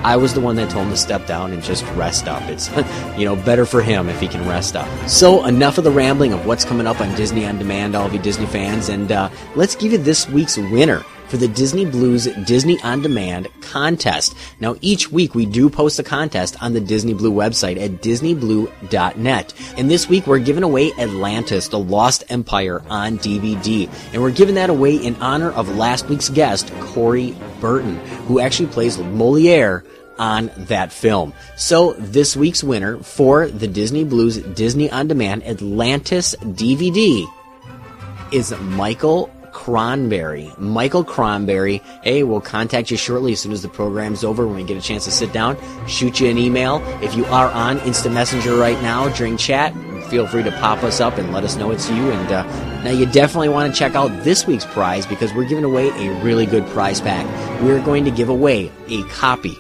I 0.04 0.18
was 0.18 0.34
the 0.34 0.42
one 0.42 0.56
that 0.58 0.70
told 0.70 0.86
him 0.86 0.92
to 0.92 0.98
step 0.98 1.26
down 1.28 1.54
and 1.54 1.64
just 1.64 1.84
rest 1.96 2.28
up. 2.28 2.42
It's, 2.44 2.70
you 3.18 3.26
know, 3.26 3.36
better 3.36 3.66
for 3.66 3.82
him 3.82 4.10
if 4.10 4.20
he 4.20 4.28
can 4.28 4.48
rest 4.48 4.76
up. 4.76 4.88
So, 5.10 5.46
enough 5.46 5.78
of 5.78 5.84
the 5.84 5.92
rambling 5.92 6.34
of 6.34 6.46
what's 6.46 6.66
coming 6.66 6.88
up 6.88 7.00
on 7.00 7.14
Disney 7.16 7.46
On 7.46 7.58
Demand, 7.58 7.96
all 7.96 8.06
of 8.06 8.14
you 8.14 8.20
Disney 8.20 8.46
fans, 8.46 8.90
and 8.90 9.12
uh, 9.12 9.30
let's 9.56 9.76
give 9.76 9.92
you 9.92 9.98
this 9.98 10.28
week's 10.30 10.58
winner 10.58 11.04
for 11.34 11.38
the 11.38 11.48
Disney 11.48 11.84
Blues 11.84 12.26
Disney 12.46 12.80
On 12.84 13.02
Demand 13.02 13.48
contest. 13.60 14.36
Now, 14.60 14.76
each 14.82 15.12
week 15.12 15.34
we 15.34 15.48
do 15.48 15.68
post 15.68 15.98
a 15.98 16.04
contest 16.04 16.62
on 16.62 16.74
the 16.74 16.80
Disney 16.80 17.16
Blue 17.16 17.34
website 17.34 17.84
at 17.84 18.04
disneyblue.net. 18.04 19.54
And 19.76 19.90
this 19.90 20.08
week 20.08 20.28
we're 20.28 20.38
giving 20.38 20.62
away 20.62 20.92
Atlantis, 21.00 21.70
the 21.70 21.80
Lost 21.80 22.24
Empire 22.30 22.84
on 22.88 23.18
DVD. 23.18 23.90
And 24.14 24.22
we're 24.22 24.30
giving 24.30 24.54
that 24.56 24.70
away 24.70 24.96
in 24.96 25.16
honor 25.16 25.52
of 25.54 25.76
last 25.76 26.08
week's 26.08 26.30
guest, 26.30 26.72
Corey 26.80 27.36
Burton, 27.60 27.96
who 28.28 28.40
actually 28.40 28.70
plays 28.70 29.00
Moliere 29.00 29.84
on 30.20 30.52
that 30.56 30.94
film. 30.94 31.34
So 31.56 31.94
this 31.94 32.38
week's 32.38 32.64
winner 32.64 33.00
for 33.00 33.48
the 33.48 33.68
Disney 33.68 34.04
Blues 34.04 34.38
Disney 34.38 34.92
On 34.92 35.08
Demand 35.08 35.44
Atlantis 35.48 36.36
DVD 36.42 37.26
is 38.32 38.56
Michael 38.60 39.32
Cronberry. 39.64 40.58
Michael 40.60 41.06
Cronberry. 41.06 41.82
Hey, 42.04 42.24
we'll 42.24 42.42
contact 42.42 42.92
you 42.92 42.98
shortly 42.98 43.32
as 43.32 43.40
soon 43.40 43.54
as 43.54 43.62
the 43.62 43.70
program's 43.70 44.26
over 44.26 44.46
when 44.46 44.58
we 44.58 44.64
get 44.66 44.76
a 44.76 44.82
chance 44.82 45.06
to 45.06 45.12
sit 45.12 45.32
down. 45.32 45.58
Shoot 45.88 46.20
you 46.20 46.30
an 46.30 46.38
email. 46.38 46.82
If 47.02 47.16
you 47.16 47.24
are 47.28 47.50
on 47.50 47.80
Instant 47.80 48.14
Messenger 48.14 48.58
right 48.58 48.80
now 48.82 49.08
during 49.16 49.38
chat, 49.38 49.74
feel 50.10 50.28
free 50.28 50.44
to 50.44 50.52
pop 50.52 50.84
us 50.84 51.00
up 51.00 51.18
and 51.18 51.32
let 51.32 51.46
us 51.46 51.56
know 51.56 51.72
it's 51.72 51.90
you. 51.90 52.12
And 52.12 52.30
uh, 52.30 52.44
now 52.84 52.90
you 52.90 53.06
definitely 53.06 53.48
want 53.48 53.74
to 53.74 53.80
check 53.80 53.96
out 53.96 54.10
this 54.26 54.46
week's 54.46 54.66
prize 54.66 55.06
because 55.06 55.34
we're 55.34 55.48
giving 55.48 55.64
away 55.64 55.92
a 55.92 56.22
really 56.22 56.46
good 56.46 56.68
prize 56.68 57.00
pack. 57.00 57.26
We're 57.62 57.82
going 57.82 58.04
to 58.04 58.12
give 58.12 58.28
away 58.28 58.70
a 58.90 59.04
copy 59.04 59.58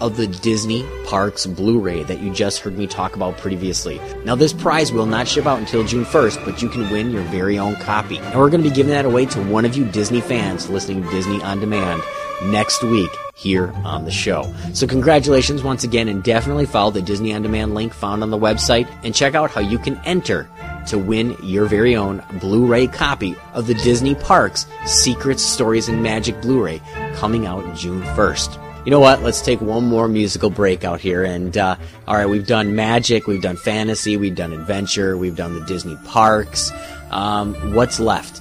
of 0.00 0.16
the 0.16 0.26
Disney 0.26 0.84
Parks 1.04 1.46
Blu-ray 1.46 2.02
that 2.04 2.20
you 2.20 2.32
just 2.32 2.60
heard 2.60 2.76
me 2.76 2.86
talk 2.86 3.16
about 3.16 3.36
previously. 3.38 4.00
Now 4.24 4.34
this 4.34 4.52
prize 4.52 4.92
will 4.92 5.06
not 5.06 5.28
ship 5.28 5.46
out 5.46 5.58
until 5.58 5.84
June 5.84 6.04
1st, 6.04 6.44
but 6.44 6.62
you 6.62 6.68
can 6.68 6.90
win 6.90 7.10
your 7.10 7.22
very 7.24 7.58
own 7.58 7.76
copy. 7.76 8.18
And 8.18 8.38
we're 8.38 8.50
going 8.50 8.62
to 8.62 8.68
be 8.68 8.74
giving 8.74 8.92
that 8.92 9.04
away 9.04 9.26
to 9.26 9.42
one 9.44 9.64
of 9.64 9.76
you 9.76 9.84
Disney 9.84 10.20
fans 10.20 10.68
listening 10.68 11.02
to 11.02 11.10
Disney 11.10 11.42
On 11.42 11.60
Demand 11.60 12.02
next 12.44 12.82
week 12.82 13.10
here 13.34 13.70
on 13.84 14.04
the 14.04 14.10
show. 14.10 14.52
So 14.72 14.86
congratulations 14.86 15.62
once 15.62 15.84
again 15.84 16.08
and 16.08 16.22
definitely 16.22 16.66
follow 16.66 16.90
the 16.90 17.02
Disney 17.02 17.32
On 17.32 17.42
Demand 17.42 17.74
link 17.74 17.92
found 17.92 18.22
on 18.22 18.30
the 18.30 18.38
website 18.38 18.88
and 19.04 19.14
check 19.14 19.34
out 19.34 19.50
how 19.50 19.60
you 19.60 19.78
can 19.78 19.96
enter 20.04 20.48
to 20.88 20.98
win 20.98 21.36
your 21.42 21.66
very 21.66 21.96
own 21.96 22.22
Blu-ray 22.40 22.86
copy 22.88 23.34
of 23.54 23.66
the 23.66 23.74
Disney 23.74 24.14
Parks 24.14 24.66
Secrets, 24.84 25.42
Stories, 25.42 25.88
and 25.88 26.02
Magic 26.02 26.40
Blu-ray 26.40 26.80
coming 27.14 27.46
out 27.46 27.76
June 27.76 28.02
1st 28.02 28.65
you 28.86 28.90
know 28.92 29.00
what? 29.00 29.20
Let's 29.20 29.40
take 29.40 29.60
one 29.60 29.84
more 29.84 30.06
musical 30.06 30.48
break 30.48 30.84
out 30.84 31.00
here. 31.00 31.24
And 31.24 31.58
uh, 31.58 31.74
all 32.06 32.14
right, 32.14 32.28
we've 32.28 32.46
done 32.46 32.76
magic, 32.76 33.26
we've 33.26 33.42
done 33.42 33.56
fantasy, 33.56 34.16
we've 34.16 34.36
done 34.36 34.52
adventure, 34.52 35.18
we've 35.18 35.34
done 35.34 35.54
the 35.54 35.64
Disney 35.66 35.96
parks. 36.04 36.70
Um, 37.10 37.54
what's 37.74 37.98
left? 37.98 38.38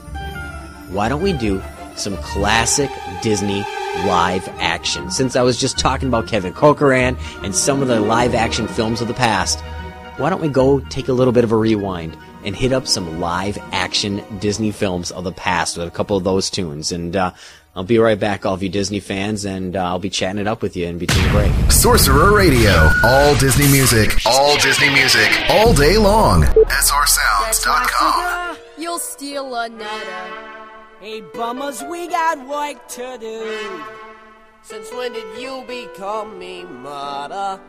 Why 0.92 1.10
don't 1.10 1.24
we 1.24 1.34
do 1.34 1.64
some 1.96 2.16
classic 2.18 2.92
Disney 3.24 3.66
live 4.06 4.48
action? 4.60 5.10
Since 5.10 5.36
I 5.36 5.42
was 5.42 5.60
just 5.60 5.80
talking 5.80 6.10
about 6.10 6.28
Kevin 6.28 6.54
Corcoran 6.54 7.18
and 7.42 7.56
some 7.56 7.82
of 7.82 7.88
the 7.88 8.00
live 8.00 8.36
action 8.36 8.68
films 8.68 9.02
of 9.02 9.08
the 9.08 9.16
past, 9.16 9.60
why 10.18 10.30
don't 10.30 10.44
we 10.44 10.50
go 10.50 10.80
take 10.80 11.08
a 11.08 11.14
little 11.14 11.34
bit 11.34 11.44
of 11.44 11.54
a 11.54 11.58
rewind 11.58 12.16
and 12.44 12.56
hit 12.56 12.72
up 12.72 12.86
some 12.86 13.20
live 13.20 13.58
action 13.72 14.24
Disney 14.38 14.70
films 14.70 15.10
of 15.10 15.24
the 15.24 15.32
past 15.32 15.76
with 15.76 15.88
a 15.88 15.92
couple 15.92 16.16
of 16.16 16.24
those 16.24 16.52
tunes? 16.52 16.92
And 16.92 17.16
uh, 17.16 17.32
I'll 17.76 17.84
be 17.84 18.00
right 18.00 18.18
back, 18.18 18.46
all 18.46 18.54
of 18.54 18.64
you 18.64 18.70
Disney 18.70 19.02
fans, 19.02 19.44
and 19.44 19.76
uh, 19.76 19.84
I'll 19.84 20.00
be 20.00 20.10
chatting 20.10 20.40
it 20.40 20.48
up 20.48 20.62
with 20.62 20.78
you 20.78 20.86
in 20.86 20.98
between 20.98 21.26
the 21.26 21.30
break. 21.32 21.52
Sorcerer 21.70 22.34
Radio. 22.34 22.90
All 23.04 23.36
Disney 23.36 23.68
music. 23.68 24.26
All 24.26 24.56
Disney 24.60 24.90
music. 24.92 25.30
All 25.50 25.74
day 25.74 25.98
long. 25.98 26.44
SRSounds.com. 26.44 28.58
You'll 28.78 29.00
steal 29.00 29.54
another. 29.56 30.32
Hey, 31.02 31.20
bummers, 31.34 31.84
we 31.84 32.08
got 32.08 32.48
work 32.48 32.88
to 32.90 33.18
do. 33.20 33.82
Since 34.62 34.90
when 34.94 35.12
did 35.12 35.38
you 35.42 35.66
become 35.68 36.40
me 36.40 36.64
mother? 36.64 37.60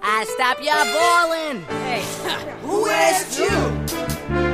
I 0.00 0.24
stop 0.24 0.62
ya 0.62 0.84
ballin'. 0.84 1.62
Hey, 1.82 2.04
Who 2.62 2.86
asked 2.88 3.36
you? 3.38 4.49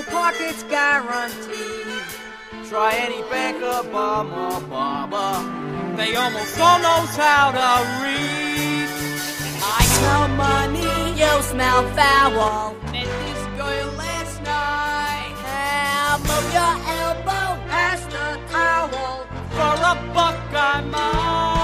Pockets 0.00 0.62
guaranteed. 0.64 1.86
Try 2.66 2.94
any 2.94 3.20
banker, 3.28 3.86
bomber, 3.92 4.66
barber. 4.66 5.96
They 5.96 6.14
almost 6.16 6.58
all 6.58 6.78
knows 6.78 7.14
how 7.14 7.52
to 7.52 7.68
read. 8.02 8.88
I 9.62 9.84
smell 9.84 10.28
money, 10.28 11.20
you 11.20 11.42
smell 11.42 11.82
foul. 11.94 12.74
Met 12.90 13.04
this 13.04 13.44
girl 13.58 13.92
last 13.98 14.40
night. 14.42 15.36
Elbow 16.08 16.42
your 16.56 16.74
elbow, 16.98 17.48
past 17.68 18.08
the 18.08 18.40
towel. 18.50 19.26
For 19.50 19.74
a 19.90 20.14
buck, 20.14 20.38
I'm. 20.54 21.61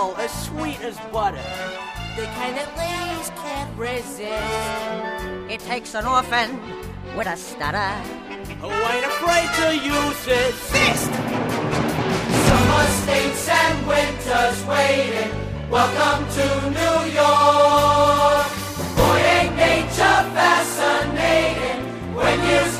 as 0.00 0.32
sweet 0.44 0.80
as 0.80 0.96
butter. 1.12 1.36
The 2.16 2.24
kind 2.38 2.56
that 2.56 2.70
ladies 2.80 3.28
can't 3.36 3.78
resist. 3.78 5.52
It 5.52 5.60
takes 5.60 5.94
an 5.94 6.06
orphan 6.06 6.58
with 7.16 7.26
a 7.26 7.36
stutter 7.36 7.92
who 8.62 8.70
ain't 8.92 9.06
afraid 9.12 9.48
to 9.60 9.68
use 9.76 10.20
his 10.24 10.54
fist. 10.72 11.12
Summer 12.48 12.86
states 13.02 13.46
and 13.48 13.86
winter's 13.86 14.60
waiting. 14.64 15.32
Welcome 15.68 16.24
to 16.38 16.46
New 16.80 16.98
York. 17.20 18.46
Boy, 18.96 19.20
ain't 19.36 19.54
nature 19.56 20.20
fascinating 20.32 21.80
when 22.14 22.38
you. 22.48 22.79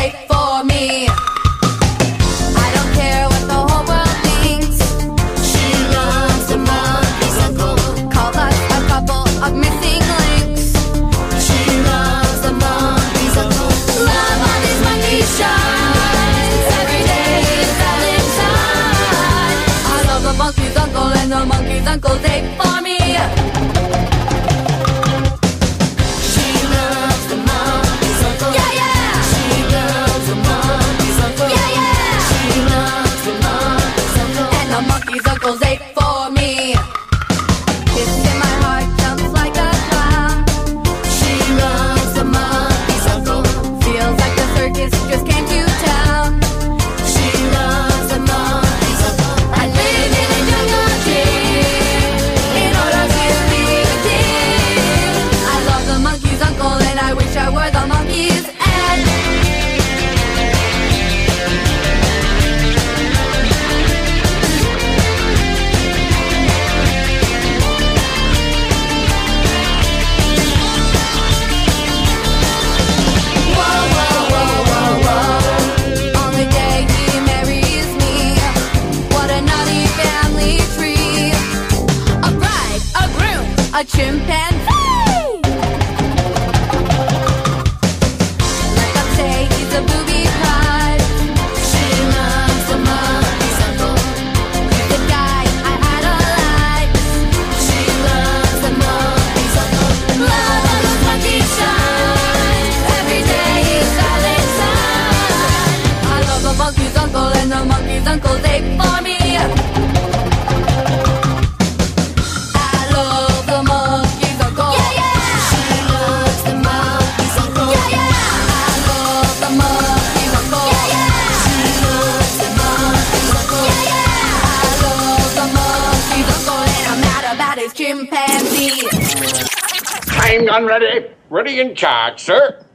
timed 130.31 130.47
gun 130.47 130.65
ready. 130.65 131.07
Ready 131.29 131.59
in 131.59 131.75
charge, 131.75 132.19
sir. 132.21 132.65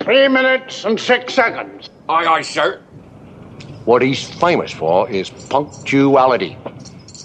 Three 0.00 0.28
minutes 0.28 0.84
and 0.84 0.98
six 0.98 1.34
seconds. 1.34 1.90
Aye, 2.08 2.26
aye, 2.26 2.42
sir. 2.42 2.80
What 3.84 4.02
he's 4.02 4.28
famous 4.34 4.70
for 4.70 5.10
is 5.10 5.30
punctuality. 5.30 6.56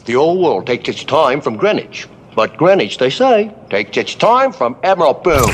The 0.05 0.15
old 0.15 0.43
world 0.43 0.65
takes 0.65 0.89
its 0.89 1.03
time 1.03 1.41
from 1.41 1.57
Greenwich, 1.57 2.07
but 2.35 2.57
Greenwich, 2.57 2.97
they 2.97 3.09
say, 3.09 3.53
takes 3.69 3.97
its 3.97 4.15
time 4.15 4.51
from 4.51 4.75
Admiral 4.83 5.13
Boom. 5.13 5.49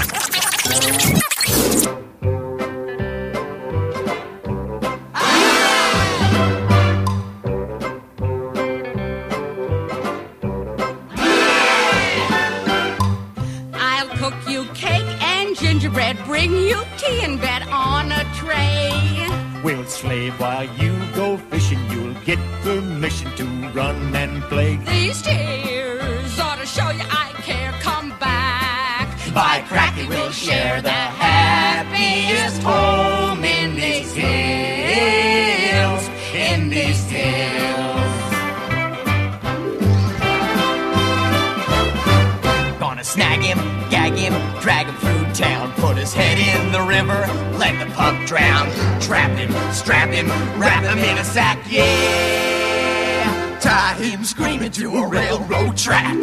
wrap 50.60 50.84
him 50.84 51.00
in 51.00 51.18
a 51.18 51.24
sack, 51.24 51.60
yeah. 51.70 53.60
Tie 53.60 53.96
him 53.96 54.24
screaming 54.24 54.72
to 54.72 54.98
a 54.98 55.08
railroad 55.08 55.78
track. 55.78 56.18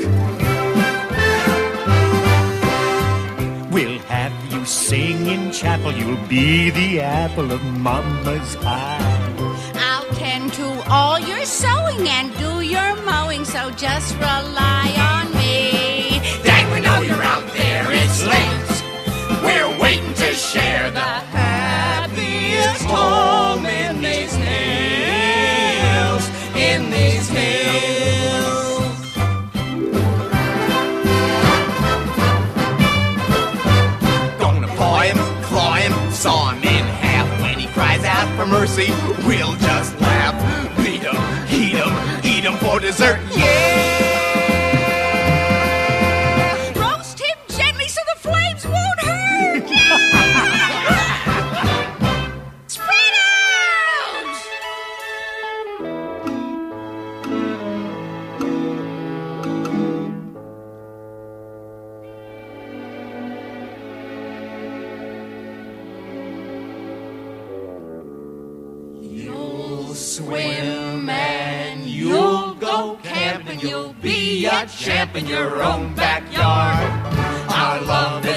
We'll 3.70 3.98
have 4.00 4.32
you 4.52 4.64
sing 4.66 5.26
in 5.26 5.52
chapel, 5.52 5.92
you'll 5.92 6.26
be 6.26 6.70
the 6.70 7.00
apple 7.00 7.52
of 7.52 7.62
mama's 7.62 8.56
eye. 8.56 9.20
I'll 9.76 10.14
tend 10.16 10.52
to 10.54 10.90
all 10.90 11.18
your 11.20 11.44
sewing 11.44 12.08
and 12.08 12.36
do 12.38 12.60
your 12.60 12.96
mowing, 13.04 13.44
so 13.44 13.70
just 13.70 14.14
rely 14.16 14.94
on. 14.98 15.19
We'll 38.76 39.56
just 39.56 40.00
laugh, 40.00 40.76
beat 40.76 41.02
'em, 41.04 41.16
eat 41.52 41.74
'em, 41.74 42.24
eat 42.24 42.44
'em 42.44 42.56
for 42.58 42.78
dessert. 42.78 43.18
You'll 73.62 73.92
be 74.00 74.46
a 74.46 74.66
champ 74.66 75.16
in 75.16 75.26
your 75.26 75.62
own 75.62 75.94
backyard. 75.94 76.88
Our 77.50 77.82
love 77.82 78.24
is 78.24 78.29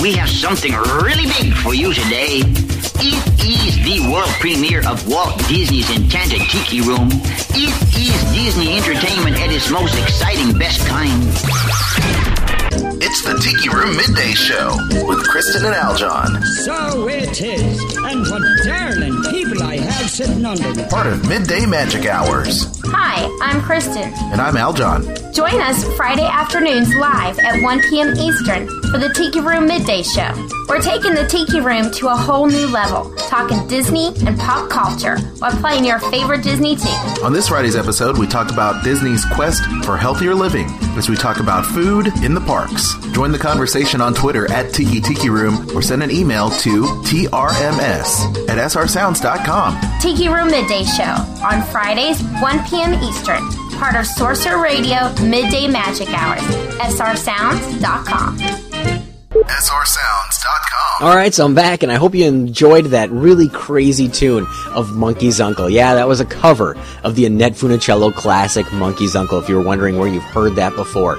we 0.00 0.12
have 0.14 0.28
something 0.28 0.72
really 0.72 1.26
big 1.40 1.54
for 1.54 1.74
you 1.74 1.92
today. 1.92 2.42
It 2.98 3.22
is 3.40 3.76
the 3.84 4.10
world 4.12 4.28
premiere 4.40 4.86
of 4.86 5.06
Walt 5.08 5.38
Disney's 5.48 5.88
Enchanted 5.90 6.40
Tiki 6.50 6.80
Room. 6.80 7.08
It 7.50 7.72
is 7.96 8.34
Disney 8.34 8.76
entertainment 8.76 9.36
at 9.36 9.50
its 9.50 9.70
most 9.70 9.94
exciting, 9.98 10.58
best 10.58 10.86
kind. 10.86 11.22
It's 13.02 13.22
the 13.22 13.38
Tiki 13.42 13.68
Room 13.68 13.96
Midday 13.96 14.32
Show 14.32 14.76
with 15.06 15.26
Kristen 15.28 15.64
and 15.64 15.74
Aljon. 15.74 16.42
So 16.64 17.08
it 17.08 17.40
is. 17.40 17.80
And 17.96 18.20
what 18.28 18.42
darling 18.64 19.22
people 19.30 19.62
I 19.62 19.78
have 19.78 20.10
sitting 20.10 20.44
under 20.44 20.74
me. 20.74 20.84
Part 20.88 21.06
of 21.06 21.26
Midday 21.28 21.66
Magic 21.66 22.06
Hours. 22.06 22.75
Hi, 22.98 23.28
I'm 23.42 23.60
Kristen. 23.60 24.10
And 24.32 24.40
I'm 24.40 24.56
Al 24.56 24.72
John. 24.72 25.02
Join 25.34 25.60
us 25.60 25.84
Friday 25.96 26.24
afternoons 26.24 26.94
live 26.96 27.38
at 27.40 27.60
1 27.62 27.82
p.m. 27.82 28.14
Eastern 28.16 28.66
for 28.90 28.96
the 28.96 29.12
Tiki 29.14 29.40
Room 29.40 29.66
Midday 29.66 30.02
Show. 30.02 30.32
We're 30.68 30.80
taking 30.82 31.14
the 31.14 31.26
Tiki 31.28 31.60
Room 31.60 31.90
to 31.92 32.08
a 32.08 32.16
whole 32.16 32.46
new 32.46 32.66
level, 32.66 33.14
talking 33.28 33.66
Disney 33.68 34.08
and 34.26 34.38
pop 34.38 34.68
culture 34.68 35.18
while 35.38 35.52
playing 35.60 35.84
your 35.84 35.98
favorite 35.98 36.42
Disney 36.42 36.74
tunes. 36.76 37.18
On 37.22 37.32
this 37.32 37.48
Friday's 37.48 37.76
episode, 37.76 38.18
we 38.18 38.26
talked 38.26 38.50
about 38.50 38.82
Disney's 38.82 39.24
quest 39.26 39.62
for 39.84 39.96
healthier 39.96 40.34
living 40.34 40.66
as 40.98 41.08
we 41.08 41.14
talk 41.16 41.38
about 41.38 41.64
food 41.64 42.08
in 42.24 42.34
the 42.34 42.40
parks. 42.40 42.94
Join 43.12 43.30
the 43.32 43.38
conversation 43.38 44.00
on 44.00 44.12
Twitter 44.12 44.50
at 44.50 44.72
Tiki 44.74 45.00
Tiki 45.00 45.30
Room 45.30 45.70
or 45.76 45.82
send 45.82 46.02
an 46.02 46.10
email 46.10 46.50
to 46.50 46.82
trms 47.04 48.48
at 48.48 48.58
srsounds.com. 48.58 50.00
Tiki 50.00 50.28
Room 50.28 50.50
Midday 50.50 50.84
Show 50.84 51.14
on 51.44 51.62
Fridays, 51.70 52.20
1 52.22 52.64
p.m. 52.68 52.94
Eastern. 53.02 53.48
Part 53.78 53.94
of 53.94 54.06
Sorcerer 54.06 54.60
Radio 54.60 55.12
Midday 55.22 55.68
Magic 55.68 56.08
Hours. 56.08 56.40
SRSounds.com. 56.80 58.65
srsounds.com. 59.48 61.08
All 61.08 61.14
right, 61.14 61.32
so 61.32 61.44
I'm 61.44 61.54
back, 61.54 61.82
and 61.82 61.92
I 61.92 61.96
hope 61.96 62.14
you 62.14 62.24
enjoyed 62.24 62.86
that 62.86 63.10
really 63.10 63.48
crazy 63.48 64.08
tune 64.08 64.46
of 64.72 64.94
Monkey's 64.96 65.40
Uncle. 65.40 65.68
Yeah, 65.70 65.94
that 65.94 66.08
was 66.08 66.20
a 66.20 66.24
cover 66.24 66.76
of 67.04 67.14
the 67.14 67.26
Annette 67.26 67.52
Funicello 67.52 68.14
classic 68.14 68.70
Monkey's 68.72 69.14
Uncle, 69.14 69.38
if 69.38 69.48
you 69.48 69.56
were 69.56 69.62
wondering 69.62 69.98
where 69.98 70.08
you've 70.08 70.22
heard 70.22 70.56
that 70.56 70.74
before. 70.74 71.18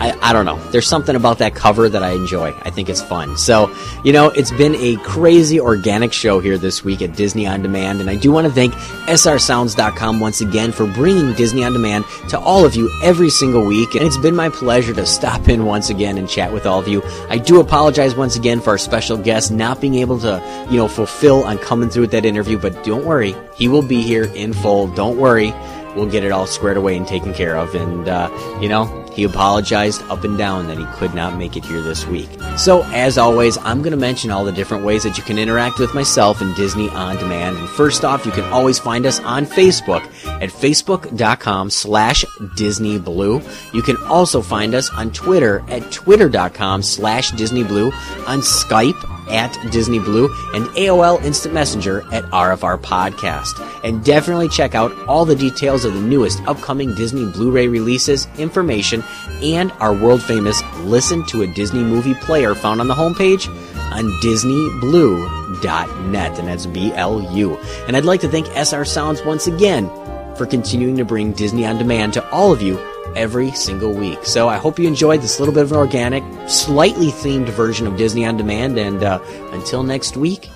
I, 0.00 0.16
I 0.22 0.32
don't 0.32 0.46
know. 0.46 0.56
There's 0.70 0.88
something 0.88 1.14
about 1.14 1.38
that 1.38 1.54
cover 1.54 1.86
that 1.86 2.02
I 2.02 2.12
enjoy. 2.12 2.54
I 2.62 2.70
think 2.70 2.88
it's 2.88 3.02
fun. 3.02 3.36
So, 3.36 3.70
you 4.02 4.14
know, 4.14 4.30
it's 4.30 4.50
been 4.50 4.74
a 4.76 4.96
crazy 5.04 5.60
organic 5.60 6.14
show 6.14 6.40
here 6.40 6.56
this 6.56 6.82
week 6.82 7.02
at 7.02 7.14
Disney 7.14 7.46
On 7.46 7.60
Demand, 7.60 8.00
and 8.00 8.08
I 8.08 8.16
do 8.16 8.32
want 8.32 8.46
to 8.46 8.52
thank 8.52 8.72
SRSounds.com 8.72 10.18
once 10.18 10.40
again 10.40 10.72
for 10.72 10.86
bringing 10.86 11.34
Disney 11.34 11.64
On 11.64 11.74
Demand 11.74 12.06
to 12.30 12.38
all 12.40 12.64
of 12.64 12.74
you 12.74 12.90
every 13.02 13.28
single 13.28 13.62
week. 13.62 13.94
And 13.94 14.02
it's 14.02 14.16
been 14.16 14.34
my 14.34 14.48
pleasure 14.48 14.94
to 14.94 15.04
stop 15.04 15.50
in 15.50 15.66
once 15.66 15.90
again 15.90 16.16
and 16.16 16.26
chat 16.26 16.50
with 16.50 16.64
all 16.64 16.78
of 16.78 16.88
you. 16.88 17.02
I 17.28 17.36
do 17.36 17.60
apologize 17.60 18.14
once 18.14 18.36
again 18.36 18.62
for 18.62 18.70
our 18.70 18.78
special 18.78 19.18
guest 19.18 19.52
not 19.52 19.82
being 19.82 19.96
able 19.96 20.18
to, 20.20 20.66
you 20.70 20.78
know, 20.78 20.88
fulfill 20.88 21.44
on 21.44 21.58
coming 21.58 21.90
through 21.90 22.04
with 22.04 22.12
that 22.12 22.24
interview, 22.24 22.58
but 22.58 22.84
don't 22.84 23.04
worry. 23.04 23.34
He 23.54 23.68
will 23.68 23.82
be 23.82 24.00
here 24.00 24.24
in 24.24 24.54
full. 24.54 24.86
Don't 24.86 25.18
worry 25.18 25.52
we'll 25.96 26.08
get 26.08 26.22
it 26.22 26.30
all 26.30 26.46
squared 26.46 26.76
away 26.76 26.96
and 26.96 27.06
taken 27.06 27.34
care 27.34 27.56
of. 27.56 27.74
And, 27.74 28.08
uh, 28.08 28.30
you 28.60 28.68
know, 28.68 28.99
he 29.12 29.24
apologized 29.24 30.02
up 30.04 30.24
and 30.24 30.38
down 30.38 30.68
that 30.68 30.78
he 30.78 30.84
could 30.94 31.14
not 31.14 31.36
make 31.36 31.56
it 31.56 31.64
here 31.64 31.82
this 31.82 32.06
week. 32.06 32.28
So, 32.56 32.82
as 32.86 33.18
always, 33.18 33.58
I'm 33.58 33.82
going 33.82 33.92
to 33.92 33.96
mention 33.96 34.30
all 34.30 34.44
the 34.44 34.52
different 34.52 34.84
ways 34.84 35.02
that 35.02 35.18
you 35.18 35.24
can 35.24 35.38
interact 35.38 35.78
with 35.78 35.94
myself 35.94 36.40
and 36.40 36.54
Disney 36.56 36.88
On 36.90 37.16
Demand. 37.16 37.56
And 37.56 37.68
first 37.68 38.04
off, 38.04 38.24
you 38.24 38.32
can 38.32 38.44
always 38.52 38.78
find 38.78 39.06
us 39.06 39.20
on 39.20 39.46
Facebook 39.46 40.04
at 40.26 40.50
facebook.com 40.50 41.70
slash 41.70 42.24
Disney 42.56 42.98
Blu. 42.98 43.42
You 43.72 43.82
can 43.82 43.96
also 44.04 44.42
find 44.42 44.74
us 44.74 44.90
on 44.90 45.12
Twitter 45.12 45.64
at 45.68 45.90
twitter.com 45.90 46.82
slash 46.82 47.30
Disney 47.32 47.64
Blu, 47.64 47.86
on 48.26 48.40
Skype 48.40 49.19
at 49.30 49.56
Disney 49.70 49.98
Blu 49.98 50.26
and 50.54 50.66
AOL 50.76 51.22
Instant 51.22 51.54
Messenger 51.54 52.02
at 52.12 52.24
RFR 52.24 52.80
Podcast. 52.80 53.66
And 53.84 54.04
definitely 54.04 54.48
check 54.48 54.74
out 54.74 54.92
all 55.08 55.24
the 55.24 55.36
details 55.36 55.84
of 55.84 55.94
the 55.94 56.00
newest 56.00 56.42
upcoming 56.46 56.94
Disney 56.94 57.30
Blu 57.30 57.50
ray 57.50 57.68
releases, 57.68 58.26
information, 58.38 59.02
and 59.42 59.72
our 59.72 59.94
world 59.94 60.22
famous 60.22 60.62
Listen 60.80 61.24
to 61.26 61.42
a 61.42 61.46
Disney 61.46 61.82
Movie 61.82 62.14
player 62.14 62.54
found 62.54 62.80
on 62.80 62.88
the 62.88 62.94
homepage 62.94 63.48
on 63.92 64.04
DisneyBlu.net. 64.22 66.38
And 66.38 66.48
that's 66.48 66.66
B 66.66 66.92
L 66.92 67.20
U. 67.36 67.56
And 67.86 67.96
I'd 67.96 68.04
like 68.04 68.20
to 68.22 68.28
thank 68.28 68.46
SR 68.48 68.84
Sounds 68.84 69.22
once 69.22 69.46
again 69.46 69.88
for 70.36 70.46
continuing 70.46 70.96
to 70.96 71.04
bring 71.04 71.32
Disney 71.32 71.66
on 71.66 71.78
demand 71.78 72.14
to 72.14 72.28
all 72.30 72.52
of 72.52 72.62
you 72.62 72.78
every 73.16 73.50
single 73.52 73.92
week. 73.92 74.24
So 74.24 74.48
I 74.48 74.56
hope 74.56 74.78
you 74.78 74.86
enjoyed 74.86 75.22
this 75.22 75.38
little 75.38 75.54
bit 75.54 75.64
of 75.64 75.72
an 75.72 75.78
organic, 75.78 76.22
slightly 76.48 77.08
themed 77.08 77.48
version 77.48 77.86
of 77.86 77.96
Disney 77.96 78.26
on 78.26 78.36
Demand. 78.36 78.78
And 78.78 79.02
uh, 79.02 79.20
until 79.52 79.82
next 79.82 80.16
week, 80.16 80.48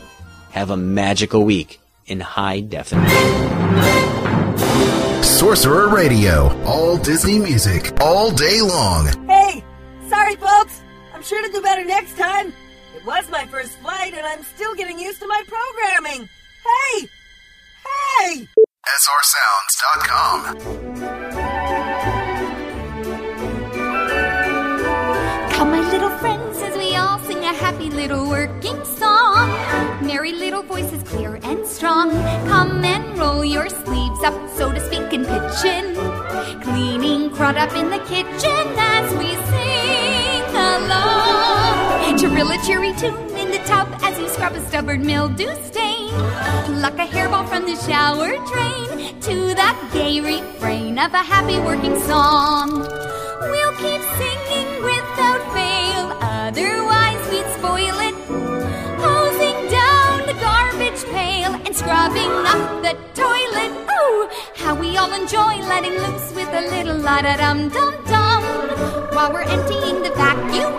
have 0.51 0.71
a 0.71 0.77
magical 0.77 1.45
week 1.45 1.81
in 2.07 2.21
high 2.21 2.61
definition. 2.61 3.15
Sorcerer 5.23 5.89
Radio. 5.89 6.49
All 6.65 6.97
Disney 6.97 7.39
music, 7.39 7.93
all 8.01 8.31
day 8.31 8.61
long. 8.61 9.07
Hey, 9.29 9.65
sorry, 10.09 10.37
folks. 10.37 10.81
I'm 11.13 11.23
sure 11.23 11.45
to 11.45 11.53
do 11.53 11.61
better 11.61 11.85
next 11.85 12.17
time. 12.17 12.53
It 12.97 13.05
was 13.05 13.29
my 13.31 13.45
first 13.47 13.77
flight, 13.79 14.15
and 14.15 14.25
I'm 14.27 14.43
still 14.43 14.75
getting 14.75 14.99
used 14.99 15.21
to 15.21 15.27
my 15.27 15.43
programming. 15.47 16.29
Hey! 16.65 17.09
Hey! 17.85 18.49
srsounds.com. 18.87 20.55
Come, 25.57 25.71
my 25.71 25.81
little 25.91 26.11
friends, 26.19 26.59
as 26.59 26.77
we 26.77 26.97
all 26.97 27.19
sing 27.21 27.39
a 27.39 27.53
happy 27.53 27.89
little 27.89 28.29
working 28.29 28.85
song. 28.85 29.49
Merry 30.05 30.33
little 30.33 30.63
voices, 30.63 31.03
clear 31.05 31.39
and 31.45 31.65
strong. 31.65 32.11
Come 32.49 32.85
and 32.85 33.17
roll 33.17 33.45
your 33.45 33.69
sleeves 33.69 34.23
up, 34.25 34.35
so 34.57 34.73
to 34.73 34.81
speak, 34.81 35.13
and 35.13 35.25
pitch 35.25 35.65
in. 35.65 35.95
Cleaning 36.61 37.31
crud 37.31 37.57
up 37.57 37.73
in 37.77 37.89
the 37.89 38.01
kitchen 38.01 38.67
as 38.77 39.13
we 39.15 39.37
sing 39.51 40.57
along. 40.57 42.19
Trill 42.19 42.51
a 42.51 42.59
cheery 42.67 42.93
tune 42.95 43.15
in 43.37 43.51
the 43.53 43.63
tub 43.65 43.87
as 44.03 44.19
you 44.19 44.29
scrub 44.29 44.55
a 44.55 44.67
stubborn 44.67 45.07
mildew 45.07 45.55
stain. 45.67 46.11
Pluck 46.65 46.95
a 46.95 47.07
hairball 47.07 47.47
from 47.49 47.65
the 47.65 47.77
shower 47.77 48.31
drain 48.51 49.21
to 49.21 49.55
the 49.55 49.77
gay 49.93 50.21
refrain 50.21 50.99
of 50.99 51.13
a 51.15 51.19
happy 51.19 51.59
working 51.61 52.01
song. 52.01 52.71
We'll 53.51 53.75
keep 53.75 54.03
singing 54.19 54.83
without 54.83 55.04
we 64.95 64.99
all 64.99 65.13
enjoy 65.13 65.57
letting 65.67 65.95
loose 65.95 66.33
with 66.37 66.49
a 66.53 66.61
little 66.71 66.99
la 66.99 67.21
da 67.21 67.37
dum 67.37 67.69
dum 67.69 67.95
dum. 68.05 68.43
While 69.15 69.33
we're 69.33 69.49
emptying 69.55 70.03
the 70.07 70.11
vacuum, 70.11 70.73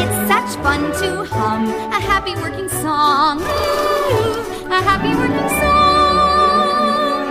it's 0.00 0.18
such 0.32 0.50
fun 0.62 0.82
to 1.00 1.24
hum 1.24 1.64
a 1.98 2.00
happy 2.10 2.34
working 2.42 2.68
song. 2.68 3.40
Ooh, 3.40 4.74
a 4.78 4.80
happy 4.90 5.14
working 5.20 5.50
song. 5.60 7.24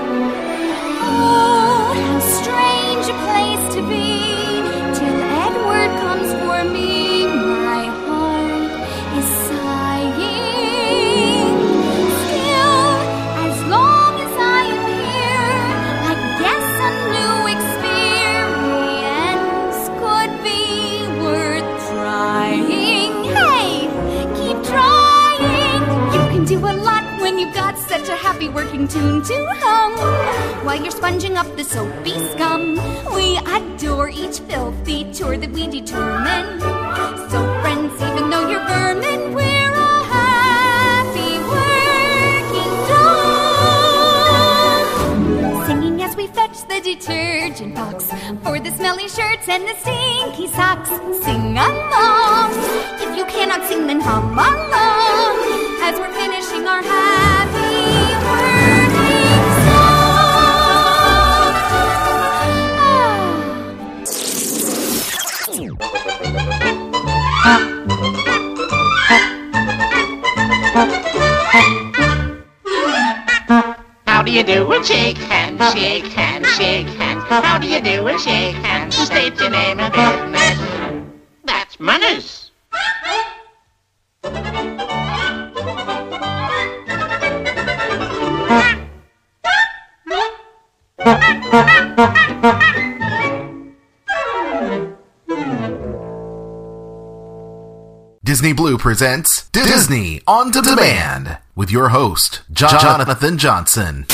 Oh, 1.05 1.93
strange 2.39 3.05
a 3.13 3.17
place 3.25 3.65
to 3.75 3.81
be 3.87 4.10
happy 28.41 28.53
working 28.53 28.87
tune 28.87 29.21
to 29.21 29.47
hum 29.59 29.93
while 30.65 30.81
you're 30.81 30.89
sponging 30.89 31.37
up 31.37 31.45
the 31.57 31.63
soapy 31.63 32.17
scum. 32.31 32.75
We 33.13 33.37
adore 33.37 34.09
each 34.09 34.39
filthy 34.39 35.13
chore 35.13 35.37
that 35.37 35.51
we 35.51 35.67
determine. 35.67 36.59
So, 37.29 37.39
friends, 37.61 37.93
even 38.01 38.31
though 38.31 38.49
you're 38.49 38.65
vermin, 38.65 39.35
we're 39.35 39.45
a 39.45 40.03
happy 40.09 41.37
working 41.53 42.73
dog. 42.89 43.27
Singing 45.67 46.01
as 46.01 46.15
we 46.15 46.25
fetch 46.25 46.67
the 46.67 46.81
detergent 46.81 47.75
box 47.75 48.09
for 48.41 48.59
the 48.59 48.71
smelly 48.71 49.07
shirts 49.07 49.47
and 49.49 49.67
the 49.67 49.75
stinky 49.81 50.47
socks. 50.47 50.89
Sing 51.23 51.57
along. 51.57 52.51
If 53.05 53.15
you 53.15 53.25
cannot 53.25 53.67
sing, 53.69 53.85
then 53.85 54.01
hum 54.01 54.33
along 54.33 55.37
as 55.83 55.99
we're 55.99 56.13
finishing 56.13 56.67
our 56.67 56.81
happy 56.81 57.40
How 67.41 67.57
do 74.23 74.31
you 74.31 74.43
do 74.43 74.71
and 74.71 74.85
shake 74.85 75.17
hands, 75.17 75.73
shake 75.73 76.05
hands, 76.05 76.47
shake 76.55 76.87
hands. 76.87 77.23
How 77.23 77.57
do 77.57 77.67
you 77.67 77.81
do 77.81 78.07
and 78.07 78.21
shake 78.21 78.53
hands? 78.57 78.95
State 78.95 79.39
your 79.39 79.49
name 79.49 79.79
and 79.79 79.91
business. 79.91 80.59
That's 81.43 81.79
manners. 81.79 82.51
Disney 98.31 98.53
Blu 98.53 98.77
presents 98.77 99.49
Disney 99.49 100.21
on 100.25 100.51
Demand 100.51 101.37
with 101.53 101.69
your 101.69 101.89
host, 101.89 102.39
Jo- 102.49 102.69
Jonathan 102.69 103.37
Johnson. 103.37 104.05